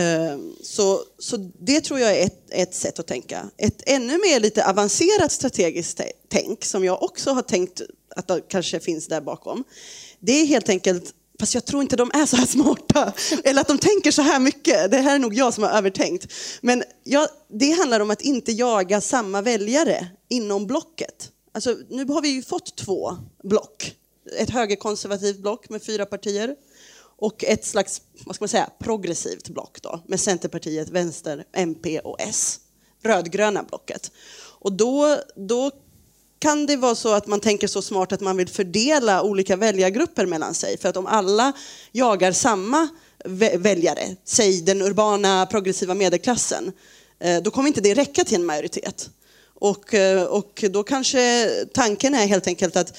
eh, 0.00 0.38
så, 0.62 1.00
så 1.18 1.36
det 1.60 1.80
tror 1.80 2.00
jag 2.00 2.16
är 2.16 2.26
ett, 2.26 2.50
ett 2.50 2.74
sätt 2.74 2.98
att 2.98 3.06
tänka. 3.06 3.50
Ett 3.56 3.82
ännu 3.86 4.18
mer 4.18 4.40
lite 4.40 4.66
avancerat 4.66 5.32
strategiskt 5.32 6.00
tänk 6.28 6.64
som 6.64 6.84
jag 6.84 7.02
också 7.02 7.30
har 7.30 7.42
tänkt 7.42 7.82
att 8.16 8.28
det 8.28 8.40
kanske 8.48 8.80
finns 8.80 9.08
där 9.08 9.20
bakom. 9.20 9.64
Det 10.20 10.32
är 10.32 10.46
helt 10.46 10.68
enkelt 10.68 11.14
Fast 11.40 11.54
jag 11.54 11.64
tror 11.64 11.82
inte 11.82 11.96
de 11.96 12.10
är 12.14 12.26
så 12.26 12.36
här 12.36 12.46
smarta. 12.46 13.12
Eller 13.44 13.60
att 13.60 13.68
de 13.68 13.78
tänker 13.78 14.10
så 14.10 14.22
här 14.22 14.40
mycket. 14.40 14.90
Det 14.90 14.96
här 14.96 15.14
är 15.14 15.18
nog 15.18 15.34
jag 15.34 15.54
som 15.54 15.64
har 15.64 15.70
övertänkt. 15.70 16.32
Men 16.60 16.82
ja, 17.04 17.28
det 17.48 17.70
handlar 17.70 18.00
om 18.00 18.10
att 18.10 18.20
inte 18.20 18.52
jaga 18.52 19.00
samma 19.00 19.42
väljare 19.42 20.06
inom 20.28 20.66
blocket. 20.66 21.30
Alltså, 21.52 21.76
nu 21.90 22.04
har 22.04 22.22
vi 22.22 22.28
ju 22.28 22.42
fått 22.42 22.76
två 22.76 23.16
block. 23.42 23.94
Ett 24.38 24.50
högerkonservativt 24.50 25.38
block 25.38 25.68
med 25.68 25.82
fyra 25.82 26.06
partier 26.06 26.56
och 27.16 27.44
ett 27.44 27.64
slags 27.64 28.02
vad 28.24 28.34
ska 28.34 28.42
man 28.42 28.48
säga, 28.48 28.70
progressivt 28.78 29.48
block 29.48 29.82
då, 29.82 30.00
med 30.06 30.20
Centerpartiet, 30.20 30.88
Vänster, 30.88 31.44
MP 31.52 31.98
och 31.98 32.20
S. 32.20 32.60
Rödgröna 33.02 33.62
blocket. 33.62 34.10
Och 34.58 34.72
då, 34.72 35.18
då 35.36 35.70
kan 36.44 36.66
det 36.66 36.76
vara 36.76 36.94
så 36.94 37.12
att 37.12 37.26
man 37.26 37.40
tänker 37.40 37.66
så 37.66 37.82
smart 37.82 38.12
att 38.12 38.20
man 38.20 38.36
vill 38.36 38.48
fördela 38.48 39.22
olika 39.22 39.56
väljargrupper 39.56 40.26
mellan 40.26 40.54
sig. 40.54 40.78
För 40.78 40.88
att 40.88 40.96
om 40.96 41.06
alla 41.06 41.52
jagar 41.92 42.32
samma 42.32 42.88
väljare, 43.56 44.16
säg 44.24 44.60
den 44.60 44.82
urbana 44.82 45.46
progressiva 45.46 45.94
medelklassen, 45.94 46.72
eh, 47.20 47.42
då 47.42 47.50
kommer 47.50 47.68
inte 47.68 47.80
det 47.80 47.94
räcka 47.94 48.24
till 48.24 48.34
en 48.34 48.44
majoritet. 48.44 49.10
Och, 49.54 49.94
eh, 49.94 50.22
och 50.22 50.64
då 50.70 50.82
kanske 50.82 51.50
tanken 51.74 52.14
är 52.14 52.26
helt 52.26 52.46
enkelt 52.46 52.76
att 52.76 52.96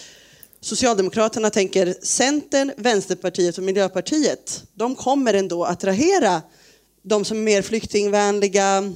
Socialdemokraterna 0.62 1.50
tänker 1.50 1.96
Centern, 2.02 2.72
Vänsterpartiet 2.78 3.58
och 3.58 3.64
Miljöpartiet, 3.64 4.64
de 4.74 4.96
kommer 4.96 5.34
ändå 5.34 5.66
attrahera 5.66 6.42
de 7.04 7.26
som 7.26 7.38
är 7.38 7.42
mer 7.42 7.62
flyktingvänliga, 7.62 8.94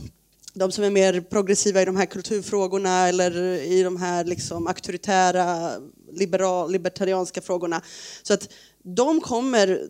de 0.54 0.72
som 0.72 0.84
är 0.84 0.90
mer 0.90 1.22
progressiva 1.22 1.82
i 1.82 1.86
de 1.86 1.96
här 1.96 2.06
kulturfrågorna 2.06 3.08
eller 3.08 3.38
i 3.62 3.84
de 3.84 3.98
här 3.98 4.26
liksom 4.26 4.68
auktoritära, 4.68 5.72
liberal, 6.14 6.72
libertarianska 6.72 7.42
frågorna. 7.42 7.82
Så 8.24 8.34
att 8.34 8.50
de 8.84 9.22
kommer 9.22 9.88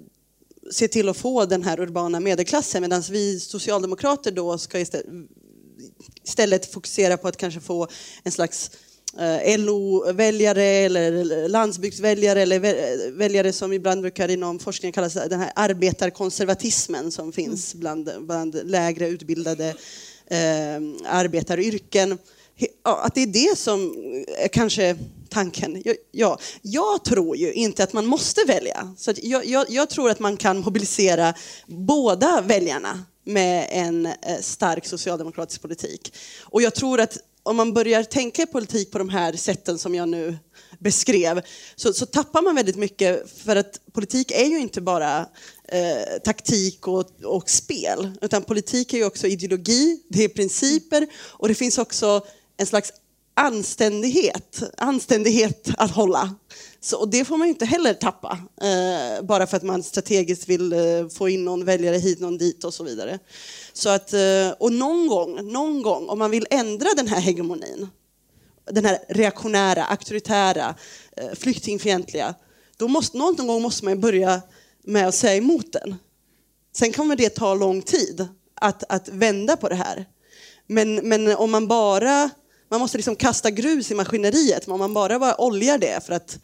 se 0.72 0.88
till 0.88 1.10
att 1.10 1.18
få 1.18 1.46
den 1.46 1.64
här 1.64 1.80
urbana 1.80 2.20
medelklassen 2.20 2.82
medan 2.82 3.04
vi 3.12 3.40
socialdemokrater 3.40 4.32
då 4.32 4.58
ska 4.58 4.86
istället 6.24 6.74
fokusera 6.74 7.18
på 7.18 7.28
att 7.28 7.38
kanske 7.38 7.60
få 7.60 7.88
en 8.24 8.32
slags 8.32 8.72
eh, 9.18 9.60
LO-väljare 9.60 10.64
eller 10.64 11.48
landsbygdsväljare 11.48 12.42
eller 12.42 12.60
väljare 13.12 13.54
som 13.54 13.74
ibland 13.74 14.02
brukar 14.02 14.30
inom 14.30 14.60
forskningen 14.60 14.94
kallas 14.94 15.14
den 15.14 15.40
här 15.40 15.52
arbetarkonservatismen 15.56 17.12
som 17.12 17.32
finns 17.32 17.76
bland, 17.76 18.10
bland 18.20 18.70
lägre 18.70 19.08
utbildade 19.08 19.76
eh, 20.30 20.82
arbetaryrken. 21.06 22.18
Att 22.84 23.16
det 23.16 23.22
är 23.22 23.28
det 23.28 23.58
som 23.58 23.94
är 24.38 24.48
kanske 24.48 24.98
tanken. 25.30 25.84
Ja, 26.12 26.40
jag 26.62 27.04
tror 27.04 27.38
ju 27.38 27.54
inte 27.54 27.84
att 27.84 27.94
man 27.94 28.06
måste 28.06 28.42
välja. 28.48 28.94
Så 28.98 29.14
jag, 29.16 29.46
jag, 29.46 29.66
jag 29.70 29.90
tror 29.90 30.10
att 30.10 30.20
man 30.20 30.38
kan 30.38 30.60
mobilisera 30.60 31.34
båda 31.68 32.42
väljarna 32.42 33.04
med 33.24 33.68
en 33.72 34.06
eh, 34.06 34.14
stark 34.42 34.86
socialdemokratisk 34.86 35.62
politik. 35.62 36.14
Och 36.44 36.62
jag 36.62 36.76
tror 36.76 37.00
att 37.00 37.18
om 37.50 37.56
man 37.56 37.74
börjar 37.74 38.04
tänka 38.04 38.46
politik 38.46 38.92
på 38.92 38.98
de 38.98 39.10
här 39.10 39.34
sätten 39.34 39.78
som 39.78 39.96
jag 39.96 40.10
nu 40.10 40.38
beskrev 40.80 41.42
så, 41.76 41.94
så 41.94 42.06
tappar 42.06 42.42
man 42.42 42.56
väldigt 42.56 42.76
mycket 42.76 43.30
för 43.44 43.56
att 43.56 43.80
politik 43.92 44.32
är 44.32 44.46
ju 44.46 44.60
inte 44.60 44.82
bara 44.82 45.20
eh, 45.68 46.22
taktik 46.24 46.88
och, 46.88 47.06
och 47.24 47.50
spel 47.50 48.12
utan 48.22 48.44
politik 48.44 48.94
är 48.94 48.98
ju 48.98 49.06
också 49.06 49.28
ideologi, 49.28 50.04
det 50.10 50.24
är 50.24 50.30
principer 50.30 51.08
och 51.30 51.48
det 51.48 51.56
finns 51.56 51.78
också 51.78 52.26
en 52.58 52.66
slags 52.66 52.94
anständighet, 53.34 54.64
anständighet 54.78 55.70
att 55.78 55.92
hålla. 55.92 56.36
Så, 56.82 56.98
och 56.98 57.10
det 57.10 57.26
får 57.26 57.38
man 57.38 57.48
ju 57.48 57.54
inte 57.54 57.66
heller 57.66 57.94
tappa, 57.94 58.40
eh, 58.62 59.26
bara 59.26 59.48
för 59.48 59.58
att 59.58 59.64
man 59.64 59.84
strategiskt 59.84 60.50
vill 60.50 60.74
eh, 60.74 61.08
få 61.14 61.30
in 61.30 61.46
någon 61.46 61.66
väljare 61.66 61.98
hit, 61.98 62.20
någon 62.20 62.38
dit 62.38 62.64
och 62.64 62.74
så 62.74 62.84
vidare. 62.84 63.20
Så 63.80 63.90
att, 63.90 64.14
eh, 64.14 64.52
och 64.60 64.74
någon 64.74 65.08
gång, 65.08 65.52
någon 65.52 65.82
gång, 65.82 66.10
om 66.10 66.20
man 66.20 66.32
vill 66.32 66.48
ändra 66.50 66.90
den 66.96 67.08
här 67.08 67.20
hegemonin, 67.20 67.88
den 68.72 68.86
här 68.86 69.00
reaktionära, 69.10 69.86
auktoritära, 69.86 70.76
eh, 71.18 71.34
flyktingfientliga, 71.34 72.36
då 72.78 72.88
måste, 72.88 73.18
någon 73.18 73.48
gång 73.48 73.62
måste 73.62 73.86
man 73.86 74.02
börja 74.02 74.42
med 74.84 75.08
att 75.08 75.16
säga 75.16 75.36
emot 75.36 75.74
den. 75.74 75.96
Sen 76.76 76.92
kommer 76.92 77.16
det 77.16 77.30
ta 77.30 77.54
lång 77.54 77.82
tid 77.82 78.28
att, 78.54 78.84
att 78.90 79.10
vända 79.10 79.58
på 79.58 79.70
det 79.70 79.76
här. 79.76 80.06
Men, 80.68 80.96
men 80.96 81.36
om 81.36 81.52
man 81.52 81.68
bara 81.68 82.30
man 82.70 82.80
måste 82.80 82.98
liksom 82.98 83.16
kasta 83.16 83.52
grus 83.52 83.92
i 83.92 83.96
maskineriet, 83.96 84.68
men 84.68 84.74
om 84.74 84.80
man 84.80 84.94
bara, 84.94 85.20
bara 85.20 85.42
oljar 85.42 85.78
det 85.78 86.06
för 86.06 86.14
att, 86.14 86.40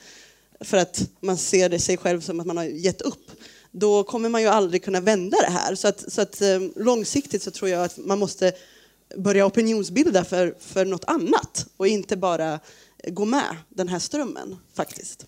för 0.61 0.77
att 0.77 1.09
man 1.19 1.37
ser 1.37 1.69
det 1.69 1.79
sig 1.79 1.97
själv 1.97 2.21
som 2.21 2.39
att 2.39 2.47
man 2.47 2.57
har 2.57 2.63
gett 2.63 3.01
upp, 3.01 3.31
då 3.79 4.03
kommer 4.03 4.29
man 4.29 4.41
ju 4.41 4.47
aldrig 4.47 4.83
kunna 4.83 4.99
vända 4.99 5.37
det 5.41 5.51
här. 5.51 5.75
Så 5.75 5.87
att, 5.87 6.13
så 6.13 6.21
att 6.21 6.41
eh, 6.41 6.59
långsiktigt 6.75 7.43
så 7.43 7.51
tror 7.51 7.69
jag 7.69 7.83
att 7.83 7.97
man 7.97 8.19
måste 8.19 8.53
börja 9.17 9.45
opinionsbilda 9.45 10.23
för, 10.23 10.55
för 10.59 10.85
något 10.85 11.05
annat 11.05 11.67
och 11.77 11.87
inte 11.87 12.17
bara 12.17 12.59
gå 13.07 13.25
med 13.25 13.55
den 13.69 13.87
här 13.87 13.99
strömmen 13.99 14.57
faktiskt. 14.73 15.25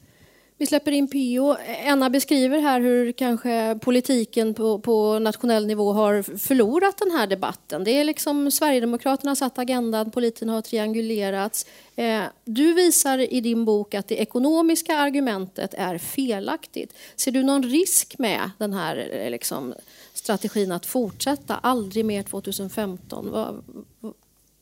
Vi 0.60 0.66
släpper 0.66 0.92
in 0.92 1.08
Pio. 1.08 1.58
Enna 1.66 2.10
beskriver 2.10 2.60
här 2.60 2.82
hur 2.82 3.12
kanske 3.12 3.80
politiken 3.82 4.54
på, 4.54 4.80
på, 4.80 5.20
nationell 5.20 5.68
nivå 5.68 5.94
har 5.94 6.38
förlorat 6.38 6.98
den 6.98 7.12
här 7.12 7.28
debatten. 7.28 7.84
Det 7.84 7.92
är 7.92 8.04
liksom 8.04 8.52
Sverigedemokraterna 8.52 9.32
har 9.32 9.36
satt 9.36 9.60
agendan, 9.60 10.12
politiken 10.12 10.50
har 10.50 10.62
triangulerats. 10.62 11.66
Eh, 11.96 12.24
du 12.46 12.74
visar 12.74 13.34
i 13.34 13.42
din 13.42 13.66
bok 13.66 13.94
att 13.94 14.08
det 14.08 14.16
ekonomiska 14.16 14.98
argumentet 14.98 15.74
är 15.74 15.98
felaktigt. 15.98 16.94
Ser 17.16 17.32
du 17.32 17.44
någon 17.44 17.64
risk 17.64 18.18
med 18.18 18.52
den 18.58 18.74
här 18.74 19.10
eh, 19.12 19.30
liksom, 19.30 19.74
strategin 20.14 20.72
att 20.72 20.86
fortsätta? 20.86 21.56
Aldrig 21.56 22.06
mer 22.06 22.24
2015. 22.24 23.32
Vad, 23.32 23.64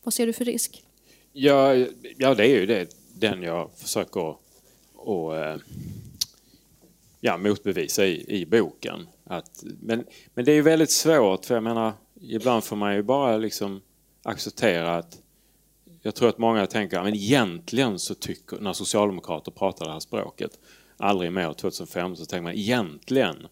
vad 0.04 0.14
ser 0.14 0.28
du 0.28 0.34
för 0.34 0.46
risk? 0.46 0.84
Ja, 1.34 1.76
ja, 2.18 2.36
det 2.36 2.44
är 2.44 2.60
ju 2.60 2.66
det, 2.66 2.88
den 3.14 3.44
jag 3.44 3.70
försöker 3.76 4.45
och 5.06 5.38
eh, 5.38 5.58
ja, 7.20 7.38
motbevisa 7.38 8.06
i, 8.06 8.42
i 8.42 8.46
boken. 8.46 9.08
Att, 9.24 9.64
men, 9.82 10.06
men 10.34 10.46
det 10.46 10.52
är 10.52 10.62
väldigt 10.62 10.92
svårt, 10.92 11.46
för 11.46 11.54
jag 11.54 11.64
menar, 11.64 11.94
ibland 12.22 12.64
får 12.64 12.76
man 12.76 12.96
ju 12.96 13.04
bara 13.04 13.38
liksom 13.38 13.82
acceptera 14.24 14.98
att 14.98 15.22
jag 16.02 16.16
tror 16.16 16.30
att 16.30 16.38
många 16.38 16.68
tänker, 16.68 17.00
att 17.00 17.08
egentligen 17.08 18.00
så 18.00 18.16
tycker, 18.16 18.58
när 18.60 18.74
socialdemokrater 18.74 19.52
pratar 19.52 19.86
det 19.86 19.92
här 19.92 20.00
språket, 20.00 20.60
aldrig 20.98 21.32
mer 21.32 21.54
2005, 21.54 22.16
så 22.16 22.26
tänker 22.26 22.44
man 22.44 22.54
egentligen 22.54 23.48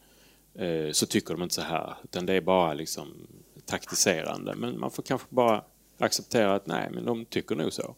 eh, 0.55 0.91
så 0.91 1.05
tycker 1.05 1.33
de 1.33 1.43
inte 1.43 1.55
så 1.55 1.61
här, 1.61 1.93
utan 2.03 2.25
det 2.25 2.33
är 2.33 2.41
bara 2.41 2.73
liksom 2.73 3.27
taktiserande. 3.65 4.55
Men 4.55 4.79
man 4.79 4.91
får 4.91 5.03
kanske 5.03 5.27
bara 5.29 5.63
acceptera 5.97 6.55
att 6.55 6.67
nej, 6.67 6.89
men 6.93 7.05
de 7.05 7.25
tycker 7.25 7.55
nog 7.55 7.73
så. 7.73 7.95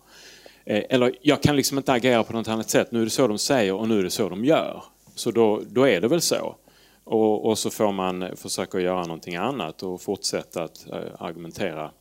Eh, 0.65 0.83
eller 0.89 1.15
jag 1.21 1.41
kan 1.41 1.55
liksom 1.55 1.77
inte 1.77 1.93
agera 1.93 2.23
på 2.23 2.33
något 2.33 2.47
annat 2.47 2.69
sätt. 2.69 2.91
Nu 2.91 3.01
är 3.01 3.03
det 3.03 3.09
så 3.09 3.27
de 3.27 3.37
säger 3.37 3.73
och 3.73 3.87
nu 3.87 3.99
är 3.99 4.03
det 4.03 4.09
så 4.09 4.29
de 4.29 4.45
gör. 4.45 4.83
Så 5.15 5.31
då, 5.31 5.61
då 5.67 5.87
är 5.87 6.01
det 6.01 6.07
väl 6.07 6.21
så. 6.21 6.55
Och, 7.03 7.45
och 7.45 7.57
så 7.57 7.69
får 7.69 7.91
man 7.91 8.35
försöka 8.35 8.79
göra 8.79 9.01
någonting 9.01 9.35
annat 9.35 9.83
och 9.83 10.01
fortsätta 10.01 10.63
att 10.63 10.87
eh, 10.91 10.99
argumentera 11.19 11.91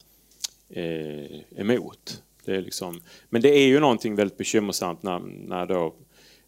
eh, 0.71 1.61
emot. 1.61 2.23
Det 2.45 2.57
är 2.57 2.63
liksom, 2.63 3.01
men 3.31 3.43
det 3.43 3.49
är 3.49 3.67
ju 3.67 3.81
någonting 3.81 4.15
väldigt 4.15 4.39
bekymmersamt 4.39 5.03
när, 5.03 5.19
när 5.19 5.67
då 5.67 5.95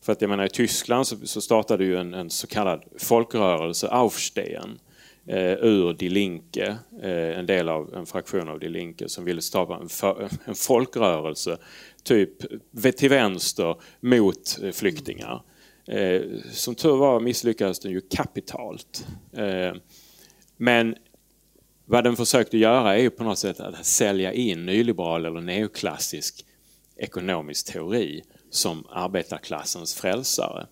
för 0.00 0.12
att 0.12 0.20
jag 0.20 0.28
menar 0.30 0.44
i 0.44 0.48
Tyskland 0.48 1.06
så, 1.06 1.16
så 1.24 1.40
startade 1.40 1.84
ju 1.84 1.96
en, 1.96 2.14
en, 2.14 2.30
så 2.30 2.46
kallad 2.46 2.82
folkrörelse, 2.98 3.88
Aufstehen, 3.88 4.78
eh, 5.26 5.52
ur 5.52 5.92
Die 5.92 6.08
Linke, 6.08 6.76
eh, 7.02 7.38
en 7.38 7.46
del 7.46 7.68
av 7.68 7.94
en 7.94 8.06
fraktion 8.06 8.48
av 8.48 8.60
Die 8.60 8.68
Linke 8.68 9.08
som 9.08 9.24
ville 9.24 9.42
starta 9.42 9.76
en, 9.76 9.88
för, 9.88 10.28
en 10.44 10.54
folkrörelse 10.54 11.58
typ 12.06 12.96
till 12.96 13.08
vänster 13.08 13.76
mot 14.00 14.58
eh, 14.62 14.70
flyktingar. 14.70 15.42
Eh, 15.88 16.22
som 16.52 16.74
tur 16.74 16.96
var 16.96 17.20
misslyckades 17.20 17.80
den 17.80 17.92
ju 17.92 18.00
kapitalt. 18.00 19.06
Eh, 19.32 19.72
men 20.56 20.96
vad 21.84 22.04
den 22.04 22.16
försökte 22.16 22.58
göra 22.58 22.96
är 22.96 23.02
ju 23.02 23.10
på 23.10 23.24
något 23.24 23.38
sätt 23.38 23.60
att 23.60 23.86
sälja 23.86 24.32
in 24.32 24.66
nyliberal 24.66 25.26
eller 25.26 25.40
neoklassisk 25.40 26.44
ekonomisk 26.96 27.72
teori 27.72 28.22
som 28.50 28.86
arbetarklassens 28.90 29.94
frälsare. 29.94 30.66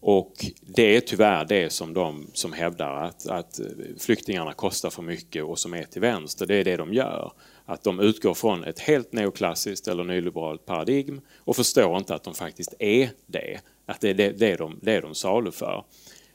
Och 0.00 0.32
det 0.60 0.96
är 0.96 1.00
tyvärr 1.00 1.44
det 1.44 1.70
som 1.70 1.94
de 1.94 2.30
som 2.32 2.52
hävdar 2.52 3.02
att, 3.02 3.26
att 3.26 3.58
eh, 3.58 3.66
flyktingarna 3.98 4.52
kostar 4.52 4.90
för 4.90 5.02
mycket 5.02 5.44
och 5.44 5.58
som 5.58 5.74
är 5.74 5.84
till 5.84 6.00
vänster, 6.00 6.46
det 6.46 6.54
är 6.54 6.64
det 6.64 6.76
de 6.76 6.94
gör 6.94 7.32
att 7.64 7.84
de 7.84 8.00
utgår 8.00 8.34
från 8.34 8.64
ett 8.64 8.78
helt 8.78 9.12
neoklassiskt 9.12 9.88
eller 9.88 10.04
nyliberalt 10.04 10.66
paradigm 10.66 11.20
och 11.38 11.56
förstår 11.56 11.96
inte 11.96 12.14
att 12.14 12.24
de 12.24 12.34
faktiskt 12.34 12.74
är 12.78 13.10
det. 13.26 13.60
Att 13.86 14.00
det 14.00 14.10
är 14.10 14.14
det, 14.14 14.30
det, 14.30 14.56
de, 14.56 14.78
det 14.82 15.00
de 15.00 15.14
saluför. 15.14 15.84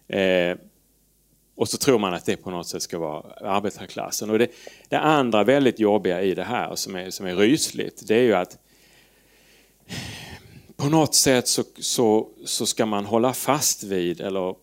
Eh, 0.08 0.58
och 1.56 1.70
så 1.70 1.78
tror 1.78 2.00
man 2.00 2.14
att 2.14 2.26
det 2.26 2.38
på 2.38 2.52
något 2.52 2.68
sätt 2.68 2.82
ska 2.82 3.00
vara 3.00 3.22
arbetarklassen. 3.56 4.30
Och 4.30 4.40
det, 4.40 4.52
det 4.90 5.00
andra 5.00 5.44
väldigt 5.44 5.80
jobbiga 5.80 6.22
i 6.22 6.34
det 6.34 6.44
här 6.44 6.76
som 6.76 6.96
är, 6.96 7.10
som 7.10 7.26
är 7.26 7.36
rysligt, 7.36 8.08
det 8.08 8.16
är 8.16 8.24
ju 8.24 8.34
att 8.34 8.58
på 10.76 10.90
något 10.90 11.16
sätt 11.16 11.48
så, 11.48 11.64
så, 11.80 12.30
så 12.46 12.66
ska 12.66 12.86
man 12.86 13.06
hålla 13.06 13.34
fast 13.34 13.84
vid 13.84 14.22
eller 14.22 14.56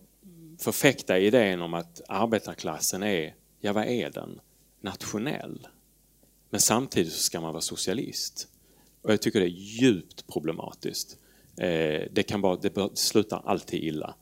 förfäkta 0.58 1.18
idén 1.18 1.62
om 1.62 1.74
att 1.74 2.00
arbetarklassen 2.08 3.02
är, 3.02 3.34
ja 3.60 3.72
vad 3.72 3.84
är 3.84 4.10
den? 4.10 4.40
Nationell. 4.80 5.66
Men 6.54 6.60
samtidigt 6.60 7.12
så 7.12 7.18
ska 7.18 7.40
man 7.40 7.52
vara 7.52 7.60
socialist. 7.60 8.48
Och 9.02 9.12
jag 9.12 9.22
tycker 9.22 9.40
det 9.40 9.46
är 9.46 9.58
djupt 9.58 10.26
problematiskt. 10.26 11.16
Eh, 11.56 12.02
det, 12.12 12.22
kan 12.28 12.40
bara, 12.40 12.56
det 12.56 12.88
slutar 12.94 13.42
alltid 13.44 13.84
illa. 13.84 14.14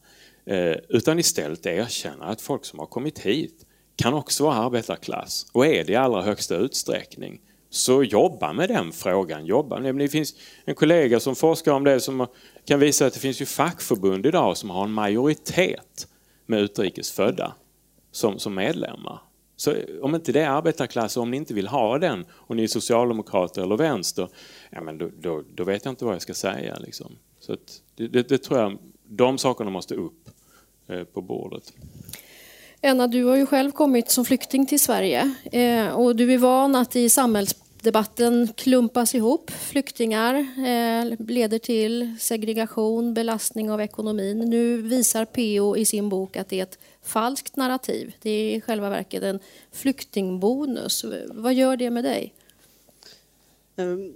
Eh, 0.47 0.77
utan 0.89 1.19
istället 1.19 1.67
erkänna 1.67 2.25
att 2.25 2.41
folk 2.41 2.65
som 2.65 2.79
har 2.79 2.87
kommit 2.87 3.19
hit 3.19 3.67
kan 3.97 4.15
också 4.15 4.45
vara 4.45 4.55
arbetarklass 4.55 5.47
och 5.53 5.67
är 5.67 5.85
det 5.85 5.93
i 5.93 5.97
allra 5.97 6.23
högsta 6.23 6.57
utsträckning. 6.57 7.41
Så 7.71 8.03
jobba 8.03 8.53
med 8.53 8.69
den 8.69 8.93
frågan. 8.93 9.47
Jobba. 9.47 9.81
Det 9.81 10.09
finns 10.09 10.35
en 10.65 10.75
kollega 10.75 11.21
som 11.21 11.37
forskar 11.37 11.73
om 11.73 11.85
det 11.85 12.01
som 12.01 12.27
kan 12.65 12.81
visa 12.81 13.07
att 13.07 13.15
det 13.15 13.21
finns 13.21 13.41
ju 13.41 13.47
fackförbund 13.47 14.27
idag 14.27 14.57
som 14.57 14.71
har 14.71 14.85
en 14.85 14.93
majoritet 14.93 16.09
med 16.47 16.61
utrikesfödda 16.61 17.55
som, 18.13 18.39
som 18.39 18.55
medlemmar. 18.55 19.21
Så 19.63 19.75
om 20.03 20.15
inte 20.15 20.33
det 20.33 20.41
är 20.41 20.49
arbetarklass 20.49 21.17
och 21.17 21.23
om 21.23 21.31
ni 21.31 21.37
inte 21.37 21.55
vill 21.55 21.67
ha 21.67 21.99
den 21.99 22.25
och 22.31 22.57
ni 22.57 22.63
är 22.63 22.67
socialdemokrater 22.67 23.63
eller 23.63 23.77
vänster, 23.77 24.29
ja, 24.71 24.81
men 24.81 24.99
då, 24.99 25.11
då, 25.21 25.43
då 25.55 25.65
vet 25.65 25.85
jag 25.85 25.93
inte 25.93 26.05
vad 26.05 26.15
jag 26.15 26.23
ska 26.23 26.35
säga. 26.35 26.77
Liksom. 26.77 27.17
Så 27.41 27.57
det, 27.97 28.09
det, 28.09 28.29
det, 28.29 28.39
tror 28.39 28.61
jag, 28.61 28.79
de 29.09 29.39
sakerna 29.39 29.71
måste 29.71 29.95
upp 29.95 30.29
eh, 30.89 31.05
på 31.05 31.23
bordet. 31.23 31.73
Enna, 32.81 33.07
du 33.07 33.25
har 33.25 33.37
ju 33.37 33.47
själv 33.47 33.71
kommit 33.71 34.11
som 34.11 34.25
flykting 34.25 34.67
till 34.67 34.81
Sverige 34.81 35.35
eh, 35.53 35.89
och 35.89 36.17
du 36.17 36.35
är 36.35 36.39
van 36.39 36.75
att 36.75 36.97
i 36.97 37.09
samhällsdebatten 37.09 38.49
klumpas 38.57 39.15
ihop. 39.15 39.51
Flyktingar 39.51 40.35
eh, 40.35 41.27
leder 41.29 41.59
till 41.59 42.17
segregation, 42.21 43.15
belastning 43.15 43.71
av 43.71 43.81
ekonomin. 43.81 44.39
Nu 44.39 44.83
visar 44.83 45.25
PO 45.25 45.77
i 45.77 45.85
sin 45.85 46.09
bok 46.09 46.37
att 46.37 46.49
det 46.49 46.59
är 46.59 46.63
ett 46.63 46.79
falskt 47.05 47.57
narrativ. 47.57 48.15
Det 48.23 48.31
är 48.31 48.57
i 48.57 48.61
själva 48.61 48.91
verket 48.91 49.23
en 49.23 49.41
flyktingbonus. 49.73 51.05
Vad 51.29 51.55
gör 51.55 51.77
det 51.77 51.91
med 51.91 52.05
dig? 52.05 52.35
Ehm, 53.77 54.13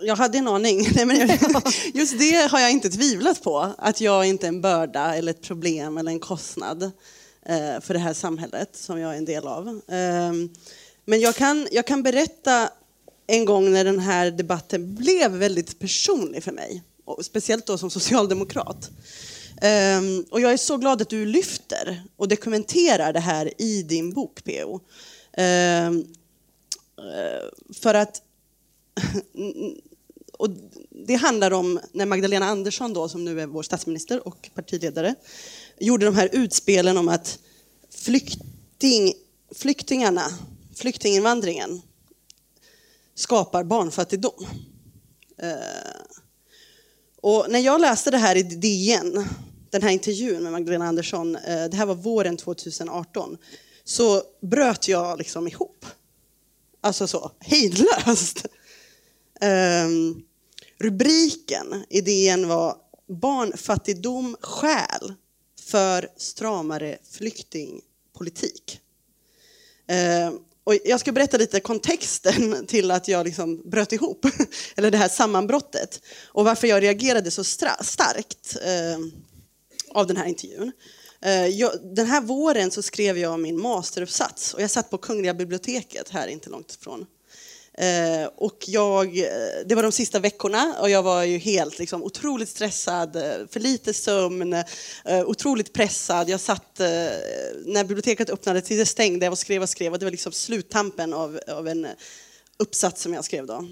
jag 0.00 0.16
hade 0.16 0.38
en 0.38 0.48
aning. 0.48 0.80
Just 1.94 2.18
det 2.18 2.50
har 2.50 2.60
jag 2.60 2.70
inte 2.70 2.90
tvivlat 2.90 3.42
på. 3.42 3.72
Att 3.78 4.00
jag 4.00 4.26
inte 4.26 4.46
är 4.46 4.48
en 4.48 4.60
börda 4.60 5.14
eller 5.14 5.30
ett 5.30 5.42
problem 5.42 5.98
eller 5.98 6.10
en 6.10 6.20
kostnad 6.20 6.82
eh, 7.42 7.80
för 7.80 7.94
det 7.94 8.00
här 8.00 8.14
samhället 8.14 8.76
som 8.76 9.00
jag 9.00 9.14
är 9.14 9.18
en 9.18 9.24
del 9.24 9.46
av. 9.46 9.80
Ehm, 9.88 10.50
men 11.04 11.20
jag 11.20 11.34
kan, 11.34 11.68
jag 11.70 11.86
kan 11.86 12.02
berätta 12.02 12.70
en 13.26 13.44
gång 13.44 13.72
när 13.72 13.84
den 13.84 13.98
här 13.98 14.30
debatten 14.30 14.94
blev 14.94 15.30
väldigt 15.30 15.78
personlig 15.78 16.44
för 16.44 16.52
mig. 16.52 16.82
Speciellt 17.22 17.66
då 17.66 17.78
som 17.78 17.90
socialdemokrat. 17.90 18.90
Um, 19.62 20.24
och 20.30 20.40
jag 20.40 20.52
är 20.52 20.56
så 20.56 20.76
glad 20.76 21.02
att 21.02 21.10
du 21.10 21.26
lyfter 21.26 22.02
och 22.16 22.28
dokumenterar 22.28 23.12
det 23.12 23.20
här 23.20 23.62
i 23.62 23.82
din 23.82 24.12
bok, 24.12 24.44
PO. 24.44 24.74
Um, 24.74 24.80
ehm, 25.36 26.04
eh, 26.98 27.74
för 27.74 27.94
att 27.94 28.22
och 30.38 30.50
det 31.06 31.14
handlar 31.14 31.50
om 31.50 31.80
när 31.92 32.06
Magdalena 32.06 32.46
Andersson, 32.46 32.92
då, 32.92 33.08
som 33.08 33.24
nu 33.24 33.40
är 33.40 33.46
vår 33.46 33.62
statsminister 33.62 34.28
och 34.28 34.50
partiledare, 34.54 35.14
gjorde 35.78 36.06
de 36.06 36.14
här 36.14 36.28
utspelen 36.32 36.96
om 36.96 37.08
att 37.08 37.38
flykting, 37.90 39.12
flyktingarna, 39.54 40.22
flyktinginvandringen 40.74 41.82
skapar 43.14 43.64
barnfattigdom. 43.64 44.46
Uh, 45.42 46.08
och 47.20 47.46
när 47.48 47.58
jag 47.58 47.80
läste 47.80 48.10
det 48.10 48.18
här 48.18 48.36
i 48.36 48.42
DN, 48.42 49.28
den 49.70 49.82
här 49.82 49.90
intervjun 49.90 50.42
med 50.42 50.52
Magdalena 50.52 50.86
Andersson, 50.86 51.36
eh, 51.36 51.64
det 51.64 51.76
här 51.76 51.86
var 51.86 51.94
våren 51.94 52.36
2018, 52.36 53.38
så 53.84 54.22
bröt 54.40 54.88
jag 54.88 55.18
liksom 55.18 55.48
ihop. 55.48 55.86
Alltså 56.80 57.06
så, 57.06 57.30
hejdlöst. 57.40 58.46
Um, 59.40 60.22
rubriken 60.78 61.84
i 61.90 62.00
DN 62.00 62.48
var 62.48 62.76
Barnfattigdom 63.08 64.36
skäl 64.40 65.14
för 65.60 66.08
stramare 66.16 66.98
flyktingpolitik. 67.10 68.80
Um, 70.28 70.40
och 70.64 70.74
jag 70.84 71.00
ska 71.00 71.12
berätta 71.12 71.36
lite 71.36 71.60
kontexten 71.60 72.66
till 72.66 72.90
att 72.90 73.08
jag 73.08 73.26
liksom 73.26 73.70
bröt 73.70 73.92
ihop, 73.92 74.26
eller 74.76 74.90
det 74.90 74.98
här 74.98 75.08
sammanbrottet, 75.08 76.02
och 76.26 76.44
varför 76.44 76.66
jag 76.66 76.82
reagerade 76.82 77.30
så 77.30 77.44
starkt 77.44 78.56
Um, 78.96 79.12
av 79.90 80.06
den 80.06 80.16
här 80.16 80.26
intervjun. 80.26 80.72
Eh, 81.22 81.46
jag, 81.46 81.72
den 81.94 82.06
här 82.06 82.20
våren 82.20 82.70
så 82.70 82.82
skrev 82.82 83.18
jag 83.18 83.40
min 83.40 83.60
masteruppsats 83.60 84.54
och 84.54 84.62
jag 84.62 84.70
satt 84.70 84.90
på 84.90 84.98
Kungliga 84.98 85.34
biblioteket 85.34 86.08
här 86.08 86.28
inte 86.28 86.50
långt 86.50 86.76
ifrån. 86.80 87.06
Eh, 87.74 88.28
och 88.36 88.64
jag, 88.66 89.18
eh, 89.18 89.24
det 89.66 89.74
var 89.74 89.82
de 89.82 89.92
sista 89.92 90.18
veckorna 90.18 90.76
och 90.80 90.90
jag 90.90 91.02
var 91.02 91.22
ju 91.22 91.38
helt 91.38 91.78
liksom, 91.78 92.02
otroligt 92.02 92.48
stressad, 92.48 93.12
för 93.50 93.60
lite 93.60 93.94
sömn, 93.94 94.56
otroligt 95.26 95.72
pressad. 95.72 96.28
Jag 96.28 96.40
satt, 96.40 96.78
när 96.78 97.84
biblioteket 97.84 98.30
öppnade 98.30 98.60
till 98.60 98.78
det 98.78 98.86
stängde, 98.86 99.26
jag 99.26 99.32
och 99.32 99.38
skrev 99.38 99.62
och 99.62 99.68
skrev 99.68 99.92
och 99.92 99.98
det 99.98 100.06
var 100.06 100.10
liksom 100.10 100.32
sluttampen 100.32 101.14
av, 101.14 101.40
av 101.48 101.68
en 101.68 101.86
uppsats 102.58 103.02
som 103.02 103.14
jag 103.14 103.24
skrev 103.24 103.46
då. 103.46 103.64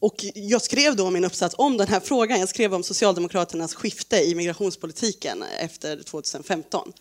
Och 0.00 0.24
jag 0.34 0.62
skrev 0.62 0.96
då 0.96 1.10
min 1.10 1.24
uppsats 1.24 1.54
om 1.58 1.76
den 1.76 1.88
här 1.88 2.00
frågan. 2.00 2.40
Jag 2.40 2.48
skrev 2.48 2.74
om 2.74 2.82
Socialdemokraternas 2.82 3.74
skifte 3.74 4.16
i 4.16 4.34
migrationspolitiken 4.34 5.44
efter 5.60 6.02
2015. 6.02 6.92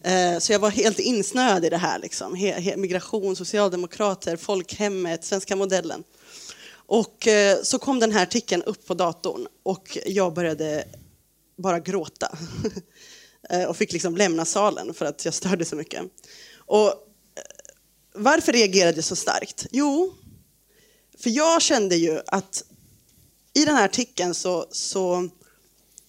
Eh, 0.00 0.38
så 0.38 0.52
jag 0.52 0.58
var 0.58 0.70
helt 0.70 0.98
insnöad 0.98 1.64
i 1.64 1.68
det 1.68 1.76
här. 1.76 1.98
Liksom. 1.98 2.32
Migration, 2.76 3.36
socialdemokrater, 3.36 4.36
folkhemmet, 4.36 5.24
svenska 5.24 5.56
modellen. 5.56 6.04
Och 6.74 7.26
eh, 7.26 7.62
så 7.62 7.78
kom 7.78 8.00
den 8.00 8.12
här 8.12 8.22
artikeln 8.22 8.62
upp 8.62 8.86
på 8.86 8.94
datorn 8.94 9.46
och 9.62 9.98
jag 10.06 10.34
började 10.34 10.84
bara 11.58 11.80
gråta. 11.80 12.38
Eh, 13.50 13.64
och 13.64 13.76
fick 13.76 13.92
liksom 13.92 14.16
lämna 14.16 14.44
salen 14.44 14.94
för 14.94 15.06
att 15.06 15.24
jag 15.24 15.34
störde 15.34 15.64
så 15.64 15.76
mycket. 15.76 16.02
Och 16.56 16.92
varför 18.14 18.52
reagerade 18.52 18.96
jag 18.96 19.04
så 19.04 19.16
starkt? 19.16 19.66
Jo, 19.70 20.14
för 21.22 21.30
jag 21.30 21.62
kände 21.62 21.96
ju 21.96 22.20
att 22.26 22.64
i 23.54 23.64
den 23.64 23.76
här 23.76 23.84
artikeln 23.84 24.34
så, 24.34 24.66
så 24.70 25.28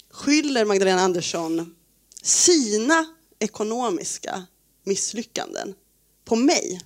skyller 0.10 0.66
Magdalena 0.66 1.02
Andersson 1.02 1.76
sina 2.22 3.06
ekonomiska 3.40 4.46
misslyckanden 4.84 5.74
på 6.26 6.36
mig. 6.36 6.82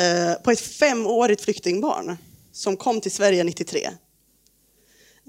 Eh, 0.00 0.42
på 0.42 0.50
ett 0.50 0.60
femårigt 0.60 1.42
flyktingbarn 1.42 2.16
som 2.52 2.76
kom 2.76 3.00
till 3.00 3.12
Sverige 3.12 3.44
93. 3.44 3.90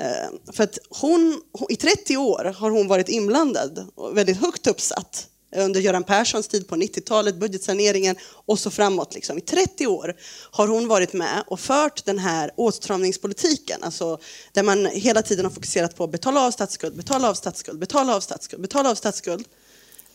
Eh, 0.01 0.53
för 0.53 0.63
att 0.63 0.77
hon, 0.89 1.41
I 1.69 1.75
30 1.75 2.17
år 2.17 2.43
har 2.57 2.69
hon 2.69 2.87
varit 2.87 3.09
inblandad 3.09 3.87
och 3.95 4.17
väldigt 4.17 4.37
högt 4.37 4.67
uppsatt 4.67 5.27
under 5.55 5.81
Göran 5.81 6.03
Perssons 6.03 6.47
tid 6.47 6.67
på 6.67 6.75
90-talet, 6.75 7.35
budgetsaneringen 7.35 8.15
och 8.45 8.59
så 8.59 8.71
framåt. 8.71 9.15
Liksom. 9.15 9.37
I 9.37 9.41
30 9.41 9.87
år 9.87 10.15
har 10.51 10.67
hon 10.67 10.87
varit 10.87 11.13
med 11.13 11.43
och 11.47 11.59
fört 11.59 12.05
den 12.05 12.19
här 12.19 12.51
åtstramningspolitiken, 12.55 13.83
alltså 13.83 14.19
där 14.51 14.63
man 14.63 14.85
hela 14.85 15.21
tiden 15.21 15.45
har 15.45 15.51
fokuserat 15.51 15.95
på 15.95 16.03
att 16.03 16.11
betala 16.11 16.47
av 16.47 16.51
statsskuld, 16.51 16.95
betala 16.95 17.29
av 17.29 17.33
statsskuld, 17.33 17.79
betala 17.79 18.15
av 18.15 18.21
statsskuld, 18.21 18.61
betala 18.61 18.89
av 18.89 18.95
statsskuld 18.95 19.47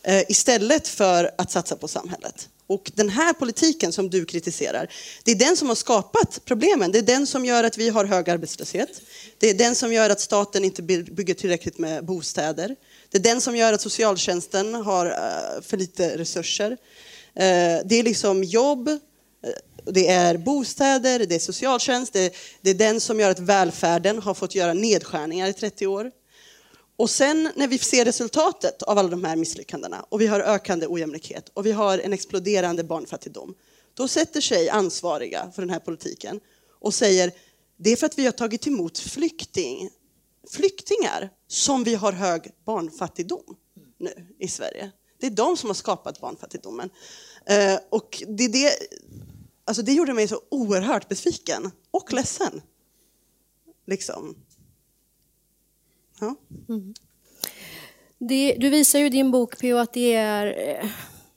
eh, 0.03 0.21
istället 0.27 0.87
för 0.87 1.31
att 1.37 1.51
satsa 1.51 1.75
på 1.75 1.87
samhället. 1.87 2.49
Och 2.67 2.91
den 2.95 3.09
här 3.09 3.33
politiken 3.33 3.91
som 3.91 4.09
du 4.09 4.25
kritiserar, 4.25 4.91
det 5.23 5.31
är 5.31 5.35
den 5.35 5.57
som 5.57 5.67
har 5.67 5.75
skapat 5.75 6.41
problemen. 6.45 6.91
Det 6.91 6.97
är 6.97 7.03
den 7.03 7.27
som 7.27 7.45
gör 7.45 7.63
att 7.63 7.77
vi 7.77 7.89
har 7.89 8.05
hög 8.05 8.29
arbetslöshet. 8.29 9.01
Det 9.37 9.49
är 9.49 9.53
den 9.53 9.75
som 9.75 9.93
gör 9.93 10.09
att 10.09 10.19
staten 10.19 10.63
inte 10.63 10.81
bygger 10.81 11.33
tillräckligt 11.33 11.77
med 11.77 12.05
bostäder. 12.05 12.75
Det 13.17 13.29
är 13.29 13.33
den 13.33 13.41
som 13.41 13.55
gör 13.55 13.73
att 13.73 13.81
socialtjänsten 13.81 14.73
har 14.73 15.05
eh, 15.05 15.61
för 15.61 15.77
lite 15.77 16.17
resurser. 16.17 16.71
Eh, 17.35 17.81
det 17.85 17.95
är 17.95 18.03
liksom 18.03 18.43
jobb, 18.43 18.87
eh, 18.87 18.95
det 19.85 20.07
är 20.07 20.37
bostäder, 20.37 21.25
det 21.25 21.35
är 21.35 21.39
socialtjänst. 21.39 22.13
Det 22.13 22.69
är 22.69 22.73
den 22.73 23.01
som 23.01 23.19
gör 23.19 23.29
att 23.29 23.39
välfärden 23.39 24.21
har 24.21 24.33
fått 24.33 24.55
göra 24.55 24.73
nedskärningar 24.73 25.47
i 25.47 25.53
30 25.53 25.87
år. 25.87 26.11
Och 26.97 27.09
sen 27.09 27.51
när 27.55 27.67
vi 27.67 27.77
ser 27.77 28.05
resultatet 28.05 28.83
av 28.83 28.97
alla 28.97 29.09
de 29.09 29.23
här 29.23 29.35
misslyckandena 29.35 30.05
och 30.09 30.21
vi 30.21 30.27
har 30.27 30.39
ökande 30.39 30.87
ojämlikhet 30.87 31.49
och 31.53 31.65
vi 31.65 31.71
har 31.71 31.99
en 31.99 32.13
exploderande 32.13 32.83
barnfattigdom, 32.83 33.53
då 33.93 34.07
sätter 34.07 34.41
sig 34.41 34.69
ansvariga 34.69 35.51
för 35.55 35.61
den 35.61 35.69
här 35.69 35.79
politiken 35.79 36.39
och 36.79 36.93
säger 36.93 37.31
det 37.77 37.91
är 37.91 37.95
för 37.95 38.05
att 38.05 38.17
vi 38.17 38.25
har 38.25 38.31
tagit 38.31 38.67
emot 38.67 38.97
flykting, 38.97 39.89
flyktingar 40.51 41.29
som 41.47 41.83
vi 41.83 41.95
har 41.95 42.11
hög 42.11 42.51
barnfattigdom 42.65 43.55
nu 43.97 44.27
i 44.39 44.47
Sverige. 44.47 44.91
Det 45.19 45.27
är 45.27 45.31
de 45.31 45.57
som 45.57 45.69
har 45.69 45.75
skapat 45.75 46.21
barnfattigdomen. 46.21 46.89
Eh, 47.45 47.79
och 47.89 48.23
det, 48.27 48.47
det, 48.47 48.71
alltså 49.65 49.83
det 49.83 49.93
gjorde 49.93 50.13
mig 50.13 50.27
så 50.27 50.41
oerhört 50.49 51.09
besviken 51.09 51.71
och 51.91 52.13
ledsen. 52.13 52.61
Liksom. 53.85 54.35
Ja. 56.19 56.35
Mm. 56.69 56.93
Det, 58.17 58.55
du 58.59 58.69
visar 58.69 58.99
ju 58.99 59.05
i 59.05 59.09
din 59.09 59.31
bok, 59.31 59.59
P.O. 59.59 59.77
att 59.77 59.93
det 59.93 60.13
är 60.13 60.69
eh, 60.69 60.89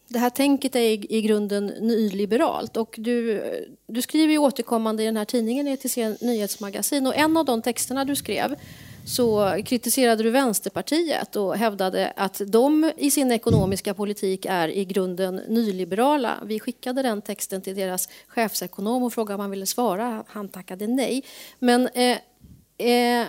det 0.08 0.18
här 0.18 0.30
tänket 0.30 0.76
är 0.76 0.80
i, 0.80 1.06
i 1.08 1.22
grunden 1.22 1.66
nyliberalt. 1.66 2.76
Och 2.76 2.94
du, 2.98 3.42
du 3.86 4.02
skriver 4.02 4.32
ju 4.32 4.38
återkommande 4.38 5.02
i 5.02 5.06
den 5.06 5.16
här 5.16 5.24
tidningen, 5.24 5.66
ETC 5.66 5.96
Nyhetsmagasin, 6.20 7.06
och 7.06 7.16
en 7.16 7.36
av 7.36 7.44
de 7.44 7.62
texterna 7.62 8.04
du 8.04 8.16
skrev 8.16 8.56
så 9.04 9.56
kritiserade 9.64 10.22
du 10.22 10.30
Vänsterpartiet 10.30 11.36
och 11.36 11.56
hävdade 11.56 12.12
att 12.16 12.40
de 12.46 12.92
i 12.96 13.10
sin 13.10 13.32
ekonomiska 13.32 13.94
politik 13.94 14.46
är 14.48 14.68
i 14.68 14.84
grunden 14.84 15.36
nyliberala. 15.36 16.38
Vi 16.44 16.60
skickade 16.60 17.02
den 17.02 17.22
texten 17.22 17.62
till 17.62 17.76
deras 17.76 18.08
chefsekonom 18.26 19.02
och 19.02 19.12
frågade 19.12 19.34
om 19.34 19.40
han 19.40 19.50
ville 19.50 19.66
svara. 19.66 20.24
Han 20.28 20.48
tackade 20.48 20.86
nej. 20.86 21.24
Men 21.58 21.88
eh, 21.88 22.18
eh, 22.88 23.26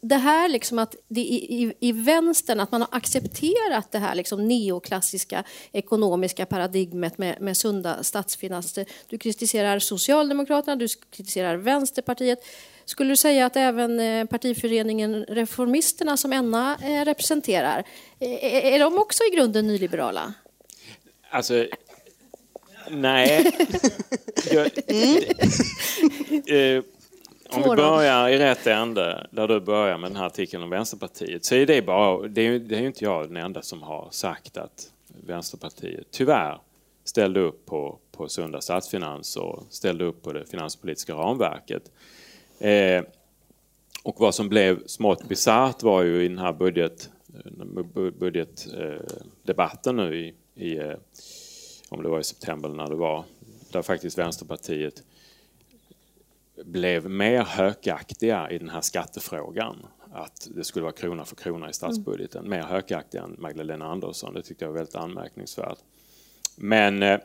det 0.00 0.16
här 0.16 0.48
liksom 0.48 0.78
att 0.78 0.96
det 1.08 1.20
i, 1.20 1.74
i, 1.80 1.92
vänstern, 1.92 2.60
att 2.60 2.72
man 2.72 2.80
har 2.80 2.88
accepterat 2.92 3.92
det 3.92 3.98
här 3.98 4.14
liksom 4.14 4.48
neoklassiska 4.48 5.44
ekonomiska 5.72 6.46
paradigmet 6.46 7.18
med, 7.18 7.40
med 7.40 7.56
sunda 7.56 8.02
statsfinanser. 8.02 8.86
Du 9.08 9.18
kritiserar 9.18 9.78
Socialdemokraterna, 9.78 10.76
du 10.76 10.88
kritiserar 11.10 11.56
Vänsterpartiet. 11.56 12.38
Skulle 12.86 13.12
du 13.12 13.16
säga 13.16 13.46
att 13.46 13.56
även 13.56 14.00
eh, 14.00 14.24
partiföreningen 14.26 15.24
Reformisterna 15.24 16.16
som 16.16 16.32
Enna 16.32 16.76
eh, 16.82 17.04
representerar, 17.04 17.84
eh, 18.18 18.74
är 18.74 18.78
de 18.78 18.98
också 18.98 19.24
i 19.24 19.36
grunden 19.36 19.66
nyliberala? 19.66 20.34
Alltså, 21.30 21.66
nej. 22.90 23.52
Jag, 24.50 24.70
mm. 26.48 26.82
Om 27.48 27.62
vi 27.62 27.68
börjar 27.68 28.28
i 28.28 28.38
rätt 28.38 28.66
ände, 28.66 29.26
där 29.30 29.48
du 29.48 29.60
börjar 29.60 29.98
med 29.98 30.10
den 30.10 30.16
här 30.16 30.26
artikeln 30.26 30.62
om 30.62 30.70
Vänsterpartiet, 30.70 31.44
så 31.44 31.54
är 31.54 31.66
det 31.66 31.82
bara, 31.82 32.28
det 32.28 32.40
är, 32.40 32.58
det 32.58 32.76
är 32.76 32.82
inte 32.82 33.04
jag 33.04 33.28
den 33.28 33.36
enda 33.36 33.62
som 33.62 33.82
har 33.82 34.08
sagt 34.10 34.56
att 34.56 34.90
Vänsterpartiet 35.26 36.06
tyvärr 36.10 36.60
ställde 37.04 37.40
upp 37.40 37.66
på, 37.66 37.98
på 38.12 38.28
sunda 38.28 38.60
statsfinanser 38.60 39.42
och 39.42 39.66
ställde 39.70 40.04
upp 40.04 40.22
på 40.22 40.32
det 40.32 40.46
finanspolitiska 40.46 41.14
ramverket. 41.14 41.90
Eh, 42.58 43.04
och 44.02 44.20
vad 44.20 44.34
som 44.34 44.48
blev 44.48 44.86
smått 44.86 45.28
bisarrt 45.28 45.82
var 45.82 46.02
ju 46.02 46.24
i 46.24 46.28
den 46.28 46.38
här 46.38 46.52
budget, 46.52 47.10
budgetdebatten 48.18 49.96
nu 49.96 50.16
i, 50.16 50.34
i, 50.54 50.78
eh, 50.78 50.94
om 51.88 52.02
det 52.02 52.08
var 52.08 52.20
i 52.20 52.24
september 52.24 52.68
när 52.68 52.86
det 52.86 52.96
var, 52.96 53.24
där 53.72 53.82
faktiskt 53.82 54.18
Vänsterpartiet 54.18 55.02
blev 56.64 57.10
mer 57.10 57.42
hökaktiga 57.42 58.50
i 58.50 58.58
den 58.58 58.68
här 58.68 58.80
skattefrågan. 58.80 59.86
Att 60.12 60.48
det 60.54 60.64
skulle 60.64 60.82
vara 60.82 60.92
krona 60.92 61.24
för 61.24 61.36
krona 61.36 61.70
i 61.70 61.72
statsbudgeten. 61.72 62.46
Mm. 62.46 62.50
Mer 62.50 62.66
hökaktiga 62.66 63.22
än 63.22 63.36
Magdalena 63.38 63.84
Andersson. 63.84 64.34
Det 64.34 64.42
tyckte 64.42 64.64
jag 64.64 64.70
var 64.70 64.78
väldigt 64.78 64.94
anmärkningsvärt. 64.94 65.78
Men 66.56 67.02
eh, 67.02 67.20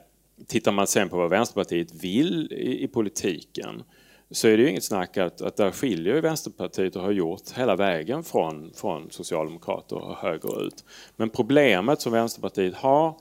tittar 0.47 0.71
man 0.71 0.87
sen 0.87 1.09
på 1.09 1.17
vad 1.17 1.29
Vänsterpartiet 1.29 1.93
vill 1.93 2.53
i, 2.53 2.83
i 2.83 2.87
politiken 2.87 3.83
så 4.31 4.47
är 4.47 4.57
det 4.57 4.63
ju 4.63 4.69
inget 4.69 4.83
snack 4.83 5.17
att, 5.17 5.41
att 5.41 5.57
där 5.57 5.71
skiljer 5.71 6.15
ju 6.15 6.21
Vänsterpartiet 6.21 6.95
och 6.95 7.01
har 7.01 7.11
gjort 7.11 7.51
hela 7.55 7.75
vägen 7.75 8.23
från, 8.23 8.71
från 8.73 9.11
Socialdemokrater 9.11 9.95
och 9.95 10.15
högerut. 10.15 10.83
Men 11.15 11.29
problemet 11.29 12.01
som 12.01 12.11
Vänsterpartiet 12.11 12.75
har, 12.75 13.15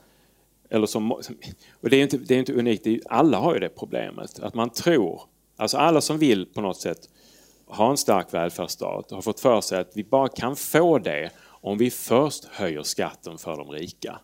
eller 0.71 0.87
som, 0.87 1.13
och 1.13 1.91
det 1.91 1.97
är 1.97 2.03
inte, 2.03 2.17
det 2.19 2.35
är 2.35 2.39
inte 2.39 2.53
unikt, 2.53 2.87
är, 2.87 3.01
alla 3.09 3.39
har 3.39 3.55
ju 3.55 3.61
det 3.61 3.69
problemet, 3.69 4.41
att 4.41 4.55
man 4.55 4.71
tror, 4.71 5.23
alltså 5.57 5.77
alla 5.77 6.01
som 6.01 6.19
vill 6.19 6.47
på 6.47 6.61
något 6.61 6.81
sätt 6.81 7.09
ha 7.67 7.91
en 7.91 7.97
stark 7.97 8.35
välfärdsstat 8.35 9.11
har 9.11 9.23
fått 9.23 9.41
för 9.41 9.61
sig 9.61 9.81
att 9.81 9.91
vi 9.95 10.05
bara 10.05 10.29
kan 10.29 10.57
få 10.57 10.99
det 10.99 11.31
om 11.47 11.79
vi 11.79 11.91
först 11.91 12.45
höjer 12.45 12.83
skatten 12.83 13.39
för 13.39 13.57
de 13.57 13.71
rika. 13.71 14.21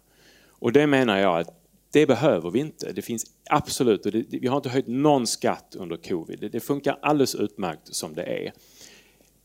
Och 0.48 0.72
det 0.72 0.86
menar 0.86 1.18
jag 1.18 1.40
att 1.40 1.65
det 1.92 2.06
behöver 2.06 2.50
vi 2.50 2.58
inte. 2.58 2.92
Det 2.92 3.02
finns 3.02 3.24
absolut, 3.50 4.02
det, 4.02 4.24
vi 4.28 4.48
har 4.48 4.56
inte 4.56 4.68
höjt 4.68 4.86
någon 4.86 5.26
skatt 5.26 5.76
under 5.78 5.96
covid. 5.96 6.40
Det, 6.40 6.48
det 6.48 6.60
funkar 6.60 6.98
alldeles 7.02 7.34
utmärkt 7.34 7.94
som 7.94 8.14
det 8.14 8.22
är. 8.22 8.52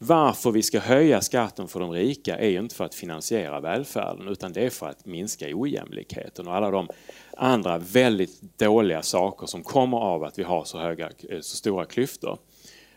Varför 0.03 0.51
vi 0.51 0.63
ska 0.63 0.79
höja 0.79 1.21
skatten 1.21 1.67
för 1.67 1.79
de 1.79 1.91
rika 1.91 2.37
är 2.37 2.49
ju 2.49 2.59
inte 2.59 2.75
för 2.75 2.85
att 2.85 2.95
finansiera 2.95 3.59
välfärden 3.59 4.27
utan 4.27 4.53
det 4.53 4.65
är 4.65 4.69
för 4.69 4.89
att 4.89 5.05
minska 5.05 5.45
ojämlikheten 5.53 6.47
och 6.47 6.55
alla 6.55 6.71
de 6.71 6.87
andra 7.37 7.77
väldigt 7.77 8.41
dåliga 8.57 9.01
saker 9.01 9.47
som 9.47 9.63
kommer 9.63 9.97
av 9.97 10.23
att 10.23 10.39
vi 10.39 10.43
har 10.43 10.63
så, 10.63 10.79
höga, 10.79 11.09
eh, 11.29 11.39
så 11.41 11.57
stora 11.57 11.85
klyftor. 11.85 12.37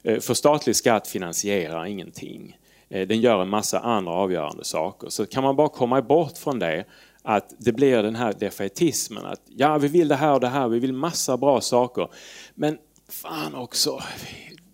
Eh, 0.03 0.21
för 0.21 0.35
statlig 0.35 0.77
skatt 0.77 1.09
finansierar 1.09 1.87
ingenting. 1.87 2.59
Eh, 2.89 3.09
den 3.09 3.21
gör 3.21 3.43
en 3.43 3.49
massa 3.49 3.79
andra 3.79 4.13
avgörande 4.13 4.65
saker. 4.65 5.09
Så 5.09 5.27
kan 5.27 5.43
man 5.43 5.57
bara 5.57 5.69
komma 5.69 6.03
bort 6.03 6.39
från 6.39 6.59
det 6.59 6.85
att 7.27 7.55
det 7.59 7.73
blir 7.73 8.03
den 8.03 8.15
här 8.15 8.33
defaitismen. 8.33 9.27
Att 9.27 9.41
ja, 9.47 9.79
vi 9.79 9.89
vill 9.89 10.09
det 10.09 10.15
här 10.15 10.33
och 10.35 10.41
det 10.41 10.49
här, 10.49 10.69
vi 10.69 10.79
vill 10.79 10.93
massa 10.93 11.37
bra 11.37 11.61
saker. 11.61 12.09
Men 12.55 12.79
fan 13.09 13.55
också, 13.55 14.01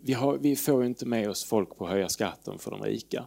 vi, 0.02 0.12
har, 0.12 0.38
vi 0.38 0.56
får 0.56 0.84
inte 0.84 1.06
med 1.06 1.30
oss 1.30 1.44
folk 1.44 1.76
på 1.76 1.84
att 1.84 1.90
höja 1.90 2.08
skatten 2.08 2.58
för 2.58 2.70
de 2.70 2.82
rika. 2.82 3.24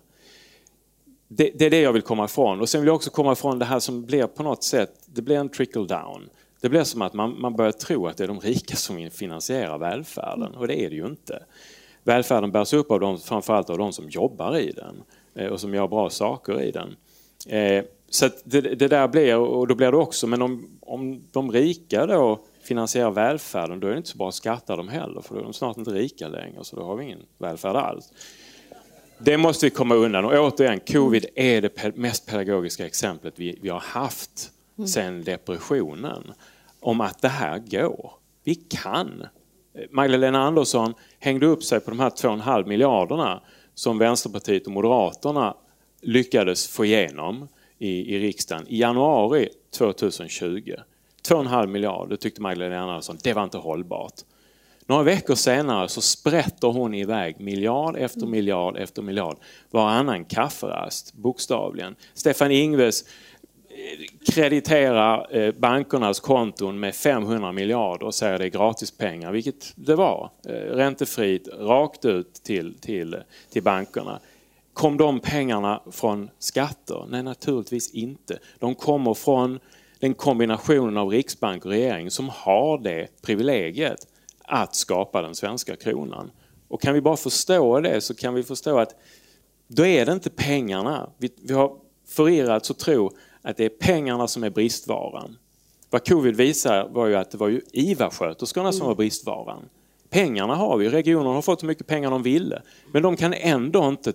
Det, 1.27 1.51
det, 1.55 1.65
är 1.65 1.69
det 1.69 1.81
jag 1.81 1.93
vill 1.93 2.01
komma 2.01 2.25
ifrån. 2.25 2.61
Och 2.61 2.69
sen 2.69 2.81
vill 2.81 2.87
jag 2.87 2.95
också 2.95 3.11
komma 3.11 3.31
ifrån 3.31 3.59
det 3.59 3.65
här 3.65 3.79
som 3.79 4.05
blir 4.05 4.27
på 4.27 4.43
något 4.43 4.63
sätt, 4.63 4.93
det 5.05 5.21
blir 5.21 5.37
en 5.37 5.49
trickle 5.49 5.85
down. 5.85 6.29
Det 6.61 6.69
blir 6.69 6.83
som 6.83 7.01
att 7.01 7.13
man, 7.13 7.41
man 7.41 7.55
börjar 7.55 7.71
tro 7.71 8.07
att 8.07 8.17
det 8.17 8.23
är 8.23 8.27
de 8.27 8.39
rika 8.39 8.75
som 8.75 9.09
finansierar 9.11 9.77
välfärden 9.77 10.55
och 10.55 10.67
det 10.67 10.81
är 10.81 10.89
det 10.89 10.95
ju 10.95 11.05
inte. 11.05 11.43
Välfärden 12.03 12.51
bärs 12.51 12.73
upp 12.73 12.91
av 12.91 12.99
de, 12.99 13.19
framförallt 13.19 13.69
av 13.69 13.77
de 13.77 13.93
som 13.93 14.09
jobbar 14.09 14.57
i 14.57 14.71
den 14.71 15.03
eh, 15.35 15.51
och 15.51 15.59
som 15.59 15.73
gör 15.73 15.87
bra 15.87 16.09
saker 16.09 16.61
i 16.61 16.71
den. 16.71 16.95
Eh, 17.47 17.83
så 18.13 18.29
det, 18.43 18.61
det, 18.61 18.87
där 18.87 19.07
blir, 19.07 19.37
och 19.37 19.67
då 19.67 19.75
blir 19.75 19.91
det 19.91 19.97
också, 19.97 20.27
men 20.27 20.41
om, 20.41 20.79
om 20.81 21.23
de 21.31 21.51
rika 21.51 22.05
då 22.05 22.39
finansierar 22.63 23.11
välfärden, 23.11 23.79
då 23.79 23.87
är 23.87 23.91
det 23.91 23.97
inte 23.97 24.09
så 24.09 24.17
bra 24.17 24.27
att 24.27 24.35
skatta 24.35 24.75
dem 24.75 24.87
heller, 24.87 25.21
för 25.21 25.33
då 25.33 25.39
är 25.39 25.43
de 25.43 25.53
snart 25.53 25.77
inte 25.77 25.91
rika 25.91 26.27
längre, 26.27 26.63
så 26.63 26.75
då 26.75 26.83
har 26.83 26.95
vi 26.95 27.03
ingen 27.03 27.19
välfärd 27.37 27.75
alls. 27.75 28.13
Det 29.19 29.37
måste 29.37 29.65
vi 29.65 29.69
komma 29.69 29.95
undan. 29.95 30.25
Och 30.25 30.31
återigen, 30.33 30.79
covid 30.79 31.25
är 31.35 31.61
det 31.61 31.95
mest 31.95 32.25
pedagogiska 32.27 32.85
exemplet 32.85 33.33
vi, 33.37 33.59
vi 33.61 33.69
har 33.69 33.79
haft 33.79 34.51
sedan 34.87 35.23
depressionen, 35.23 36.23
om 36.79 37.01
att 37.01 37.21
det 37.21 37.27
här 37.27 37.59
går. 37.59 38.11
Vi 38.43 38.55
kan. 38.55 39.25
Magdalena 39.91 40.43
Andersson 40.43 40.93
hängde 41.19 41.45
upp 41.45 41.63
sig 41.63 41.79
på 41.79 41.91
de 41.91 41.99
här 41.99 42.09
2,5 42.09 42.67
miljarderna 42.67 43.41
som 43.73 43.97
Vänsterpartiet 43.97 44.65
och 44.65 44.71
Moderaterna 44.71 45.57
lyckades 46.01 46.67
få 46.67 46.85
igenom 46.85 47.47
i, 47.83 48.15
i 48.15 48.19
riksdagen 48.19 48.65
i 48.67 48.79
januari 48.79 49.49
2020. 49.77 50.75
2,5 51.27 51.67
miljarder 51.67 52.15
tyckte 52.15 52.41
Magdalena 52.41 52.81
Andersson, 52.81 53.17
det 53.23 53.33
var 53.33 53.43
inte 53.43 53.57
hållbart. 53.57 54.13
Några 54.85 55.03
veckor 55.03 55.35
senare 55.35 55.89
så 55.89 56.01
sprätter 56.01 56.67
hon 56.67 56.93
iväg 56.93 57.39
miljard 57.39 57.95
efter 57.97 58.25
miljard 58.25 58.77
efter 58.77 59.01
miljard. 59.01 59.37
Varannan 59.71 60.25
kafferast, 60.25 61.13
bokstavligen. 61.13 61.95
Stefan 62.13 62.51
Ingves 62.51 63.01
eh, 63.01 64.33
krediterar 64.33 65.37
eh, 65.37 65.53
bankernas 65.53 66.19
konton 66.19 66.79
med 66.79 66.95
500 66.95 67.51
miljarder 67.51 68.05
och 68.05 68.15
säger 68.15 68.39
det 68.39 68.45
är 68.45 68.49
gratispengar, 68.49 69.31
vilket 69.31 69.73
det 69.75 69.95
var. 69.95 70.29
Eh, 70.45 70.51
räntefritt, 70.51 71.47
rakt 71.47 72.05
ut 72.05 72.33
till, 72.33 72.79
till, 72.79 73.17
till 73.49 73.63
bankerna. 73.63 74.19
Kom 74.73 74.97
de 74.97 75.19
pengarna 75.19 75.81
från 75.91 76.29
skatter? 76.39 77.05
Nej, 77.09 77.23
naturligtvis 77.23 77.91
inte. 77.91 78.39
De 78.59 78.75
kommer 78.75 79.13
från 79.13 79.59
den 79.99 80.13
kombinationen 80.13 80.97
av 80.97 81.09
riksbank 81.09 81.65
och 81.65 81.71
regering 81.71 82.11
som 82.11 82.29
har 82.29 82.77
det 82.77 83.21
privilegiet 83.21 84.07
att 84.45 84.75
skapa 84.75 85.21
den 85.21 85.35
svenska 85.35 85.75
kronan. 85.75 86.31
Och 86.67 86.81
kan 86.81 86.93
vi 86.93 87.01
bara 87.01 87.17
förstå 87.17 87.79
det 87.79 88.01
så 88.01 88.15
kan 88.15 88.33
vi 88.33 88.43
förstå 88.43 88.79
att 88.79 88.95
då 89.67 89.85
är 89.85 90.05
det 90.05 90.11
inte 90.11 90.29
pengarna. 90.29 91.09
Vi, 91.17 91.29
vi 91.41 91.53
har 91.53 91.75
förirrats 92.07 92.71
att 92.71 92.79
tro 92.79 93.11
att 93.41 93.57
det 93.57 93.65
är 93.65 93.69
pengarna 93.69 94.27
som 94.27 94.43
är 94.43 94.49
bristvaran. 94.49 95.37
Vad 95.89 96.07
covid 96.07 96.35
visar 96.35 96.89
var 96.89 97.07
ju 97.07 97.15
att 97.15 97.31
det 97.31 97.37
var 97.37 97.47
ju 97.47 97.61
IVA-sköterskorna 97.73 98.71
som 98.71 98.87
var 98.87 98.95
bristvaran. 98.95 99.69
Pengarna 100.09 100.55
har 100.55 100.77
vi, 100.77 100.89
regionerna 100.89 101.35
har 101.35 101.41
fått 101.41 101.59
så 101.59 101.65
mycket 101.65 101.87
pengar 101.87 102.11
de 102.11 102.23
ville. 102.23 102.61
Men 102.91 103.03
de 103.03 103.15
kan 103.15 103.33
ändå 103.33 103.87
inte 103.87 104.13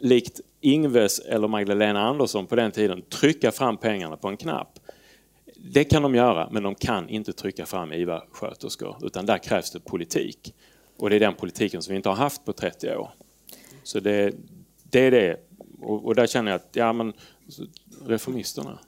likt 0.00 0.40
Ingves 0.60 1.18
eller 1.18 1.48
Magdalena 1.48 2.00
Andersson 2.00 2.46
på 2.46 2.56
den 2.56 2.72
tiden 2.72 3.02
trycka 3.02 3.52
fram 3.52 3.76
pengarna 3.76 4.16
på 4.16 4.28
en 4.28 4.36
knapp. 4.36 4.78
Det 5.56 5.84
kan 5.84 6.02
de 6.02 6.14
göra, 6.14 6.48
men 6.50 6.62
de 6.62 6.74
kan 6.74 7.08
inte 7.08 7.32
trycka 7.32 7.66
fram 7.66 7.92
IVA-sköterskor, 7.92 8.96
utan 9.02 9.26
där 9.26 9.38
krävs 9.38 9.70
det 9.70 9.80
politik. 9.80 10.54
Och 10.98 11.10
det 11.10 11.16
är 11.16 11.20
den 11.20 11.34
politiken 11.34 11.82
som 11.82 11.92
vi 11.92 11.96
inte 11.96 12.08
har 12.08 12.16
haft 12.16 12.44
på 12.44 12.52
30 12.52 12.96
år. 12.96 13.10
Så 13.82 14.00
det, 14.00 14.34
det 14.82 15.00
är 15.00 15.10
det. 15.10 15.36
Och, 15.80 16.06
och, 16.06 16.14
där 16.14 16.26
känner 16.26 16.50
jag 16.50 16.56
att, 16.56 16.68
ja 16.72 16.92
men, 16.92 17.12
reformisterna. 18.06 18.78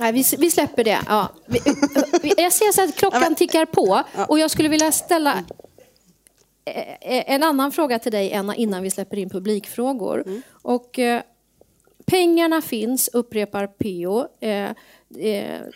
Nej, 0.00 0.12
vi, 0.12 0.24
vi 0.38 0.50
släpper 0.50 0.84
det. 0.84 1.00
Ja. 1.08 1.28
Vi, 2.22 2.34
jag 2.36 2.52
ser 2.52 2.72
så 2.72 2.84
att 2.84 2.96
klockan 2.96 3.34
tickar 3.34 3.66
på 3.66 4.02
och 4.28 4.38
jag 4.38 4.50
skulle 4.50 4.68
vilja 4.68 4.92
ställa 4.92 5.44
en 6.64 7.42
annan 7.42 7.72
fråga 7.72 7.98
till 7.98 8.12
dig 8.12 8.42
innan 8.56 8.82
vi 8.82 8.90
släpper 8.90 9.16
in 9.16 9.30
publikfrågor. 9.30 10.22
Mm. 10.26 10.42
Och, 10.62 10.98
eh, 10.98 11.22
pengarna 12.06 12.62
finns, 12.62 13.08
upprepar 13.12 13.66
PO. 13.66 14.26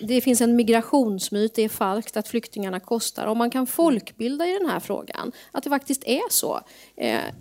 det 0.01 0.21
finns 0.21 0.41
en 0.41 0.57
migrationsmyt, 0.57 1.55
det 1.55 1.63
är 1.63 1.69
falskt 1.69 2.17
att 2.17 2.29
flyktingarna 2.29 2.81
kostar. 2.81 3.27
Om 3.27 3.39
man 3.39 3.51
kan 3.51 3.67
folkbilda 3.67 4.47
i 4.47 4.53
den 4.53 4.71
här 4.71 4.81
frågan, 4.81 5.33
att 5.53 5.65
det 5.65 5.71
faktiskt 5.71 6.05
är 6.05 6.31
så. 6.31 6.61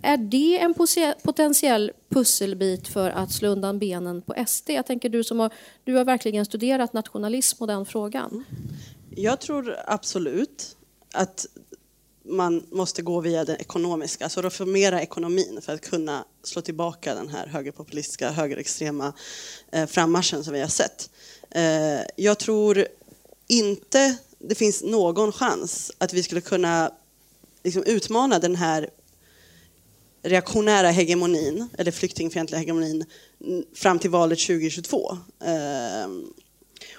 är 0.02 0.16
det 0.16 0.58
en 0.58 0.74
potentiell 1.22 1.92
pusselbit 2.08 2.88
för 2.88 3.10
att 3.10 3.32
slå 3.32 3.48
undan 3.48 3.78
benen 3.78 4.22
på 4.22 4.34
SD? 4.46 4.70
Jag 4.70 4.86
tänker 4.86 5.08
du 5.08 5.24
som 5.24 5.40
har, 5.40 5.50
du 5.84 5.94
har 5.94 6.04
verkligen 6.04 6.44
studerat 6.44 6.92
nationalism 6.92 7.62
och 7.62 7.66
den 7.66 7.86
frågan. 7.86 8.44
Jag 9.16 9.40
tror 9.40 9.76
absolut 9.86 10.76
att 11.14 11.46
man 12.28 12.66
måste 12.70 13.02
gå 13.02 13.20
via 13.20 13.44
det 13.44 13.56
ekonomiska, 13.56 14.24
alltså 14.24 14.42
reformera 14.42 15.02
ekonomin 15.02 15.60
för 15.62 15.74
att 15.74 15.80
kunna 15.80 16.24
slå 16.42 16.62
tillbaka 16.62 17.14
den 17.14 17.28
här 17.28 17.46
högerpopulistiska, 17.46 18.30
högerextrema 18.30 19.12
eh, 19.72 19.86
frammarschen 19.86 20.44
som 20.44 20.52
vi 20.52 20.60
har 20.60 20.68
sett. 20.68 21.10
Eh, 21.50 22.00
jag 22.16 22.38
tror 22.38 22.86
inte 23.46 24.16
det 24.38 24.54
finns 24.54 24.82
någon 24.82 25.32
chans 25.32 25.92
att 25.98 26.12
vi 26.12 26.22
skulle 26.22 26.40
kunna 26.40 26.92
liksom, 27.64 27.82
utmana 27.82 28.38
den 28.38 28.56
här 28.56 28.90
reaktionära 30.22 30.90
hegemonin, 30.90 31.68
eller 31.78 31.90
flyktingfientliga 31.90 32.58
hegemonin, 32.58 33.04
fram 33.74 33.98
till 33.98 34.10
valet 34.10 34.38
2022. 34.38 35.18
Eh, 35.40 36.08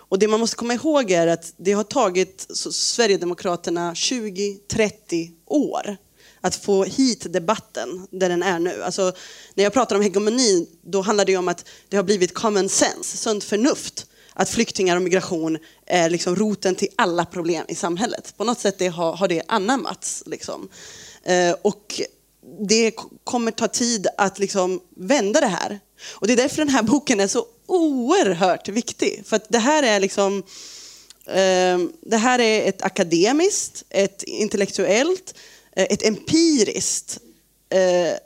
och 0.09 0.19
det 0.19 0.27
man 0.27 0.39
måste 0.39 0.55
komma 0.55 0.73
ihåg 0.73 1.11
är 1.11 1.27
att 1.27 1.53
det 1.57 1.71
har 1.71 1.83
tagit 1.83 2.47
Sverigedemokraterna 2.71 3.93
20-30 3.93 5.31
år 5.45 5.97
att 6.41 6.55
få 6.55 6.83
hit 6.83 7.33
debatten 7.33 8.07
där 8.11 8.29
den 8.29 8.43
är 8.43 8.59
nu. 8.59 8.83
Alltså, 8.83 9.11
när 9.53 9.63
jag 9.63 9.73
pratar 9.73 9.95
om 9.95 10.01
hegemoni, 10.01 10.67
då 10.81 11.01
handlar 11.01 11.25
det 11.25 11.37
om 11.37 11.47
att 11.47 11.65
det 11.89 11.97
har 11.97 12.03
blivit 12.03 12.33
common 12.33 12.69
sense, 12.69 13.17
sunt 13.17 13.43
förnuft, 13.43 14.05
att 14.33 14.49
flyktingar 14.49 14.95
och 14.95 15.01
migration 15.01 15.57
är 15.85 16.09
liksom 16.09 16.35
roten 16.35 16.75
till 16.75 16.87
alla 16.95 17.25
problem 17.25 17.65
i 17.67 17.75
samhället. 17.75 18.33
På 18.37 18.43
något 18.43 18.59
sätt 18.59 18.75
det 18.77 18.87
har, 18.87 19.15
har 19.15 19.27
det 19.27 19.41
anammats. 19.47 20.23
Liksom. 20.25 20.69
Eh, 21.23 21.55
och 21.61 22.01
det 22.59 22.91
kommer 23.23 23.51
ta 23.51 23.67
tid 23.67 24.07
att 24.17 24.39
liksom 24.39 24.81
vända 24.95 25.41
det 25.41 25.47
här. 25.47 25.79
Och 26.13 26.27
det 26.27 26.33
är 26.33 26.37
därför 26.37 26.57
den 26.57 26.69
här 26.69 26.83
boken 26.83 27.19
är 27.19 27.27
så 27.27 27.45
oerhört 27.67 28.69
viktig. 28.69 29.23
För 29.25 29.35
att 29.35 29.49
det 29.49 29.59
här 29.59 29.83
är 29.83 29.99
liksom 29.99 30.43
eh, 31.25 31.79
det 32.01 32.17
här 32.17 32.39
är 32.39 32.69
ett 32.69 32.81
akademiskt, 32.81 33.83
ett 33.89 34.23
intellektuellt, 34.23 35.33
eh, 35.75 35.87
ett 35.89 36.03
empiriskt 36.03 37.19
eh, 37.69 38.17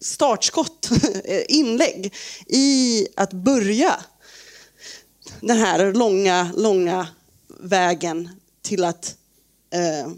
startskott, 0.00 0.90
inlägg 1.48 2.14
i 2.46 3.06
att 3.16 3.32
börja 3.32 4.00
den 5.40 5.58
här 5.58 5.92
långa, 5.92 6.52
långa 6.56 7.08
vägen 7.60 8.28
till 8.62 8.84
att 8.84 9.16
eh, 9.70 10.12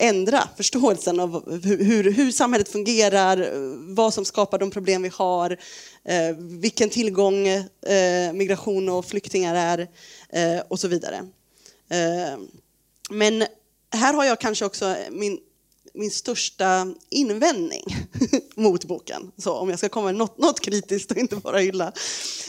ändra 0.00 0.48
förståelsen 0.56 1.20
av 1.20 1.60
hur, 1.64 2.12
hur, 2.12 2.32
samhället 2.32 2.68
fungerar, 2.68 3.50
vad 3.94 4.14
som 4.14 4.24
skapar 4.24 4.58
de 4.58 4.70
problem 4.70 5.02
vi 5.02 5.08
har, 5.08 5.50
eh, 6.04 6.36
vilken 6.36 6.90
tillgång 6.90 7.46
eh, 7.46 8.32
migration 8.32 8.88
och 8.88 9.04
flyktingar 9.04 9.54
är 9.54 9.88
eh, 10.28 10.62
och 10.68 10.80
så 10.80 10.88
vidare. 10.88 11.16
Eh, 11.90 12.38
men 13.10 13.44
här 13.92 14.14
har 14.14 14.24
jag 14.24 14.40
kanske 14.40 14.64
också 14.64 14.96
min, 15.10 15.38
min 15.94 16.10
största 16.10 16.94
invändning 17.08 17.84
mot 18.54 18.84
boken. 18.84 19.32
Så 19.36 19.52
om 19.52 19.70
jag 19.70 19.78
ska 19.78 19.88
komma 19.88 20.06
med 20.06 20.14
något, 20.14 20.38
något 20.38 20.60
kritiskt 20.60 21.10
och 21.10 21.16
inte 21.16 21.36
bara 21.36 21.58
hylla. 21.58 21.92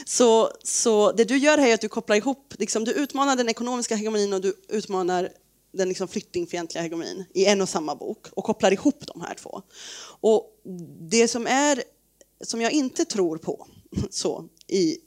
Så, 0.06 0.50
så 0.62 1.12
det 1.12 1.24
du 1.24 1.36
gör 1.36 1.58
här 1.58 1.68
är 1.68 1.74
att 1.74 1.80
du 1.80 1.88
kopplar 1.88 2.16
ihop, 2.16 2.54
liksom, 2.58 2.84
du 2.84 2.92
utmanar 2.92 3.36
den 3.36 3.48
ekonomiska 3.48 3.96
hegemonin 3.96 4.32
och 4.32 4.40
du 4.40 4.54
utmanar 4.68 5.28
den 5.72 5.88
liksom 5.88 6.08
flyktingfientliga 6.08 6.82
hegemonin 6.82 7.24
i 7.34 7.44
en 7.44 7.60
och 7.60 7.68
samma 7.68 7.94
bok 7.94 8.26
och 8.32 8.44
kopplar 8.44 8.72
ihop 8.72 9.06
de 9.06 9.20
här 9.20 9.34
två. 9.34 9.62
Och 10.20 10.60
det 11.00 11.28
som 11.28 11.46
är, 11.46 11.82
som 12.40 12.60
jag 12.60 12.72
inte 12.72 13.04
tror 13.04 13.38
på 13.38 13.66
så, 14.10 14.48
i, 14.66 14.98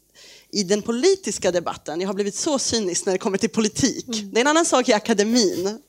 i 0.50 0.64
den 0.64 0.82
politiska 0.82 1.52
debatten, 1.52 2.02
jag 2.02 2.10
har 2.10 2.14
blivit 2.14 2.36
så 2.36 2.60
cynisk 2.60 3.06
när 3.06 3.14
det 3.14 3.20
kommer 3.20 3.38
till 3.38 3.50
politik, 3.50 4.08
mm. 4.08 4.32
det 4.32 4.40
är 4.40 4.42
en 4.42 4.48
annan 4.48 4.66
sak 4.66 4.90
i 4.90 4.94
akademin, 4.94 5.80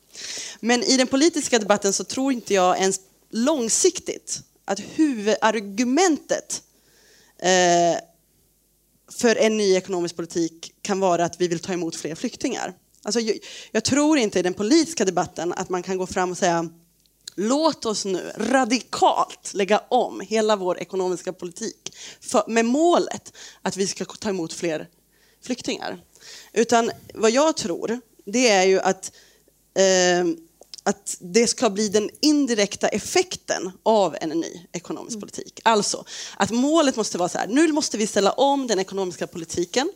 men 0.60 0.82
i 0.82 0.96
den 0.96 1.06
politiska 1.06 1.58
debatten 1.58 1.92
så 1.92 2.04
tror 2.04 2.32
inte 2.32 2.54
jag 2.54 2.78
ens 2.78 3.00
långsiktigt 3.30 4.40
att 4.64 4.80
huvudargumentet 4.80 6.62
eh, 7.38 8.00
för 9.12 9.36
en 9.36 9.56
ny 9.56 9.74
ekonomisk 9.74 10.16
politik 10.16 10.74
kan 10.82 11.00
vara 11.00 11.24
att 11.24 11.40
vi 11.40 11.48
vill 11.48 11.58
ta 11.58 11.72
emot 11.72 11.96
fler 11.96 12.14
flyktingar. 12.14 12.74
Alltså, 13.06 13.20
jag, 13.20 13.38
jag 13.72 13.84
tror 13.84 14.18
inte 14.18 14.38
i 14.38 14.42
den 14.42 14.54
politiska 14.54 15.04
debatten 15.04 15.52
att 15.52 15.68
man 15.68 15.82
kan 15.82 15.98
gå 15.98 16.06
fram 16.06 16.30
och 16.30 16.38
säga 16.38 16.68
Låt 17.38 17.86
oss 17.86 18.04
nu 18.04 18.32
radikalt 18.36 19.54
lägga 19.54 19.78
om 19.88 20.20
hela 20.20 20.56
vår 20.56 20.78
ekonomiska 20.78 21.32
politik 21.32 21.96
för, 22.20 22.44
med 22.46 22.64
målet 22.64 23.32
att 23.62 23.76
vi 23.76 23.86
ska 23.86 24.04
ta 24.04 24.28
emot 24.28 24.52
fler 24.52 24.88
flyktingar. 25.42 26.02
Utan 26.52 26.90
vad 27.14 27.30
jag 27.30 27.56
tror, 27.56 28.00
det 28.24 28.48
är 28.48 28.64
ju 28.64 28.80
att 28.80 29.12
eh, 29.74 30.24
att 30.86 31.16
det 31.20 31.46
ska 31.46 31.70
bli 31.70 31.88
den 31.88 32.10
indirekta 32.20 32.88
effekten 32.88 33.72
av 33.82 34.16
en 34.20 34.28
ny 34.28 34.66
ekonomisk 34.72 35.14
mm. 35.14 35.20
politik. 35.20 35.60
Alltså 35.64 36.04
att 36.36 36.50
målet 36.50 36.96
måste 36.96 37.18
vara 37.18 37.28
så 37.28 37.38
här, 37.38 37.46
nu 37.46 37.72
måste 37.72 37.98
vi 37.98 38.06
ställa 38.06 38.32
om 38.32 38.66
den 38.66 38.78
ekonomiska 38.78 39.26
politiken 39.26 39.92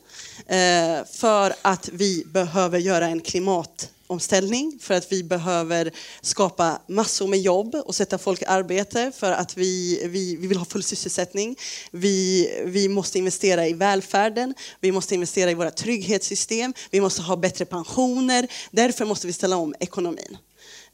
eh, 0.46 1.04
för 1.12 1.54
att 1.62 1.88
vi 1.92 2.24
behöver 2.26 2.78
göra 2.78 3.06
en 3.06 3.20
klimatomställning, 3.20 4.78
för 4.80 4.94
att 4.94 5.12
vi 5.12 5.22
behöver 5.22 5.92
skapa 6.20 6.80
massor 6.86 7.28
med 7.28 7.40
jobb 7.40 7.74
och 7.74 7.94
sätta 7.94 8.18
folk 8.18 8.42
i 8.42 8.44
arbete, 8.44 9.12
för 9.16 9.32
att 9.32 9.56
vi, 9.56 10.02
vi, 10.06 10.36
vi 10.36 10.46
vill 10.46 10.58
ha 10.58 10.64
full 10.64 10.82
sysselsättning. 10.82 11.56
Vi, 11.90 12.48
vi 12.64 12.88
måste 12.88 13.18
investera 13.18 13.68
i 13.68 13.72
välfärden, 13.72 14.54
vi 14.80 14.92
måste 14.92 15.14
investera 15.14 15.50
i 15.50 15.54
våra 15.54 15.70
trygghetssystem, 15.70 16.74
vi 16.90 17.00
måste 17.00 17.22
ha 17.22 17.36
bättre 17.36 17.64
pensioner. 17.64 18.48
Därför 18.70 19.04
måste 19.04 19.26
vi 19.26 19.32
ställa 19.32 19.56
om 19.56 19.74
ekonomin. 19.80 20.36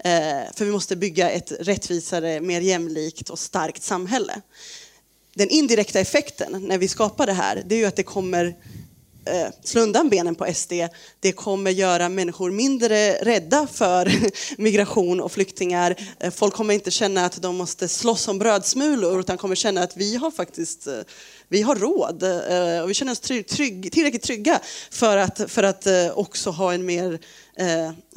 Eh, 0.05 0.53
för 0.55 0.65
vi 0.65 0.71
måste 0.71 0.97
bygga 0.97 1.31
ett 1.31 1.53
rättvisare, 1.61 2.41
mer 2.41 2.61
jämlikt 2.61 3.31
och 3.31 3.39
starkt 3.39 3.83
samhälle. 3.83 4.41
Den 5.35 5.49
indirekta 5.51 6.01
effekten 6.01 6.65
när 6.69 6.79
vi 6.79 6.89
skapar 6.89 7.27
det 7.27 7.33
här, 7.33 7.63
det 7.67 7.75
är 7.75 7.79
ju 7.79 7.87
att 7.87 7.97
det 7.97 8.03
kommer 8.03 8.55
eh, 9.27 9.49
slå 9.65 9.81
undan 9.81 10.09
benen 10.09 10.35
på 10.35 10.55
SD. 10.55 10.73
Det 11.21 11.33
kommer 11.33 11.71
göra 11.71 12.09
människor 12.09 12.51
mindre 12.51 13.13
rädda 13.13 13.67
för 13.73 14.13
migration 14.63 15.21
och 15.21 15.33
flyktingar. 15.33 15.97
Eh, 16.21 16.31
folk 16.31 16.55
kommer 16.55 16.75
inte 16.75 16.91
känna 16.91 17.25
att 17.25 17.43
de 17.43 17.57
måste 17.57 17.89
slåss 17.89 18.29
om 18.29 18.39
brödsmulor 18.39 19.21
utan 19.21 19.39
kommer 19.39 19.55
känna 19.55 19.83
att 19.83 19.97
vi 19.97 20.17
har 20.17 20.31
faktiskt 20.31 20.87
eh, 20.87 20.95
vi 21.49 21.63
har 21.63 21.77
råd 21.77 22.23
eh, 22.23 22.83
och 22.83 22.91
vi 22.91 22.95
känner 22.95 23.13
oss 23.13 23.21
trygg, 23.21 23.49
trygg, 23.49 23.93
tillräckligt 23.93 24.23
trygga 24.23 24.61
för 24.91 25.17
att, 25.17 25.51
för 25.51 25.63
att 25.63 25.87
också 26.15 26.51
ha 26.51 26.73
en 26.73 26.87
mer 26.87 27.19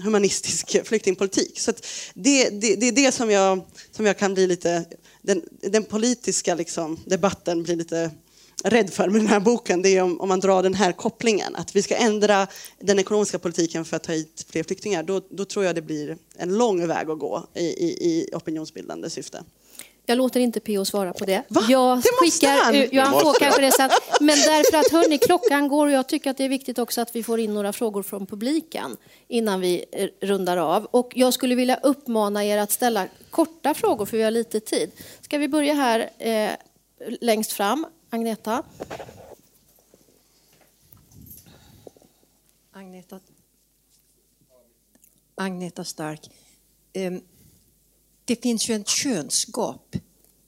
humanistisk 0.03 0.87
flyktingpolitik. 0.87 1.59
Så 1.59 1.71
det, 2.13 2.49
det, 2.49 2.75
det, 2.75 2.87
är 2.87 2.91
det 2.91 3.11
som 3.11 3.31
jag, 3.31 3.65
som 3.91 4.05
jag 4.05 4.17
kan 4.17 4.33
bli 4.33 4.47
lite, 4.47 4.85
den, 5.21 5.43
den 5.61 5.83
politiska 5.83 6.55
liksom, 6.55 6.99
debatten 7.05 7.63
blir 7.63 7.75
lite 7.75 8.11
rädd 8.63 8.89
för 8.89 9.09
med 9.09 9.21
den 9.21 9.27
här 9.27 9.39
boken, 9.39 9.81
det 9.81 9.89
är 9.89 10.01
om, 10.01 10.21
om, 10.21 10.29
man 10.29 10.39
drar 10.39 10.63
den 10.63 10.73
här 10.73 10.91
kopplingen, 10.91 11.55
att 11.55 11.75
vi 11.75 11.81
ska 11.81 11.95
ändra 11.95 12.47
den 12.79 12.99
ekonomiska 12.99 13.39
politiken 13.39 13.85
för 13.85 13.95
att 13.95 14.03
ta 14.03 14.11
hit 14.11 14.45
fler 14.49 14.63
flyktingar, 14.63 15.03
då, 15.03 15.21
då 15.29 15.45
tror 15.45 15.65
jag 15.65 15.75
det 15.75 15.81
blir 15.81 16.17
en 16.37 16.57
lång 16.57 16.87
väg 16.87 17.09
att 17.09 17.19
gå 17.19 17.47
i, 17.53 17.65
i, 17.65 17.87
i 17.87 18.29
opinionsbildande 18.33 19.09
syfte. 19.09 19.43
Jag 20.09 20.17
låter 20.17 20.39
inte 20.39 20.59
PO 20.59 20.85
svara 20.85 21.13
på 21.13 21.25
det. 21.25 21.43
Va? 21.47 21.61
Jag 21.69 21.97
det 21.97 22.09
måste 22.21 22.47
han! 22.47 22.87
Ja, 22.91 23.03
han 23.03 23.19
får 23.19 23.39
kanske 23.39 23.61
det 23.61 23.71
sen. 23.71 23.89
Men 24.19 24.37
därför 24.37 24.77
att 24.77 24.91
hörni, 24.91 25.17
klockan 25.17 25.67
går 25.67 25.87
och 25.87 25.91
jag 25.91 26.07
tycker 26.07 26.29
att 26.29 26.37
det 26.37 26.43
är 26.43 26.49
viktigt 26.49 26.79
också 26.79 27.01
att 27.01 27.15
vi 27.15 27.23
får 27.23 27.39
in 27.39 27.53
några 27.53 27.73
frågor 27.73 28.03
från 28.03 28.25
publiken 28.25 28.97
innan 29.27 29.61
vi 29.61 29.85
eh, 29.91 30.07
rundar 30.21 30.57
av. 30.57 30.85
Och 30.85 31.11
jag 31.15 31.33
skulle 31.33 31.55
vilja 31.55 31.79
uppmana 31.83 32.45
er 32.45 32.57
att 32.57 32.71
ställa 32.71 33.05
korta 33.29 33.73
frågor 33.73 34.05
för 34.05 34.17
vi 34.17 34.23
har 34.23 34.31
lite 34.31 34.59
tid. 34.59 34.91
Ska 35.21 35.37
vi 35.37 35.47
börja 35.47 35.73
här 35.73 36.09
eh, 36.17 36.49
längst 37.21 37.51
fram? 37.51 37.85
Agneta? 38.11 38.63
Agneta, 42.71 43.19
Agneta 45.35 45.83
Stark. 45.83 46.29
Ehm, 46.93 47.21
det 48.25 48.35
finns 48.35 48.69
ju 48.69 48.75
ett 48.75 48.87
könsgap 48.87 49.95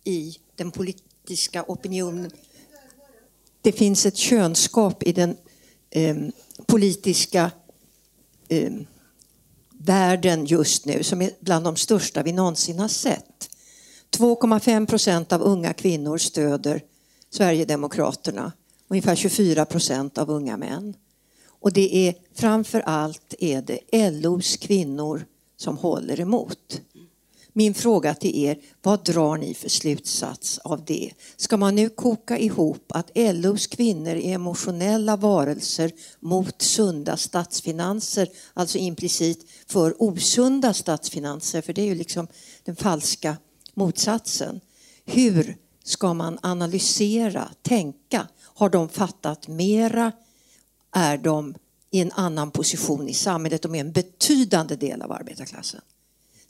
i 0.03 0.38
den 0.55 0.72
politiska 0.72 1.64
opinionen. 1.68 2.32
Det 3.62 3.72
finns 3.72 4.05
ett 4.05 4.18
könsgap 4.18 5.03
i 5.03 5.12
den 5.12 5.38
ehm, 5.89 6.32
politiska 6.66 7.51
ehm, 8.49 8.88
världen 9.70 10.45
just 10.45 10.86
nu 10.86 11.03
som 11.03 11.22
är 11.22 11.32
bland 11.39 11.66
de 11.66 11.76
största 11.76 12.24
vi 12.24 12.32
någonsin 12.32 12.80
har 12.80 12.88
sett. 12.88 13.49
2,5 14.12 14.88
procent 14.88 15.34
av 15.34 15.41
unga 15.41 15.74
kvinnor 15.74 16.18
stöder 16.18 16.84
Sverigedemokraterna. 17.32 18.51
Ungefär 18.88 19.15
24 19.15 19.65
procent 19.65 20.17
av 20.17 20.29
unga 20.29 20.57
män. 20.57 20.93
Och 21.47 21.73
det 21.73 22.07
är 22.07 22.15
framför 22.34 22.79
allt 22.79 23.34
är 23.39 23.61
det 23.61 24.11
LOs 24.11 24.57
kvinnor 24.57 25.25
som 25.57 25.77
håller 25.77 26.19
emot. 26.19 26.82
Min 27.53 27.73
fråga 27.73 28.15
till 28.15 28.43
er, 28.43 28.59
vad 28.82 29.03
drar 29.03 29.38
ni 29.38 29.53
för 29.53 29.69
slutsats 29.69 30.57
av 30.57 30.86
det? 30.86 31.11
Ska 31.38 31.57
man 31.57 31.75
nu 31.75 31.89
koka 31.89 32.38
ihop 32.38 32.91
att 32.91 33.11
LOs 33.15 33.67
kvinnor 33.67 34.15
är 34.15 34.34
emotionella 34.34 35.15
varelser 35.15 35.91
mot 36.19 36.61
sunda 36.61 37.17
statsfinanser, 37.17 38.27
alltså 38.53 38.77
implicit 38.77 39.45
för 39.67 40.03
osunda 40.03 40.73
statsfinanser, 40.73 41.61
för 41.61 41.73
det 41.73 41.82
är 41.82 41.86
ju 41.86 41.95
liksom 41.95 42.27
den 42.63 42.75
falska 42.75 43.38
motsatsen. 43.73 44.61
Hur 45.05 45.57
ska 45.84 46.13
man 46.13 46.39
analysera, 46.41 47.49
tänka? 47.61 48.27
Har 48.43 48.69
de 48.69 48.89
fattat 48.89 49.47
mera? 49.47 50.11
Är 50.95 51.17
de 51.17 51.55
i 51.91 51.99
en 51.99 52.11
annan 52.11 52.51
position 52.51 53.07
i 53.07 53.13
samhället? 53.13 53.61
De 53.61 53.75
är 53.75 53.79
en 53.79 53.91
betydande 53.91 54.75
del 54.75 55.01
av 55.01 55.11
arbetarklassen 55.11 55.82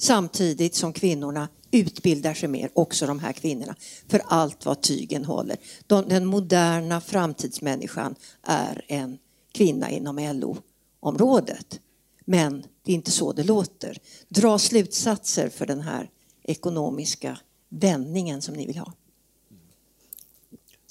samtidigt 0.01 0.75
som 0.75 0.93
kvinnorna 0.93 1.47
utbildar 1.71 2.33
sig 2.33 2.49
mer, 2.49 2.69
också 2.73 3.07
de 3.07 3.19
här 3.19 3.33
kvinnorna, 3.33 3.75
för 4.07 4.21
allt 4.25 4.65
vad 4.65 4.81
tygen 4.81 5.25
håller. 5.25 5.57
den 5.87 6.25
moderna 6.25 7.01
framtidsmänniskan 7.01 8.15
är 8.43 8.85
en 8.87 9.17
kvinna 9.51 9.89
inom 9.89 10.19
LO-området. 10.19 11.79
Men 12.25 12.63
det 12.83 12.91
är 12.91 12.95
inte 12.95 13.11
så 13.11 13.33
det 13.33 13.43
låter. 13.43 13.97
Dra 14.29 14.59
slutsatser 14.59 15.49
för 15.49 15.65
den 15.65 15.81
här 15.81 16.09
ekonomiska 16.43 17.37
vändningen 17.69 18.41
som 18.41 18.55
ni 18.55 18.65
vill 18.67 18.77
ha. 18.77 18.93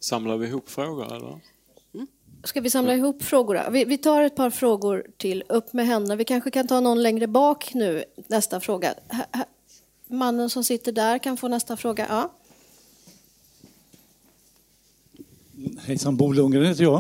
Samlar 0.00 0.36
vi 0.36 0.46
ihop 0.46 0.68
frågor 0.68 1.16
eller? 1.16 1.40
Ska 2.44 2.60
vi 2.60 2.70
samla 2.70 2.94
ihop 2.94 3.22
frågorna? 3.22 3.70
Vi, 3.70 3.84
vi, 3.84 3.98
tar 3.98 4.22
ett 4.22 4.36
par 4.36 4.50
frågor 4.50 5.06
till. 5.16 5.44
Upp 5.48 5.72
med 5.72 5.86
händerna. 5.86 6.16
Vi 6.16 6.24
kanske 6.24 6.50
kan 6.50 6.66
ta 6.66 6.80
någon 6.80 7.02
längre 7.02 7.26
bak 7.26 7.74
nu, 7.74 8.04
nästa 8.28 8.60
fråga. 8.60 8.94
mannen 10.08 10.50
som 10.50 10.64
sitter 10.64 10.92
där 10.92 11.18
kan 11.18 11.36
få 11.36 11.48
nästa 11.48 11.76
fråga. 11.76 12.06
Ja. 12.08 12.32
Hejsan, 15.78 16.16
Bo 16.16 16.32
Lundgren 16.32 16.66
heter 16.66 16.82
jag. 16.82 16.98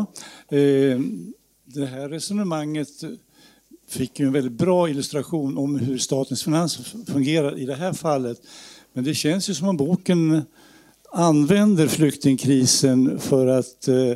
Eh, 0.48 1.00
det 1.64 1.86
här 1.86 2.08
resonemanget 2.08 2.88
fick 3.88 4.20
ju 4.20 4.26
en 4.26 4.32
väldigt 4.32 4.52
bra 4.52 4.88
illustration 4.88 5.58
om 5.58 5.78
hur 5.78 5.98
statens 5.98 6.44
finanser 6.44 7.12
fungerar 7.12 7.58
i 7.58 7.66
det 7.66 7.74
här 7.74 7.92
fallet. 7.92 8.42
Men 8.92 9.04
det 9.04 9.14
känns 9.14 9.50
ju 9.50 9.54
som 9.54 9.68
om 9.68 9.76
boken 9.76 10.42
använder 11.12 11.88
flyktingkrisen 11.88 13.18
för 13.18 13.46
att 13.46 13.88
eh, 13.88 14.14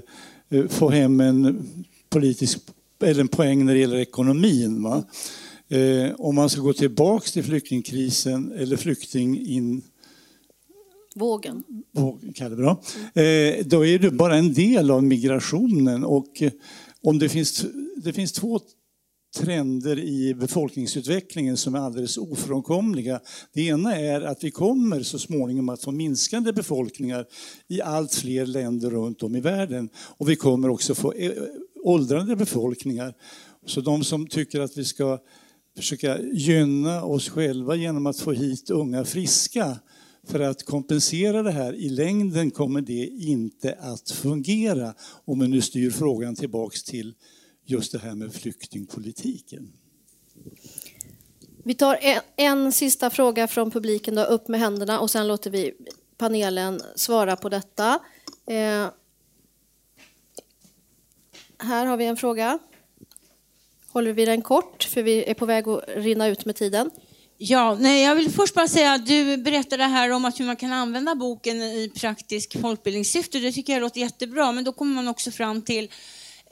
Eh, 0.54 0.68
få 0.68 0.90
hem 0.90 1.20
en 1.20 1.68
politisk 2.08 2.58
eller 3.02 3.20
en 3.20 3.28
poäng 3.28 3.66
när 3.66 3.74
det 3.74 3.80
gäller 3.80 3.96
ekonomin. 3.96 4.82
Va? 4.82 5.04
Eh, 5.68 6.14
om 6.18 6.34
man 6.34 6.50
ska 6.50 6.60
gå 6.60 6.72
tillbaks 6.72 7.32
till 7.32 7.44
flyktingkrisen 7.44 8.52
eller 8.52 8.76
flykting 8.76 9.46
in 9.46 9.82
Vågen. 11.92 12.34
Kalle, 12.34 12.56
bra. 12.56 12.70
Eh, 13.14 13.64
då 13.66 13.86
är 13.86 13.98
det 13.98 14.10
bara 14.10 14.36
en 14.36 14.52
del 14.52 14.90
av 14.90 15.04
migrationen 15.04 16.04
och 16.04 16.42
eh, 16.42 16.52
om 17.02 17.18
det 17.18 17.28
finns, 17.28 17.64
det 17.96 18.12
finns 18.12 18.32
två 18.32 18.60
trender 19.34 19.98
i 19.98 20.34
befolkningsutvecklingen 20.34 21.56
som 21.56 21.74
är 21.74 21.78
alldeles 21.78 22.16
ofrånkomliga. 22.18 23.20
Det 23.52 23.66
ena 23.66 23.96
är 23.96 24.20
att 24.20 24.44
vi 24.44 24.50
kommer 24.50 25.02
så 25.02 25.18
småningom 25.18 25.68
att 25.68 25.82
få 25.82 25.90
minskande 25.90 26.52
befolkningar 26.52 27.26
i 27.68 27.80
allt 27.80 28.14
fler 28.14 28.46
länder 28.46 28.90
runt 28.90 29.22
om 29.22 29.36
i 29.36 29.40
världen. 29.40 29.88
Och 29.96 30.28
vi 30.28 30.36
kommer 30.36 30.68
också 30.68 30.94
få 30.94 31.12
eh, 31.12 31.32
åldrande 31.82 32.36
befolkningar. 32.36 33.14
Så 33.66 33.80
de 33.80 34.04
som 34.04 34.26
tycker 34.26 34.60
att 34.60 34.78
vi 34.78 34.84
ska 34.84 35.18
försöka 35.76 36.18
gynna 36.32 37.04
oss 37.04 37.28
själva 37.28 37.74
genom 37.74 38.06
att 38.06 38.20
få 38.20 38.32
hit 38.32 38.70
unga 38.70 39.04
friska 39.04 39.78
för 40.26 40.40
att 40.40 40.62
kompensera 40.62 41.42
det 41.42 41.50
här 41.50 41.74
i 41.74 41.88
längden 41.88 42.50
kommer 42.50 42.80
det 42.80 43.06
inte 43.06 43.78
att 43.80 44.10
fungera 44.10 44.94
om 45.24 45.40
vi 45.40 45.48
nu 45.48 45.60
styr 45.60 45.90
frågan 45.90 46.36
tillbaks 46.36 46.82
till 46.82 47.14
just 47.64 47.92
det 47.92 47.98
här 47.98 48.14
med 48.14 48.34
flyktingpolitiken. 48.34 49.72
Vi 51.64 51.74
tar 51.74 51.98
en, 52.00 52.20
en, 52.36 52.72
sista 52.72 53.10
fråga 53.10 53.48
från 53.48 53.70
publiken, 53.70 54.14
då, 54.14 54.22
upp 54.22 54.48
med 54.48 54.60
händerna 54.60 55.00
och 55.00 55.10
sen 55.10 55.28
låter 55.28 55.50
vi 55.50 55.72
panelen 56.18 56.80
svara 56.96 57.36
på 57.36 57.48
detta. 57.48 57.98
Eh, 58.46 58.88
här 61.58 61.86
har 61.86 61.96
vi 61.96 62.04
en 62.04 62.16
fråga. 62.16 62.58
Håller 63.88 64.12
vi 64.12 64.24
den 64.24 64.42
kort, 64.42 64.84
för 64.84 65.02
vi 65.02 65.24
är 65.24 65.34
på 65.34 65.46
väg 65.46 65.68
att 65.68 65.84
rinna 65.88 66.26
ut 66.26 66.44
med 66.44 66.56
tiden. 66.56 66.90
Ja, 67.36 67.76
nej, 67.80 68.04
jag 68.04 68.16
vill 68.16 68.30
först 68.30 68.54
bara 68.54 68.68
säga 68.68 68.92
att 68.92 69.06
du 69.06 69.36
berättade 69.36 69.84
här 69.84 70.10
om 70.10 70.24
att 70.24 70.40
hur 70.40 70.44
man 70.44 70.56
kan 70.56 70.72
använda 70.72 71.14
boken 71.14 71.62
i 71.62 71.92
praktisk 71.94 72.60
folkbildningssyfte. 72.60 73.38
Det 73.38 73.52
tycker 73.52 73.72
jag 73.72 73.80
låter 73.80 74.00
jättebra, 74.00 74.52
men 74.52 74.64
då 74.64 74.72
kommer 74.72 74.94
man 74.94 75.08
också 75.08 75.30
fram 75.30 75.62
till 75.62 75.90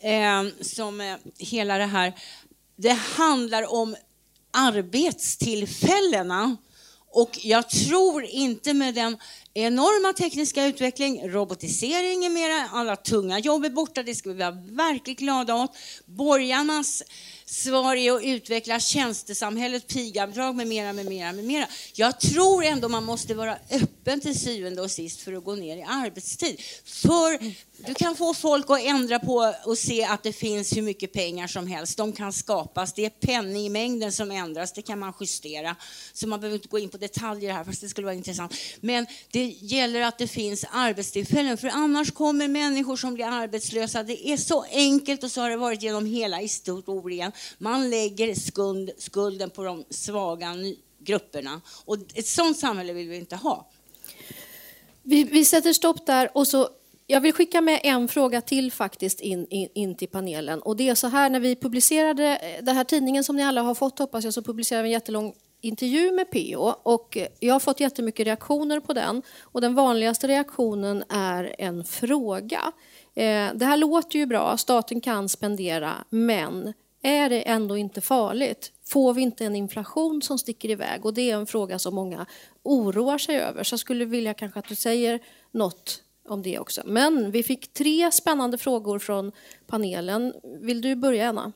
eh, 0.03 0.45
som 0.61 1.01
eh, 1.01 1.17
hela 1.39 1.79
det 1.79 1.87
här, 1.87 2.13
det 2.77 2.93
handlar 2.93 3.73
om 3.73 3.97
arbetstillfällena. 4.51 6.57
Och 7.15 7.39
jag 7.43 7.71
tror 7.71 8.25
inte 8.25 8.75
med 8.75 8.95
den 8.95 9.17
enorma 9.55 10.13
tekniska 10.13 10.67
utveckling, 10.67 11.29
robotisering 11.29 12.25
är 12.25 12.31
mera, 12.31 12.69
alla 12.73 12.97
tunga 12.97 13.39
jobb 13.39 13.65
är 13.65 13.71
borta, 13.71 14.03
det 14.03 14.15
ska 14.15 14.29
vi 14.29 14.39
vara 14.39 14.51
verkligt 14.51 15.19
glada 15.19 15.55
åt. 15.55 15.77
Borgarnas 16.07 17.03
svar 17.53 17.97
är 17.97 18.13
att 18.13 18.25
utveckla 18.25 18.81
tjänstesamhället, 18.81 19.87
pigavdrag 19.87 20.57
med 20.57 20.67
mera, 20.67 20.93
med 20.93 21.07
mera, 21.07 21.33
med 21.33 21.45
mera. 21.45 21.67
Jag 21.95 22.21
tror 22.21 22.65
ändå 22.65 22.89
man 22.89 23.05
måste 23.05 23.35
vara 23.35 23.59
öppen 23.71 24.21
till 24.21 24.41
syvende 24.41 24.83
och 24.83 24.91
sist 24.91 25.21
för 25.21 25.33
att 25.33 25.45
gå 25.45 25.55
ner 25.55 25.77
i 25.77 25.83
arbetstid. 25.83 26.61
För 26.85 27.39
du 27.87 27.95
kan 27.95 28.17
få 28.17 28.35
folk 28.35 28.71
att 28.71 28.83
ändra 28.83 29.19
på 29.19 29.55
och 29.65 29.79
se 29.79 30.05
att 30.05 30.23
det 30.23 30.33
finns 30.33 30.77
hur 30.77 30.83
mycket 30.83 31.13
pengar 31.13 31.47
som 31.47 31.67
helst. 31.67 31.97
De 31.97 32.13
kan 32.13 32.33
skapas. 32.33 32.93
Det 32.93 33.05
är 33.05 33.11
penningmängden 33.11 34.13
som 34.13 34.31
ändras. 34.31 34.73
Det 34.73 34.83
kan 34.83 34.99
man 34.99 35.13
justera. 35.21 35.77
Så 36.13 36.29
man 36.29 36.41
behöver 36.41 36.57
inte 36.57 36.69
gå 36.69 36.79
in 36.79 36.89
på 36.89 36.97
detaljer 36.97 37.53
här, 37.53 37.65
fast 37.65 37.81
det 37.81 37.89
skulle 37.89 38.05
vara 38.05 38.15
intressant. 38.15 38.55
Men 38.81 39.07
det 39.31 39.41
det 39.43 39.49
gäller 39.49 40.01
att 40.01 40.18
det 40.18 40.26
finns 40.26 40.64
arbetstillfällen, 40.72 41.57
för 41.59 41.68
annars 41.68 42.11
kommer 42.11 42.49
människor 42.49 42.97
som 42.97 43.14
blir 43.14 43.24
arbetslösa. 43.24 44.03
Det 44.03 44.28
är 44.28 44.36
så 44.36 44.64
enkelt 44.70 45.24
och 45.24 45.30
så 45.30 45.40
har 45.40 45.51
det 45.51 45.57
varit 45.57 45.82
genom 45.82 46.07
hela 46.07 46.36
historien. 46.36 47.32
Man 47.59 47.90
lägger 47.90 48.34
skuld, 48.34 48.90
skulden 48.99 49.51
på 49.51 49.64
de 49.64 49.84
svaga 49.90 50.55
grupperna. 50.99 51.61
Och 51.84 51.97
ett 52.14 52.26
sådant 52.26 52.59
samhälle 52.59 52.93
vill 52.93 53.09
vi 53.09 53.16
inte 53.16 53.36
ha. 53.36 53.70
Vi, 55.03 55.24
vi 55.24 55.45
sätter 55.45 55.72
stopp 55.72 56.07
där 56.07 56.30
och 56.34 56.49
så 56.49 56.68
jag 57.07 57.20
vill 57.20 57.32
skicka 57.32 57.61
med 57.61 57.80
en 57.82 58.09
fråga 58.09 58.40
till 58.40 58.72
faktiskt 58.72 59.20
in, 59.20 59.47
in, 59.51 59.68
in, 59.74 59.95
till 59.95 60.09
panelen. 60.09 60.62
Och 60.62 60.76
det 60.76 60.88
är 60.88 60.95
så 60.95 61.09
här, 61.09 61.30
när 61.30 61.40
vi 61.40 61.57
publicerade 61.57 62.36
eh, 62.36 62.64
den 62.64 62.76
här 62.76 62.84
tidningen 62.84 63.24
som 63.24 63.36
ni 63.36 63.43
alla 63.43 63.62
har 63.62 63.74
fått 63.74 63.99
hoppas 63.99 64.24
jag, 64.24 64.34
så 64.34 64.43
publicerade 64.43 64.82
vi 64.82 64.88
en 64.88 64.93
jättelång 64.93 65.34
intervju 65.63 66.13
med 66.13 66.31
PO 66.31 66.75
och 66.83 67.19
jag 67.41 67.55
har 67.55 67.61
fått 67.61 67.81
jättemycket 67.81 68.27
reaktioner 68.27 68.81
på 68.81 68.93
den. 68.93 69.23
Och 69.41 69.61
den 69.61 69.75
vanligaste 69.75 70.29
reaktionen 70.29 71.05
är 71.09 71.55
en 71.59 71.85
fråga. 71.85 72.73
Eh, 73.15 73.49
det 73.55 73.65
här 73.65 73.77
låter 73.77 74.19
ju 74.19 74.27
bra, 74.27 74.57
staten 74.57 75.01
kan 75.01 75.29
spendera, 75.29 76.05
men 76.11 76.73
är 77.03 77.31
det 77.31 77.41
ändå 77.41 77.77
inte 77.77 78.01
farligt? 78.01 78.73
Får 78.85 79.15
vi 79.15 79.23
inte 79.23 79.45
en 79.45 79.57
inflation 79.57 80.23
som 80.23 80.39
sticker 80.39 80.71
iväg? 80.71 81.07
Och 81.07 81.15
det 81.15 81.31
är 81.31 81.37
en 81.37 81.47
fråga 81.47 81.79
som 81.79 81.95
många 81.95 82.27
oroar 82.63 83.19
sig 83.19 83.37
över. 83.37 83.65
Så 83.65 83.73
jag 83.73 83.81
skulle 83.81 84.05
vilja 84.05 84.35
kanske 84.35 84.59
att 84.59 84.69
du 84.69 84.75
säger 84.75 85.21
något 85.51 86.03
om 86.29 86.43
det 86.43 86.59
också. 86.59 86.83
Men 86.85 87.31
vi 87.31 87.43
fick 87.43 87.73
tre 87.73 88.13
spännande 88.13 88.59
frågor 88.59 88.99
från 88.99 89.33
panelen. 89.67 90.35
Vill 90.61 90.81
du 90.81 90.97
börja, 90.97 91.29
Anna? 91.29 91.53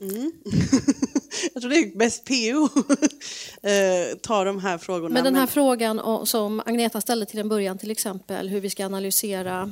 Mm. 0.00 0.32
jag 1.54 1.62
tror 1.62 1.70
det 1.70 1.78
är 1.78 1.98
bäst 1.98 2.24
PO 2.24 2.68
eh, 3.68 4.16
tar 4.18 4.44
de 4.44 4.60
här 4.60 4.78
frågorna. 4.78 5.14
Men 5.14 5.24
den 5.24 5.34
här 5.34 5.42
men... 5.42 5.48
frågan 5.48 6.26
som 6.26 6.62
Agneta 6.66 7.00
ställde 7.00 7.26
till 7.26 7.38
en 7.38 7.48
början, 7.48 7.78
till 7.78 7.90
exempel 7.90 8.48
hur 8.48 8.60
vi 8.60 8.70
ska 8.70 8.86
analysera 8.86 9.70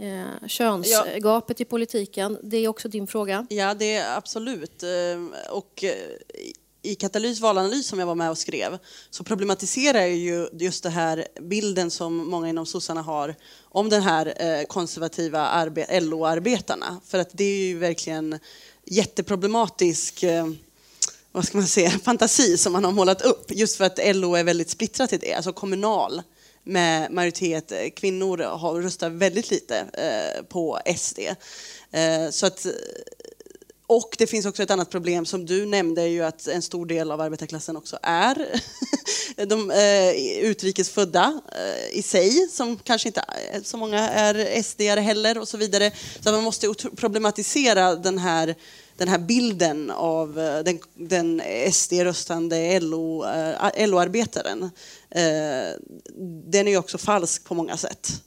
eh, 0.00 0.48
könsgapet 0.48 1.60
ja. 1.60 1.62
i 1.62 1.64
politiken, 1.64 2.38
det 2.42 2.56
är 2.56 2.68
också 2.68 2.88
din 2.88 3.06
fråga? 3.06 3.46
Ja, 3.50 3.74
det 3.74 3.96
är 3.96 4.16
absolut. 4.16 4.82
Eh, 4.82 5.50
och 5.50 5.84
i 6.82 6.94
Katalys 6.94 7.40
valanalys 7.40 7.86
som 7.86 7.98
jag 7.98 8.06
var 8.06 8.14
med 8.14 8.30
och 8.30 8.38
skrev 8.38 8.78
så 9.10 9.24
problematiserar 9.24 10.00
jag 10.00 10.16
ju 10.16 10.48
just 10.52 10.82
det 10.82 10.90
här 10.90 11.26
bilden 11.40 11.90
som 11.90 12.16
många 12.16 12.48
inom 12.48 12.66
sossarna 12.66 13.02
har 13.02 13.34
om 13.62 13.88
den 13.88 14.02
här 14.02 14.64
konservativa 14.64 15.64
LO-arbetarna. 16.00 17.00
För 17.06 17.18
att 17.18 17.30
det 17.32 17.44
är 17.44 17.66
ju 17.66 17.78
verkligen 17.78 18.38
jätteproblematisk 18.84 20.22
eh, 20.22 20.46
vad 21.36 21.44
ska 21.44 21.58
man 21.58 21.66
säga, 21.66 21.90
fantasi 21.90 22.58
som 22.58 22.72
man 22.72 22.84
har 22.84 22.92
målat 22.92 23.22
upp 23.22 23.50
just 23.50 23.76
för 23.76 23.84
att 23.84 23.98
LO 24.16 24.34
är 24.34 24.44
väldigt 24.44 24.70
splittrat 24.70 25.12
i 25.12 25.16
det, 25.16 25.34
alltså 25.34 25.52
kommunal 25.52 26.22
med 26.64 27.12
majoritet 27.12 27.72
eh, 27.72 27.78
kvinnor 27.96 28.38
har 28.38 28.82
röstat 28.82 29.12
väldigt 29.12 29.50
lite 29.50 29.78
eh, 29.78 30.42
på 30.42 30.80
SD. 30.96 31.18
Eh, 31.90 32.30
så 32.30 32.46
att 32.46 32.66
och 33.86 34.16
det 34.18 34.26
finns 34.26 34.46
också 34.46 34.62
ett 34.62 34.70
annat 34.70 34.90
problem 34.90 35.26
som 35.26 35.46
du 35.46 35.66
nämnde, 35.66 36.02
är 36.02 36.06
ju 36.06 36.22
att 36.22 36.46
en 36.46 36.62
stor 36.62 36.86
del 36.86 37.10
av 37.10 37.20
arbetarklassen 37.20 37.76
också 37.76 37.98
är 38.02 38.60
de 39.46 39.70
eh, 39.70 40.10
utrikesfödda 40.44 41.40
eh, 41.52 41.98
i 41.98 42.02
sig, 42.02 42.48
som 42.50 42.76
kanske 42.76 43.08
inte 43.08 43.24
eh, 43.52 43.62
så 43.62 43.76
många 43.76 44.08
är 44.08 44.62
sd 44.62 44.80
heller 44.80 45.38
och 45.38 45.48
så 45.48 45.56
vidare. 45.56 45.92
Så 46.20 46.32
man 46.32 46.44
måste 46.44 46.74
problematisera 46.96 47.94
den 47.94 48.18
här 48.18 48.54
den 48.96 49.08
här 49.08 49.18
bilden 49.18 49.90
av 49.90 50.40
eh, 50.40 50.58
den, 50.58 50.78
den 50.94 51.42
SD-röstande 51.72 52.80
LO-arbetaren. 52.80 54.70
Eh, 55.10 55.22
eh, 55.22 55.72
den 56.46 56.68
är 56.68 56.76
också 56.76 56.98
falsk 56.98 57.44
på 57.44 57.54
många 57.54 57.76
sätt. 57.76 58.22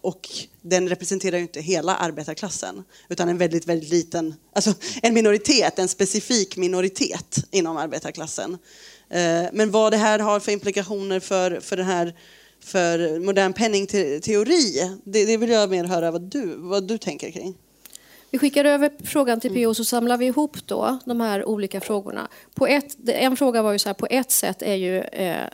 Och 0.00 0.28
den 0.60 0.88
representerar 0.88 1.36
ju 1.36 1.42
inte 1.42 1.60
hela 1.60 1.96
arbetarklassen, 1.96 2.84
utan 3.08 3.28
en 3.28 3.38
väldigt, 3.38 3.66
väldigt 3.66 3.90
liten, 3.90 4.34
alltså 4.52 4.74
en 5.02 5.14
minoritet, 5.14 5.78
en 5.78 5.88
specifik 5.88 6.56
minoritet 6.56 7.44
inom 7.50 7.76
arbetarklassen. 7.76 8.58
Men 9.52 9.70
vad 9.70 9.92
det 9.92 9.96
här 9.96 10.18
har 10.18 10.40
för 10.40 10.52
implikationer 10.52 11.20
för, 11.20 11.60
för 11.60 11.76
den 11.76 11.86
här 11.86 12.14
för 12.60 13.18
modern 13.18 13.52
penningteori, 13.52 14.90
det, 15.04 15.24
det 15.24 15.36
vill 15.36 15.50
jag 15.50 15.70
mer 15.70 15.84
höra 15.84 16.10
vad 16.10 16.22
du, 16.22 16.54
vad 16.56 16.88
du 16.88 16.98
tänker 16.98 17.30
kring. 17.30 17.54
Vi 18.32 18.38
skickar 18.38 18.64
över 18.64 18.90
frågan 19.04 19.40
till 19.40 19.64
PO 19.64 19.74
så 19.74 19.84
samlar 19.84 20.16
vi 20.16 20.26
ihop 20.26 20.66
då 20.66 20.98
de 21.04 21.20
här 21.20 21.44
olika 21.44 21.80
frågorna. 21.80 22.28
På 22.54 22.66
ett, 22.66 23.08
en 23.08 23.36
fråga 23.36 23.62
var 23.62 23.72
ju 23.72 23.78
så 23.78 23.88
här, 23.88 23.94
på 23.94 24.06
ett 24.10 24.30
sätt 24.30 24.62
är 24.62 24.74
ju 24.74 24.98
eh, 25.00 25.46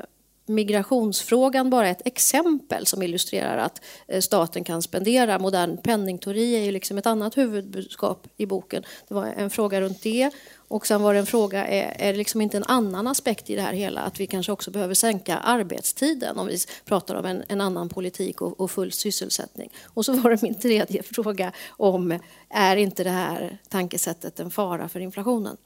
migrationsfrågan 0.46 1.70
bara 1.70 1.88
ett 1.88 2.06
exempel 2.06 2.86
som 2.86 3.02
illustrerar 3.02 3.58
att 3.58 3.84
eh, 4.08 4.20
staten 4.20 4.64
kan 4.64 4.82
spendera. 4.82 5.38
Modern 5.38 5.76
penningteori 5.76 6.56
är 6.56 6.64
ju 6.64 6.70
liksom 6.70 6.98
ett 6.98 7.06
annat 7.06 7.36
huvudbudskap 7.36 8.26
i 8.36 8.46
boken. 8.46 8.82
Det 9.08 9.14
var 9.14 9.26
en 9.26 9.50
fråga 9.50 9.80
runt 9.80 10.02
det. 10.02 10.30
Och 10.68 10.86
sen 10.86 11.02
var 11.02 11.14
det 11.14 11.20
en 11.20 11.26
fråga, 11.26 11.66
är, 11.66 12.08
är 12.08 12.12
det 12.12 12.18
liksom 12.18 12.40
inte 12.40 12.56
en 12.56 12.64
annan 12.64 13.06
aspekt 13.06 13.50
i 13.50 13.54
det 13.54 13.62
här 13.62 13.72
hela? 13.72 14.00
Att 14.00 14.20
vi 14.20 14.26
kanske 14.26 14.52
också 14.52 14.70
behöver 14.70 14.94
sänka 14.94 15.36
arbetstiden 15.36 16.38
om 16.38 16.46
vi 16.46 16.58
pratar 16.84 17.14
om 17.14 17.24
en, 17.24 17.42
en 17.48 17.60
annan 17.60 17.88
politik 17.88 18.42
och, 18.42 18.60
och, 18.60 18.70
full 18.70 18.92
sysselsättning. 18.92 19.72
Och 19.84 20.04
så 20.04 20.12
var 20.12 20.30
det 20.30 20.42
min 20.42 20.54
tredje 20.54 21.02
fråga 21.02 21.52
om, 21.68 22.18
är 22.48 22.76
inte 22.76 23.04
det 23.04 23.10
här 23.10 23.58
tankesättet 23.68 24.40
en 24.40 24.50
fara 24.50 24.88
för 24.88 25.00
inflationen? 25.00 25.56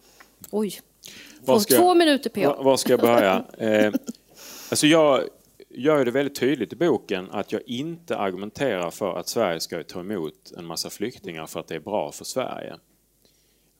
Oj, 0.50 0.80
två 1.68 1.94
minuter 1.94 2.30
PA. 2.30 2.62
Var 2.62 2.76
ska 2.76 2.92
jag 2.92 3.00
börja? 3.00 3.44
Eh, 3.58 3.92
alltså 4.70 4.86
jag 4.86 5.22
gör 5.70 6.04
det 6.04 6.10
väldigt 6.10 6.40
tydligt 6.40 6.72
i 6.72 6.76
boken 6.76 7.30
att 7.30 7.52
jag 7.52 7.62
inte 7.66 8.16
argumenterar 8.16 8.90
för 8.90 9.18
att 9.18 9.28
Sverige 9.28 9.60
ska 9.60 9.82
ta 9.82 10.00
emot 10.00 10.52
en 10.58 10.64
massa 10.64 10.90
flyktingar 10.90 11.46
för 11.46 11.60
att 11.60 11.68
det 11.68 11.74
är 11.74 11.80
bra 11.80 12.12
för 12.12 12.24
Sverige. 12.24 12.76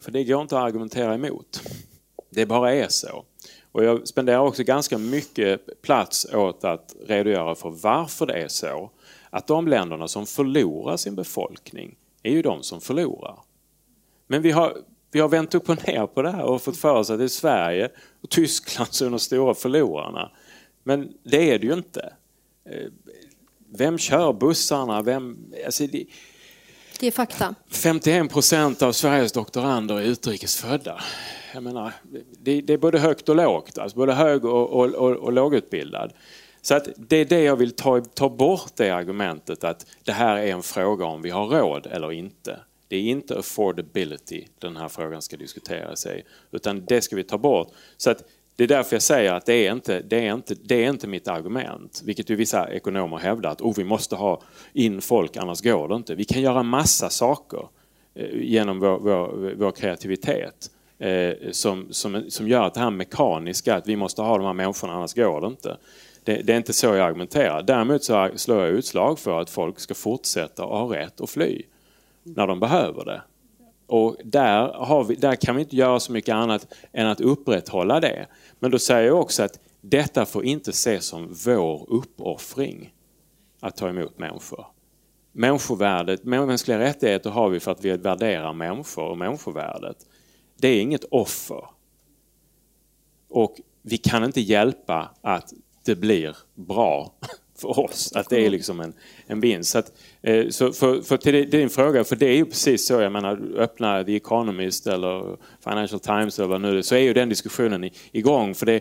För 0.02 0.10
det 0.10 0.24
går 0.24 0.42
inte 0.42 0.58
att 0.58 0.64
argumentera 0.64 1.14
emot. 1.14 1.62
Det 2.30 2.46
bara 2.46 2.74
är 2.74 2.88
så. 2.88 3.24
Och 3.72 3.84
jag 3.84 4.08
spenderar 4.08 4.38
också 4.38 4.62
ganska 4.62 4.98
mycket 4.98 5.82
plats 5.82 6.26
åt 6.34 6.64
att 6.64 6.94
redogöra 7.06 7.54
för 7.54 7.70
varför 7.70 8.26
det 8.26 8.34
är 8.34 8.48
så 8.48 8.90
att 9.30 9.46
de 9.46 9.68
länderna 9.68 10.08
som 10.08 10.26
förlorar 10.26 10.96
sin 10.96 11.14
befolkning 11.14 11.96
är 12.22 12.30
ju 12.30 12.42
de 12.42 12.62
som 12.62 12.80
förlorar. 12.80 13.38
Men 14.26 14.42
vi 14.42 14.50
har, 14.50 14.76
vi 15.10 15.20
har 15.20 15.28
vänt 15.28 15.54
upp 15.54 15.68
och 15.68 15.88
ner 15.88 16.06
på 16.06 16.22
det 16.22 16.30
här 16.30 16.44
och 16.44 16.62
fått 16.62 16.76
för 16.76 16.94
oss 16.94 17.10
att 17.10 17.18
det 17.18 17.24
är 17.24 17.28
Sverige 17.28 17.90
och 18.22 18.30
Tyskland 18.30 18.88
som 18.94 19.06
är 19.06 19.10
de 19.10 19.18
stora 19.18 19.54
förlorarna. 19.54 20.30
Men 20.82 21.12
det 21.22 21.50
är 21.50 21.58
det 21.58 21.66
ju 21.66 21.72
inte. 21.72 22.12
Eh, 22.64 22.88
vem 23.76 23.98
kör 23.98 24.32
bussarna? 24.32 25.02
Vem, 25.02 25.52
alltså 25.66 25.86
det, 25.86 26.06
det 27.02 27.10
fakta. 27.10 27.54
51 27.68 28.30
procent 28.32 28.82
av 28.82 28.92
Sveriges 28.92 29.32
doktorander 29.32 29.94
är 29.94 30.02
utrikesfödda. 30.02 31.00
Jag 31.54 31.62
menar, 31.62 31.92
det, 32.38 32.60
det 32.60 32.72
är 32.72 32.78
både 32.78 32.98
högt 32.98 33.28
och 33.28 33.36
lågt, 33.36 33.78
alltså 33.78 33.96
både 33.96 34.12
hög 34.12 34.44
och, 34.44 34.70
och, 34.70 34.94
och, 34.94 35.10
och 35.10 35.32
lågutbildad. 35.32 36.12
Så 36.60 36.74
att 36.74 36.88
det 36.96 37.16
är 37.16 37.24
det 37.24 37.40
jag 37.40 37.56
vill 37.56 37.72
ta, 37.72 38.00
ta 38.00 38.28
bort 38.28 38.72
det 38.76 38.90
argumentet 38.90 39.64
att 39.64 39.86
det 40.04 40.12
här 40.12 40.36
är 40.36 40.46
en 40.46 40.62
fråga 40.62 41.04
om 41.04 41.22
vi 41.22 41.30
har 41.30 41.46
råd 41.46 41.86
eller 41.86 42.12
inte. 42.12 42.60
Det 42.88 42.96
är 42.96 43.00
inte 43.00 43.38
affordability 43.38 44.44
den 44.58 44.76
här 44.76 44.88
frågan 44.88 45.22
ska 45.22 45.36
diskuteras 45.36 46.06
i, 46.06 46.22
utan 46.50 46.84
det 46.84 47.00
ska 47.00 47.16
vi 47.16 47.24
ta 47.24 47.38
bort. 47.38 47.68
Så 47.96 48.10
att 48.10 48.24
det 48.62 48.74
är 48.74 48.76
därför 48.76 48.96
jag 48.96 49.02
säger 49.02 49.32
att 49.32 49.46
det 49.46 49.66
är 49.66 49.72
inte, 49.72 50.00
det 50.00 50.26
är 50.26 50.34
inte, 50.34 50.54
det 50.54 50.84
är 50.84 50.88
inte 50.88 51.06
mitt 51.06 51.28
argument, 51.28 52.02
vilket 52.04 52.30
ju 52.30 52.36
vissa 52.36 52.72
ekonomer 52.72 53.18
hävdar 53.18 53.50
att 53.50 53.60
oh, 53.60 53.74
vi 53.76 53.84
måste 53.84 54.16
ha 54.16 54.42
in 54.72 55.00
folk 55.00 55.36
annars 55.36 55.62
går 55.62 55.88
det 55.88 55.94
inte. 55.94 56.14
Vi 56.14 56.24
kan 56.24 56.42
göra 56.42 56.62
massa 56.62 57.10
saker 57.10 57.68
eh, 58.14 58.26
genom 58.34 58.80
vår, 58.80 58.98
vår, 58.98 59.54
vår 59.56 59.70
kreativitet 59.70 60.70
eh, 60.98 61.50
som, 61.50 61.86
som, 61.90 62.30
som 62.30 62.48
gör 62.48 62.62
att 62.62 62.74
det 62.74 62.80
här 62.80 62.90
mekaniska, 62.90 63.74
att 63.74 63.88
vi 63.88 63.96
måste 63.96 64.22
ha 64.22 64.36
de 64.36 64.46
här 64.46 64.52
människorna 64.52 64.92
annars 64.92 65.14
går 65.14 65.40
det 65.40 65.46
inte. 65.46 65.76
Det, 66.24 66.42
det 66.42 66.52
är 66.52 66.56
inte 66.56 66.72
så 66.72 66.86
jag 66.86 66.98
argumenterar. 66.98 67.62
Däremot 67.62 68.04
så 68.04 68.30
slår 68.36 68.60
jag 68.60 68.70
utslag 68.70 69.18
för 69.18 69.40
att 69.40 69.50
folk 69.50 69.80
ska 69.80 69.94
fortsätta 69.94 70.64
att 70.64 70.70
ha 70.70 70.94
rätt 70.94 71.20
att 71.20 71.30
fly 71.30 71.62
när 72.22 72.46
de 72.46 72.60
behöver 72.60 73.04
det. 73.04 73.22
Och 73.92 74.16
där, 74.24 74.72
har 74.72 75.04
vi, 75.04 75.14
där 75.14 75.36
kan 75.36 75.56
vi 75.56 75.62
inte 75.62 75.76
göra 75.76 76.00
så 76.00 76.12
mycket 76.12 76.34
annat 76.34 76.74
än 76.92 77.06
att 77.06 77.20
upprätthålla 77.20 78.00
det. 78.00 78.26
Men 78.58 78.70
då 78.70 78.78
säger 78.78 79.06
jag 79.06 79.20
också 79.20 79.42
att 79.42 79.60
detta 79.80 80.26
får 80.26 80.44
inte 80.44 80.70
ses 80.70 81.04
som 81.04 81.34
vår 81.46 81.86
uppoffring 81.88 82.94
att 83.60 83.76
ta 83.76 83.88
emot 83.88 84.18
människor. 84.18 84.66
Människovärdet, 85.32 86.24
mänskliga 86.24 86.78
rättigheter 86.78 87.30
har 87.30 87.48
vi 87.48 87.60
för 87.60 87.70
att 87.70 87.84
vi 87.84 87.96
värderar 87.96 88.52
människor 88.52 89.04
och 89.04 89.18
människovärdet. 89.18 89.96
Det 90.56 90.68
är 90.68 90.80
inget 90.80 91.04
offer. 91.04 91.64
Och 93.28 93.56
vi 93.82 93.96
kan 93.96 94.24
inte 94.24 94.40
hjälpa 94.40 95.10
att 95.20 95.52
det 95.84 95.96
blir 95.96 96.36
bra 96.54 97.12
för 97.58 97.80
oss. 97.80 98.12
Att 98.14 98.30
det 98.30 98.46
är 98.46 98.50
liksom 98.50 98.80
en, 98.80 98.92
en 99.26 99.40
vinst. 99.40 99.70
Så, 99.70 99.78
att, 99.78 99.92
eh, 100.22 100.48
så 100.48 100.72
för, 100.72 101.02
för 101.02 101.16
till 101.16 101.50
din 101.50 101.70
fråga, 101.70 102.04
för 102.04 102.16
det 102.16 102.26
är 102.26 102.36
ju 102.36 102.44
precis 102.44 102.86
så, 102.86 102.94
jag 103.00 103.12
menar 103.12 103.40
öppna 103.56 104.04
The 104.04 104.16
Economist 104.16 104.86
eller 104.86 105.36
Financial 105.64 106.00
Times 106.00 106.38
eller 106.38 106.48
vad 106.48 106.60
nu 106.60 106.78
är, 106.78 106.82
så 106.82 106.94
är 106.94 107.00
ju 107.00 107.12
den 107.12 107.28
diskussionen 107.28 107.90
igång. 108.12 108.54
För 108.54 108.66
det, 108.66 108.80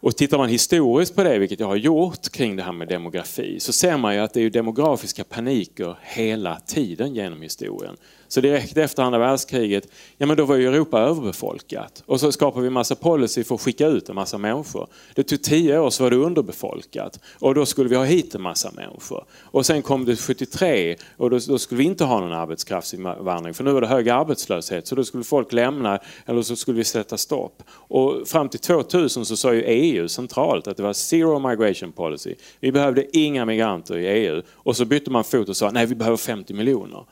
och 0.00 0.16
tittar 0.16 0.38
man 0.38 0.48
historiskt 0.48 1.16
på 1.16 1.22
det, 1.22 1.38
vilket 1.38 1.60
jag 1.60 1.66
har 1.66 1.76
gjort 1.76 2.28
kring 2.28 2.56
det 2.56 2.62
här 2.62 2.72
med 2.72 2.88
demografi, 2.88 3.60
så 3.60 3.72
ser 3.72 3.96
man 3.96 4.14
ju 4.14 4.20
att 4.20 4.34
det 4.34 4.42
är 4.42 4.50
demografiska 4.50 5.24
paniker 5.24 5.96
hela 6.02 6.60
tiden 6.60 7.14
genom 7.14 7.42
historien. 7.42 7.96
Så 8.28 8.40
direkt 8.40 8.76
efter 8.76 9.02
andra 9.02 9.18
världskriget, 9.18 9.88
ja 10.16 10.26
men 10.26 10.36
då 10.36 10.44
var 10.44 10.56
ju 10.56 10.68
Europa 10.68 11.00
överbefolkat. 11.00 12.02
Och 12.06 12.20
så 12.20 12.32
skapade 12.32 12.64
vi 12.64 12.70
massa 12.70 12.94
policy 12.94 13.44
för 13.44 13.54
att 13.54 13.60
skicka 13.60 13.86
ut 13.86 14.08
en 14.08 14.14
massa 14.14 14.38
människor. 14.38 14.86
Det 15.14 15.22
tog 15.22 15.42
tio 15.42 15.78
år 15.78 15.90
så 15.90 16.02
var 16.02 16.10
det 16.10 16.16
underbefolkat. 16.16 17.20
Och 17.38 17.54
då 17.54 17.66
skulle 17.66 17.88
vi 17.88 17.96
ha 17.96 18.04
hit 18.04 18.34
en 18.34 18.42
massa 18.42 18.70
människor. 18.70 19.24
Och 19.44 19.66
sen 19.66 19.82
kom 19.82 20.04
det 20.04 20.16
73 20.16 20.96
och 21.16 21.30
då, 21.30 21.38
då 21.38 21.58
skulle 21.58 21.78
vi 21.78 21.84
inte 21.84 22.04
ha 22.04 22.20
någon 22.20 22.32
arbetskraftsinvandring 22.32 23.54
för 23.54 23.64
nu 23.64 23.72
var 23.72 23.80
det 23.80 23.86
hög 23.86 24.08
arbetslöshet. 24.08 24.86
Så 24.86 24.94
då 24.94 25.04
skulle 25.04 25.24
folk 25.24 25.52
lämna 25.52 25.98
eller 26.26 26.42
så 26.42 26.56
skulle 26.56 26.76
vi 26.76 26.84
sätta 26.84 27.16
stopp. 27.16 27.62
Och 27.70 28.28
fram 28.28 28.48
till 28.48 28.60
2000 28.60 29.24
så 29.24 29.36
sa 29.36 29.54
ju 29.54 29.62
EU 29.62 30.08
centralt 30.08 30.68
att 30.68 30.76
det 30.76 30.82
var 30.82 30.92
zero 30.92 31.48
migration 31.48 31.92
policy. 31.92 32.34
Vi 32.60 32.72
behövde 32.72 33.16
inga 33.18 33.44
migranter 33.44 33.98
i 33.98 34.06
EU. 34.06 34.42
Och 34.52 34.76
så 34.76 34.84
bytte 34.84 35.10
man 35.10 35.24
fot 35.24 35.48
och 35.48 35.56
sa 35.56 35.70
nej 35.70 35.86
vi 35.86 35.94
behöver 35.94 36.16
50 36.16 36.54
miljoner. 36.54 37.04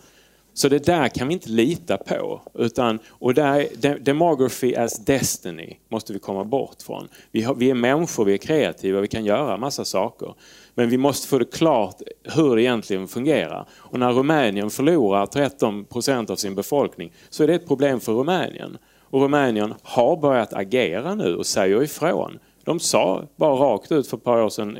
Så 0.56 0.68
det 0.68 0.86
där 0.86 1.08
kan 1.08 1.28
vi 1.28 1.34
inte 1.34 1.50
lita 1.50 1.96
på. 1.96 2.40
Utan, 2.54 2.98
och 3.08 3.34
där, 3.34 3.98
demography 3.98 4.74
as 4.74 5.04
destiny 5.04 5.76
måste 5.88 6.12
vi 6.12 6.18
komma 6.18 6.44
bort 6.44 6.82
från. 6.82 7.08
Vi, 7.32 7.42
har, 7.42 7.54
vi 7.54 7.70
är 7.70 7.74
människor, 7.74 8.24
vi 8.24 8.32
är 8.32 8.38
kreativa, 8.38 9.00
vi 9.00 9.08
kan 9.08 9.24
göra 9.24 9.56
massa 9.56 9.84
saker. 9.84 10.34
Men 10.74 10.90
vi 10.90 10.96
måste 10.96 11.28
få 11.28 11.38
det 11.38 11.52
klart 11.52 11.96
hur 12.22 12.56
det 12.56 12.62
egentligen 12.62 13.08
fungerar. 13.08 13.68
Och 13.72 13.98
när 13.98 14.12
Rumänien 14.12 14.70
förlorar 14.70 15.26
13 15.26 15.84
procent 15.84 16.30
av 16.30 16.36
sin 16.36 16.54
befolkning 16.54 17.12
så 17.28 17.42
är 17.42 17.46
det 17.46 17.54
ett 17.54 17.66
problem 17.66 18.00
för 18.00 18.12
Rumänien. 18.12 18.78
Och 19.02 19.22
Rumänien 19.22 19.74
har 19.82 20.16
börjat 20.16 20.52
agera 20.52 21.14
nu 21.14 21.36
och 21.36 21.46
säger 21.46 21.82
ifrån. 21.82 22.38
De 22.64 22.80
sa 22.80 23.24
bara 23.36 23.54
rakt 23.54 23.92
ut 23.92 24.06
för 24.06 24.16
ett 24.16 24.24
par 24.24 24.42
år 24.42 24.48
sedan 24.48 24.78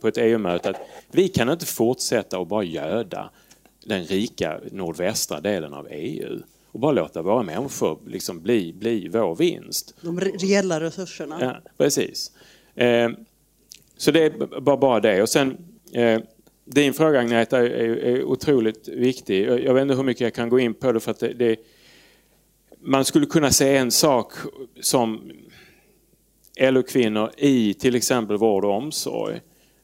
på 0.00 0.08
ett 0.08 0.18
EU-möte 0.18 0.70
att 0.70 0.80
vi 1.10 1.28
kan 1.28 1.50
inte 1.50 1.66
fortsätta 1.66 2.38
att 2.38 2.48
bara 2.48 2.64
göda 2.64 3.30
den 3.84 4.04
rika 4.04 4.60
nordvästra 4.72 5.40
delen 5.40 5.74
av 5.74 5.88
EU 5.90 6.42
och 6.72 6.80
bara 6.80 6.92
låta 6.92 7.22
våra 7.22 7.42
människor 7.42 7.98
liksom 8.06 8.40
bli, 8.40 8.72
bli 8.72 9.08
vår 9.08 9.36
vinst. 9.36 9.94
De 10.00 10.20
reella 10.20 10.80
resurserna. 10.80 11.38
Ja, 11.40 11.70
precis. 11.76 12.32
Eh, 12.74 13.10
så 13.96 14.10
det 14.10 14.24
är 14.24 14.60
bara, 14.60 14.76
bara 14.76 15.00
det. 15.00 15.22
Och 15.22 15.28
sen, 15.28 15.56
eh, 15.92 16.20
din 16.64 16.94
fråga 16.94 17.20
Agneta 17.20 17.58
är, 17.58 17.64
är, 17.64 17.96
är, 17.96 18.24
otroligt 18.24 18.88
viktig. 18.88 19.46
Jag 19.46 19.74
vet 19.74 19.82
inte 19.82 19.94
hur 19.94 20.02
mycket 20.02 20.20
jag 20.20 20.34
kan 20.34 20.48
gå 20.48 20.60
in 20.60 20.74
på 20.74 20.92
det 20.92 21.00
för 21.00 21.10
att 21.10 21.20
det, 21.20 21.32
det 21.32 21.56
man 22.80 23.04
skulle 23.04 23.26
kunna 23.26 23.50
se 23.50 23.76
en 23.76 23.90
sak 23.90 24.32
som 24.80 25.32
LO-kvinnor 26.60 27.30
i 27.36 27.74
till 27.74 27.94
exempel 27.94 28.36
vård 28.36 28.64
och 28.64 28.74
omsorg 28.74 29.40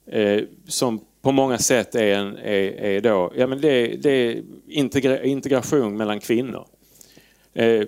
eh, 0.06 0.42
som 0.68 1.00
på 1.22 1.32
många 1.32 1.58
sätt 1.58 1.94
är, 1.94 2.14
en, 2.14 2.36
är, 2.36 2.80
är 2.82 3.00
då, 3.00 3.32
ja 3.36 3.46
men 3.46 3.60
det, 3.60 3.86
det 3.86 4.10
är 4.10 4.42
integra, 4.68 5.22
integration 5.22 5.96
mellan 5.96 6.20
kvinnor. 6.20 6.66
Eh, 7.54 7.82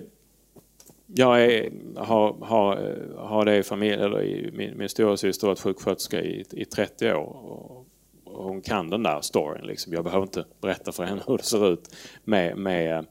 jag 1.15 1.43
är, 1.43 1.71
har, 1.95 2.45
har, 2.45 2.97
har 3.17 3.45
det 3.45 3.57
i 3.57 3.63
familjen... 3.63 3.99
eller 3.99 4.23
i, 4.23 4.51
min, 4.53 4.77
min 4.77 4.89
storasyster 4.89 5.47
har 5.47 5.51
varit 5.51 5.59
sjuksköterska 5.59 6.21
i, 6.21 6.45
i 6.51 6.65
30 6.65 7.13
år. 7.13 7.17
Och, 7.17 7.85
och 8.23 8.43
hon 8.43 8.61
kan 8.61 8.89
den 8.89 9.03
där 9.03 9.21
storyn. 9.21 9.65
Liksom. 9.65 9.93
Jag 9.93 10.03
behöver 10.03 10.23
inte 10.23 10.45
berätta 10.61 10.91
för 10.91 11.03
henne 11.03 11.21
hur 11.27 11.37
det 11.37 11.43
ser 11.43 11.73
ut 11.73 11.95
med, 12.23 12.57
med, 12.57 13.05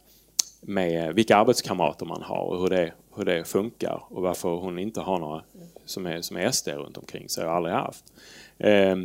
med 0.61 1.15
vilka 1.15 1.37
arbetskamrater 1.37 2.07
man 2.07 2.23
har 2.23 2.45
och 2.45 2.61
hur 2.61 2.69
det, 2.71 2.93
hur 3.17 3.25
det 3.25 3.45
funkar 3.45 4.03
och 4.09 4.23
varför 4.23 4.49
hon 4.49 4.79
inte 4.79 5.01
har 5.01 5.19
några 5.19 5.43
som 5.85 6.07
är, 6.07 6.21
som 6.21 6.37
är 6.37 6.51
SD 6.51 6.69
runt 6.69 6.97
omkring 6.97 7.29
sig. 7.29 7.45
och 7.45 7.53
aldrig 7.53 7.75
haft. 7.75 8.05
Eh, 8.59 8.97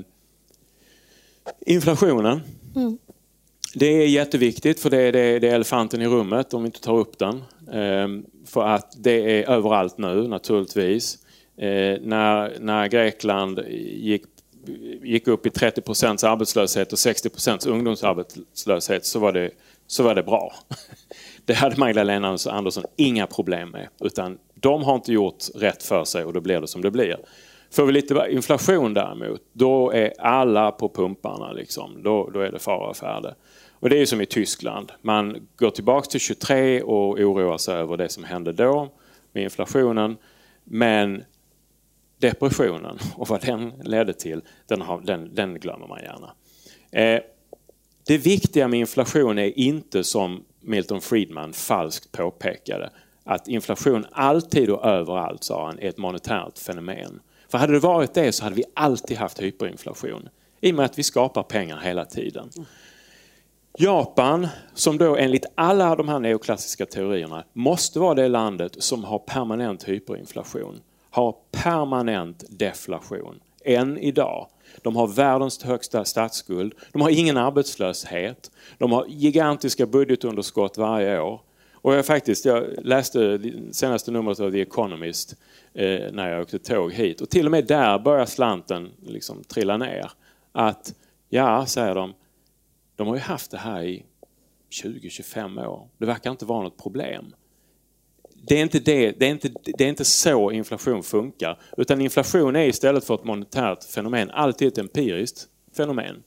Inflationen. 1.65 2.41
Mm. 2.75 2.97
Det 3.73 3.85
är 3.85 4.07
jätteviktigt 4.07 4.79
för 4.79 4.89
det 4.89 5.01
är, 5.01 5.11
det, 5.11 5.39
det 5.39 5.49
är 5.49 5.55
elefanten 5.55 6.01
i 6.01 6.07
rummet 6.07 6.53
om 6.53 6.63
vi 6.63 6.65
inte 6.65 6.81
tar 6.81 6.97
upp 6.97 7.19
den. 7.19 7.43
Ehm, 7.71 8.25
för 8.45 8.65
att 8.65 8.93
det 8.97 9.11
är 9.11 9.49
överallt 9.49 9.97
nu 9.97 10.27
naturligtvis. 10.27 11.17
Ehm, 11.57 12.01
när, 12.03 12.59
när 12.59 12.87
Grekland 12.87 13.59
gick, 13.67 14.23
gick 15.03 15.27
upp 15.27 15.45
i 15.45 15.49
30 15.49 15.81
procents 15.81 16.23
arbetslöshet 16.23 16.93
och 16.93 16.99
60 16.99 17.29
procents 17.29 17.65
ungdomsarbetslöshet 17.65 19.05
så 19.05 19.19
var, 19.19 19.31
det, 19.31 19.51
så 19.87 20.03
var 20.03 20.15
det 20.15 20.23
bra. 20.23 20.53
Det 21.45 21.53
hade 21.53 21.79
Magdalena 21.79 22.37
Andersson 22.49 22.83
inga 22.95 23.27
problem 23.27 23.69
med. 23.69 23.87
Utan 23.99 24.37
de 24.53 24.83
har 24.83 24.95
inte 24.95 25.13
gjort 25.13 25.43
rätt 25.55 25.83
för 25.83 26.03
sig 26.03 26.25
och 26.25 26.33
då 26.33 26.41
blir 26.41 26.61
det 26.61 26.67
som 26.67 26.81
det 26.81 26.91
blir. 26.91 27.17
Får 27.75 27.85
vi 27.85 27.91
lite 27.91 28.27
inflation 28.29 28.93
däremot, 28.93 29.41
då 29.53 29.91
är 29.91 30.13
alla 30.19 30.71
på 30.71 30.89
pumparna. 30.89 31.51
Liksom. 31.51 32.03
Då, 32.03 32.29
då 32.29 32.39
är 32.39 32.51
det 32.51 32.59
fara 32.59 32.89
och 32.89 32.97
färde. 32.97 33.35
Och 33.71 33.89
det 33.89 34.01
är 34.01 34.05
som 34.05 34.21
i 34.21 34.25
Tyskland. 34.25 34.91
Man 35.01 35.47
går 35.57 35.69
tillbaks 35.69 36.07
till 36.07 36.19
23 36.19 36.81
och 36.81 37.19
oroar 37.19 37.57
sig 37.57 37.75
över 37.75 37.97
det 37.97 38.09
som 38.09 38.23
hände 38.23 38.51
då 38.51 38.89
med 39.31 39.43
inflationen. 39.43 40.17
Men 40.63 41.23
depressionen 42.17 42.97
och 43.15 43.27
vad 43.27 43.41
den 43.41 43.73
ledde 43.83 44.13
till, 44.13 44.41
den, 44.67 44.81
har, 44.81 45.01
den, 45.01 45.35
den 45.35 45.59
glömmer 45.59 45.87
man 45.87 45.99
gärna. 46.01 46.31
Eh, 46.91 47.21
det 48.07 48.17
viktiga 48.17 48.67
med 48.67 48.79
inflation 48.79 49.37
är 49.37 49.59
inte 49.59 50.03
som 50.03 50.43
Milton 50.61 51.01
Friedman 51.01 51.53
falskt 51.53 52.11
påpekade, 52.11 52.89
att 53.23 53.47
inflation 53.47 54.05
alltid 54.11 54.69
och 54.69 54.85
överallt, 54.85 55.43
sa 55.43 55.65
han, 55.65 55.79
är 55.79 55.89
ett 55.89 55.97
monetärt 55.97 56.59
fenomen. 56.59 57.19
För 57.55 57.59
hade 57.59 57.73
det 57.73 57.79
varit 57.79 58.13
det 58.13 58.31
så 58.31 58.43
hade 58.43 58.55
vi 58.55 58.63
alltid 58.73 59.17
haft 59.17 59.41
hyperinflation. 59.41 60.29
I 60.61 60.71
och 60.71 60.75
med 60.75 60.85
att 60.85 60.99
vi 60.99 61.03
skapar 61.03 61.43
pengar 61.43 61.77
hela 61.77 62.05
tiden. 62.05 62.49
Japan, 63.77 64.47
som 64.73 64.97
då 64.97 65.15
enligt 65.17 65.45
alla 65.55 65.95
de 65.95 66.09
här 66.09 66.19
neoklassiska 66.19 66.85
teorierna 66.85 67.43
måste 67.53 67.99
vara 67.99 68.13
det 68.13 68.27
landet 68.27 68.83
som 68.83 69.03
har 69.03 69.19
permanent 69.19 69.87
hyperinflation, 69.87 70.81
har 71.09 71.35
permanent 71.51 72.43
deflation, 72.49 73.39
än 73.65 73.97
idag. 73.97 74.47
De 74.81 74.95
har 74.95 75.07
världens 75.07 75.63
högsta 75.63 76.05
statsskuld, 76.05 76.73
de 76.91 77.01
har 77.01 77.09
ingen 77.09 77.37
arbetslöshet, 77.37 78.51
de 78.77 78.91
har 78.91 79.05
gigantiska 79.07 79.85
budgetunderskott 79.85 80.77
varje 80.77 81.19
år. 81.19 81.41
Och 81.85 81.93
jag, 81.93 82.05
faktiskt, 82.05 82.45
jag 82.45 82.85
läste 82.85 83.39
senaste 83.71 84.11
numret 84.11 84.39
av 84.39 84.51
The 84.51 84.61
Economist 84.61 85.35
eh, 85.73 86.11
när 86.11 86.29
jag 86.29 86.41
åkte 86.41 86.59
tåg 86.59 86.93
hit 86.93 87.21
och 87.21 87.29
till 87.29 87.45
och 87.45 87.51
med 87.51 87.67
där 87.67 87.99
börjar 87.99 88.25
slanten 88.25 88.91
liksom 89.05 89.43
trilla 89.43 89.77
ner. 89.77 90.11
Att, 90.51 90.93
ja, 91.29 91.65
säger 91.65 91.95
de, 91.95 92.13
de 92.95 93.07
har 93.07 93.15
ju 93.15 93.21
haft 93.21 93.51
det 93.51 93.57
här 93.57 93.83
i 93.83 94.05
20-25 94.83 95.67
år. 95.67 95.87
Det 95.97 96.05
verkar 96.05 96.31
inte 96.31 96.45
vara 96.45 96.63
något 96.63 96.77
problem. 96.77 97.35
Det 98.33 98.57
är, 98.57 98.61
inte 98.61 98.79
det, 98.79 99.11
det, 99.11 99.25
är 99.25 99.31
inte, 99.31 99.49
det 99.63 99.83
är 99.83 99.89
inte 99.89 100.05
så 100.05 100.51
inflation 100.51 101.03
funkar. 101.03 101.59
Utan 101.77 102.01
inflation 102.01 102.55
är 102.55 102.67
istället 102.67 103.03
för 103.03 103.15
ett 103.15 103.23
monetärt 103.23 103.83
fenomen 103.83 104.31
alltid 104.31 104.67
ett 104.67 104.77
empiriskt 104.77 105.47
fenomen. 105.77 106.23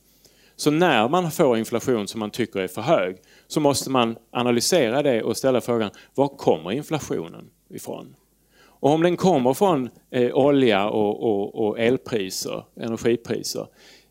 Så 0.59 0.71
när 0.71 1.09
man 1.09 1.31
får 1.31 1.57
inflation 1.57 2.07
som 2.07 2.19
man 2.19 2.31
tycker 2.31 2.59
är 2.59 2.67
för 2.67 2.81
hög 2.81 3.17
så 3.47 3.59
måste 3.59 3.89
man 3.89 4.17
analysera 4.31 5.03
det 5.03 5.23
och 5.23 5.37
ställa 5.37 5.61
frågan 5.61 5.91
var 6.15 6.27
kommer 6.27 6.71
inflationen 6.71 7.49
ifrån? 7.69 8.15
Och 8.61 8.91
om 8.91 9.03
den 9.03 9.17
kommer 9.17 9.53
från 9.53 9.89
eh, 10.11 10.35
olja 10.35 10.89
och, 10.89 11.23
och, 11.23 11.67
och 11.67 11.79
elpriser, 11.79 12.63
energipriser, 12.75 13.67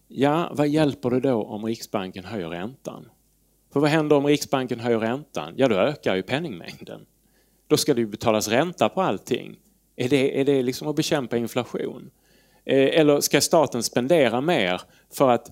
ja 0.09 0.53
vad 0.53 0.69
hjälper 0.69 1.11
det 1.11 1.21
då 1.21 1.43
om 1.43 1.65
Riksbanken 1.65 2.25
höjer 2.25 2.49
räntan? 2.49 3.09
För 3.73 3.81
vad 3.81 3.91
händer 3.91 4.17
om 4.17 4.27
Riksbanken 4.27 4.81
höjer 4.81 4.99
räntan? 4.99 5.55
Ja, 5.57 5.69
då 5.69 5.75
ökar 5.75 6.17
ju 6.17 6.23
penningmängden. 6.23 7.07
Då 7.67 7.77
ska 7.77 7.95
det 7.95 8.01
ju 8.01 8.07
betalas 8.07 8.49
ränta 8.49 8.89
på 8.89 9.03
allting. 9.03 9.57
Är 9.97 10.09
det, 10.09 10.41
är 10.41 10.45
det 10.45 10.63
liksom 10.63 10.89
att 10.89 10.97
bekämpa 10.97 11.37
inflation? 11.37 12.11
Eh, 12.65 13.01
eller 13.01 13.21
ska 13.21 13.41
staten 13.41 13.83
spendera 13.83 14.41
mer 14.41 14.81
för 15.11 15.31
att 15.31 15.51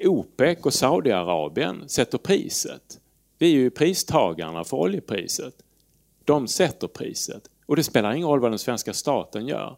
OPEC 0.00 0.58
och 0.62 0.74
Saudiarabien 0.74 1.88
sätter 1.88 2.18
priset? 2.18 3.00
Vi 3.38 3.46
är 3.46 3.52
ju 3.52 3.70
pristagarna 3.70 4.64
för 4.64 4.76
oljepriset. 4.76 5.54
De 6.24 6.48
sätter 6.48 6.86
priset. 6.86 7.42
Och 7.66 7.76
det 7.76 7.82
spelar 7.82 8.12
ingen 8.12 8.28
roll 8.28 8.40
vad 8.40 8.52
den 8.52 8.58
svenska 8.58 8.92
staten 8.92 9.46
gör. 9.46 9.76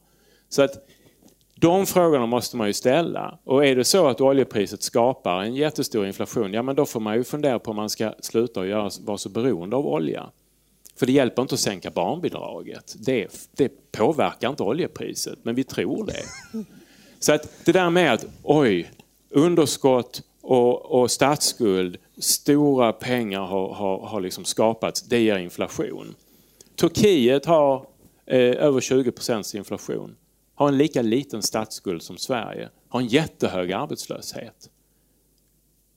Så 0.48 0.62
att 0.62 0.88
de 1.54 1.86
frågorna 1.86 2.26
måste 2.26 2.56
man 2.56 2.66
ju 2.66 2.72
ställa. 2.72 3.38
Och 3.44 3.66
är 3.66 3.76
det 3.76 3.84
så 3.84 4.06
att 4.06 4.20
oljepriset 4.20 4.82
skapar 4.82 5.42
en 5.42 5.54
jättestor 5.54 6.06
inflation, 6.06 6.52
ja 6.52 6.62
men 6.62 6.76
då 6.76 6.86
får 6.86 7.00
man 7.00 7.14
ju 7.16 7.24
fundera 7.24 7.58
på 7.58 7.70
om 7.70 7.76
man 7.76 7.90
ska 7.90 8.14
sluta 8.20 8.60
och 8.60 8.66
göra, 8.66 8.90
vara 9.00 9.18
så 9.18 9.28
beroende 9.28 9.76
av 9.76 9.86
olja. 9.86 10.30
För 10.96 11.06
det 11.06 11.12
hjälper 11.12 11.42
inte 11.42 11.54
att 11.54 11.60
sänka 11.60 11.90
barnbidraget. 11.90 12.96
Det, 12.98 13.48
det 13.52 13.92
påverkar 13.92 14.50
inte 14.50 14.62
oljepriset, 14.62 15.38
men 15.42 15.54
vi 15.54 15.64
tror 15.64 16.06
det. 16.06 16.22
Så 17.18 17.32
att 17.32 17.64
det 17.64 17.72
där 17.72 17.90
med 17.90 18.12
att 18.12 18.26
oj, 18.42 18.90
underskott 19.30 20.22
och, 20.42 21.00
och 21.00 21.10
statsskuld, 21.10 21.98
stora 22.18 22.92
pengar 22.92 23.40
har, 23.40 23.74
har, 23.74 23.98
har 23.98 24.20
liksom 24.20 24.44
skapats, 24.44 25.02
det 25.02 25.20
ger 25.20 25.38
inflation. 25.38 26.14
Turkiet 26.76 27.46
har 27.46 27.86
eh, 28.26 28.38
över 28.38 28.80
20 28.80 29.12
procents 29.12 29.54
inflation, 29.54 30.16
har 30.54 30.68
en 30.68 30.78
lika 30.78 31.02
liten 31.02 31.42
statsskuld 31.42 32.02
som 32.02 32.16
Sverige, 32.16 32.68
har 32.88 33.00
en 33.00 33.06
jättehög 33.06 33.72
arbetslöshet. 33.72 34.70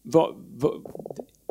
Va, 0.02 0.36
va, 0.58 0.72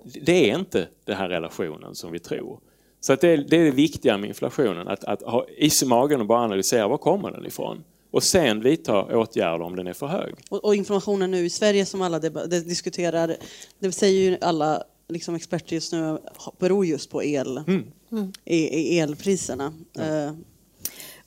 det 0.04 0.50
är 0.50 0.58
inte 0.58 0.88
den 1.04 1.16
här 1.16 1.28
relationen 1.28 1.94
som 1.94 2.12
vi 2.12 2.18
tror. 2.18 2.60
Så 3.00 3.12
att 3.12 3.20
det, 3.20 3.28
är, 3.28 3.36
det 3.36 3.56
är 3.56 3.64
det 3.64 3.70
viktiga 3.70 4.18
med 4.18 4.28
inflationen, 4.28 4.88
att, 4.88 5.04
att 5.04 5.22
ha 5.22 5.46
is 5.56 5.82
i 5.82 5.86
magen 5.86 6.20
och 6.20 6.26
bara 6.26 6.40
analysera 6.40 6.88
var 6.88 6.98
kommer 6.98 7.30
den 7.30 7.46
ifrån 7.46 7.84
och 8.10 8.22
sen 8.22 8.60
vidta 8.60 9.18
åtgärder 9.18 9.62
om 9.62 9.76
den 9.76 9.86
är 9.86 9.92
för 9.92 10.06
hög. 10.06 10.34
Och, 10.50 10.64
och 10.64 10.74
informationen 10.74 11.30
nu 11.30 11.44
i 11.44 11.50
Sverige 11.50 11.86
som 11.86 12.02
alla 12.02 12.18
diskuterar, 12.18 13.36
det 13.78 13.92
säger 13.92 14.30
ju 14.30 14.38
alla 14.40 14.82
liksom 15.08 15.34
experter 15.34 15.74
just 15.74 15.92
nu, 15.92 16.18
beror 16.58 16.86
just 16.86 17.10
på 17.10 17.22
el, 17.22 17.56
mm. 17.66 18.32
i, 18.44 18.56
i 18.56 18.98
elpriserna. 18.98 19.72
Ja. 19.92 20.34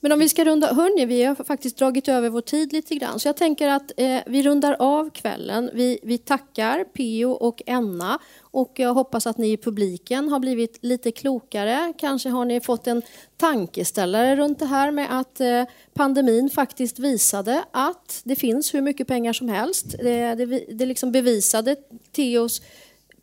Men 0.04 0.12
om 0.12 0.20
vi 0.20 0.30
ska 0.30 0.46
runda, 0.46 0.74
hörni, 0.74 1.06
vi 1.06 1.24
har 1.24 1.36
faktiskt 1.36 1.78
dragit 1.78 2.08
över 2.08 2.30
vår 2.30 2.42
tid 2.42 2.74
lite 2.74 2.96
grann. 2.96 3.20
Så 3.20 3.28
jag 3.28 3.38
tänker 3.38 3.68
att 3.68 3.92
eh, 3.98 4.20
vi 4.26 4.44
rundar 4.44 4.76
av 4.80 5.10
kvällen. 5.10 5.70
Vi, 5.74 6.00
vi 6.04 6.18
tackar 6.18 6.84
Pio 6.84 7.26
och 7.26 7.62
Enna 7.66 8.20
och 8.42 8.72
jag 8.76 8.94
hoppas 8.94 9.28
att 9.28 9.38
ni 9.38 9.52
i 9.52 9.58
publiken 9.58 10.30
har 10.30 10.40
blivit 10.40 10.78
lite 10.82 11.12
klokare. 11.12 11.94
Kanske 11.98 12.30
har 12.30 12.46
ni 12.46 12.62
fått 12.62 12.88
en 12.88 13.02
tankeställare 13.38 14.36
runt 14.36 14.60
det 14.60 14.66
här 14.66 14.92
med 14.92 15.20
att 15.20 15.42
eh, 15.42 15.64
pandemin 15.94 16.50
faktiskt 16.50 17.00
visade 17.00 17.64
att 17.72 18.22
det 18.24 18.36
finns 18.36 18.74
hur 18.74 18.82
mycket 18.82 19.08
pengar 19.08 19.34
som 19.34 19.50
helst. 19.50 19.96
Det, 20.00 20.36
det, 20.36 20.46
det 20.70 20.86
liksom 20.86 21.12
bevisade 21.12 21.76
Theos, 22.12 22.62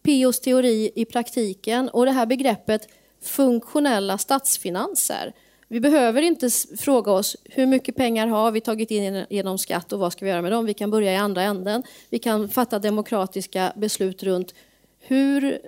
Pios 0.03 0.41
teori 0.41 0.91
i 0.95 1.05
praktiken 1.05 1.89
och 1.89 2.05
det 2.05 2.12
här 2.12 2.26
begreppet 2.26 2.89
funktionella 3.22 4.18
statsfinanser 4.18 5.33
vi 5.68 5.80
behöver 5.80 6.22
inte 6.22 6.50
fråga 6.78 7.12
oss 7.12 7.36
hur 7.44 7.66
mycket 7.66 7.96
pengar 7.96 8.26
har 8.26 8.50
vi 8.50 8.60
tagit 8.60 8.90
in 8.90 9.26
genom 9.30 9.58
skatt 9.58 9.92
och 9.92 9.98
vad 9.98 10.12
ska 10.12 10.24
vi 10.24 10.30
göra 10.30 10.42
med 10.42 10.52
dem. 10.52 10.66
Vi 10.66 10.74
kan 10.74 10.90
börja 10.90 11.12
i 11.12 11.16
andra 11.16 11.42
änden. 11.42 11.82
Vi 12.10 12.18
kan 12.18 12.48
fatta 12.48 12.78
demokratiska 12.78 13.72
beslut 13.76 14.22
runt 14.22 14.54
hur 14.98 15.58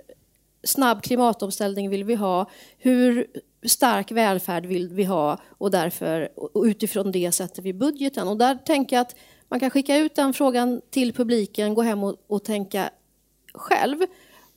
snabb 0.63 1.03
klimatomställning 1.03 1.89
vill 1.89 2.03
vi 2.03 2.15
ha? 2.15 2.49
Hur 2.77 3.27
stark 3.65 4.11
välfärd 4.11 4.65
vill 4.65 4.89
vi 4.89 5.03
ha? 5.03 5.37
Och, 5.47 5.71
därför, 5.71 6.29
och 6.55 6.63
utifrån 6.63 7.11
det 7.11 7.31
sätter 7.31 7.61
vi 7.61 7.73
budgeten. 7.73 8.27
Och 8.27 8.37
där 8.37 8.55
tänker 8.55 8.95
jag 8.95 9.01
att 9.01 9.15
man 9.47 9.59
kan 9.59 9.69
skicka 9.69 9.97
ut 9.97 10.15
den 10.15 10.33
frågan 10.33 10.81
till 10.89 11.13
publiken, 11.13 11.73
gå 11.73 11.81
hem 11.81 12.03
och, 12.03 12.15
och 12.27 12.43
tänka 12.43 12.89
själv. 13.53 13.97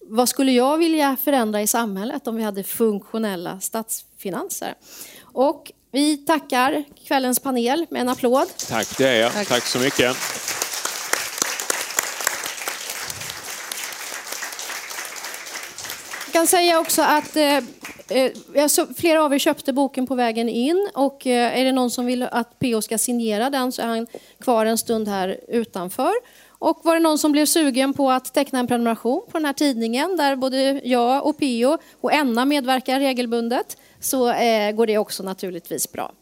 Vad 0.01 0.29
skulle 0.29 0.53
jag 0.53 0.79
vilja 0.79 1.17
förändra 1.17 1.63
i 1.63 1.67
samhället 1.67 2.27
om 2.27 2.37
vi 2.37 2.43
hade 2.43 2.63
funktionella 2.63 3.61
statsfinanser? 3.61 4.75
Och 5.35 5.73
vi 5.93 6.17
tackar 6.17 6.85
kvällens 7.07 7.39
panel 7.39 7.87
med 7.91 8.01
en 8.01 8.09
applåd. 8.09 8.49
Tack, 8.69 8.99
det 8.99 9.09
är 9.09 9.21
jag. 9.21 9.33
Tack, 9.33 9.49
Tack 9.49 9.67
så 9.67 9.79
mycket. 9.79 10.17
Jag 16.25 16.33
kan 16.33 16.47
säga 16.47 16.81
också 16.81 17.03
att 17.03 17.37
eh, 17.37 17.57
eh 18.09 18.69
flera 18.97 19.25
av 19.25 19.35
er 19.35 19.39
köpte 19.39 19.73
boken 19.73 20.07
på 20.07 20.15
vägen 20.15 20.49
in 20.49 20.89
och 20.95 21.27
eh, 21.27 21.59
är 21.59 21.65
det 21.65 21.73
någon 21.73 21.91
som 21.91 22.07
vill 22.07 22.23
att 22.23 22.59
PO 22.59 22.83
ska 22.83 22.99
signera 22.99 23.51
den 23.51 23.73
så 23.73 23.83
är 23.83 23.87
han 23.87 24.07
kvar 24.41 24.67
en 24.67 24.79
stund 24.79 25.09
här 25.09 25.41
utanför. 25.49 26.13
Och 26.49 26.81
var 26.83 26.95
det 26.95 27.01
någon 27.01 27.19
som 27.19 27.33
blev 27.33 27.47
sugen 27.47 27.93
på 27.93 28.11
att 28.11 28.35
teckna 28.35 28.59
en 28.59 28.67
prenumeration 28.67 29.23
på 29.31 29.39
den 29.39 29.45
här 29.45 29.53
tidningen 29.53 30.17
där 30.17 30.37
både 30.37 30.81
jag 30.85 31.27
och 31.27 31.39
Pio 31.39 31.79
och 32.01 32.13
Enna 32.13 32.45
medverkar 32.45 33.01
regelbundet 33.01 33.77
så 34.05 34.33
eh, 34.33 34.73
går 34.73 34.87
det 34.87 34.99
också 34.99 35.23
naturligtvis 35.23 35.93
bra. 35.93 36.13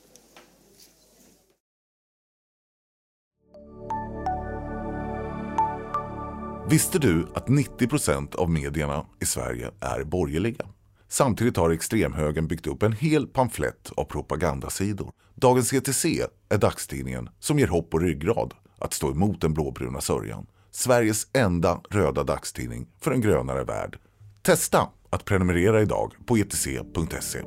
Visste 6.70 6.98
du 6.98 7.26
att 7.34 7.48
90 7.48 7.88
procent 7.88 8.34
av 8.34 8.50
medierna 8.50 9.06
i 9.20 9.26
Sverige 9.26 9.70
är 9.80 10.04
borgerliga? 10.04 10.66
Samtidigt 11.08 11.56
har 11.56 11.70
extremhögern 11.70 12.46
byggt 12.46 12.66
upp 12.66 12.82
en 12.82 12.92
hel 12.92 13.26
pamflett 13.26 13.90
av 13.96 14.04
propagandasidor. 14.04 15.12
Dagens 15.34 15.72
ETC 15.72 16.04
är 16.48 16.58
dagstidningen 16.58 17.28
som 17.40 17.58
ger 17.58 17.66
hopp 17.66 17.94
och 17.94 18.00
ryggrad 18.00 18.54
att 18.78 18.92
stå 18.92 19.10
emot 19.10 19.40
den 19.40 19.54
blåbruna 19.54 20.00
sörjan. 20.00 20.46
Sveriges 20.70 21.26
enda 21.32 21.80
röda 21.90 22.24
dagstidning 22.24 22.86
för 23.00 23.10
en 23.10 23.20
grönare 23.20 23.64
värld. 23.64 23.98
Testa 24.42 24.88
att 25.12 25.24
prenumerera 25.24 25.82
idag 25.82 26.12
på 26.26 26.36
etc.se. 26.36 27.40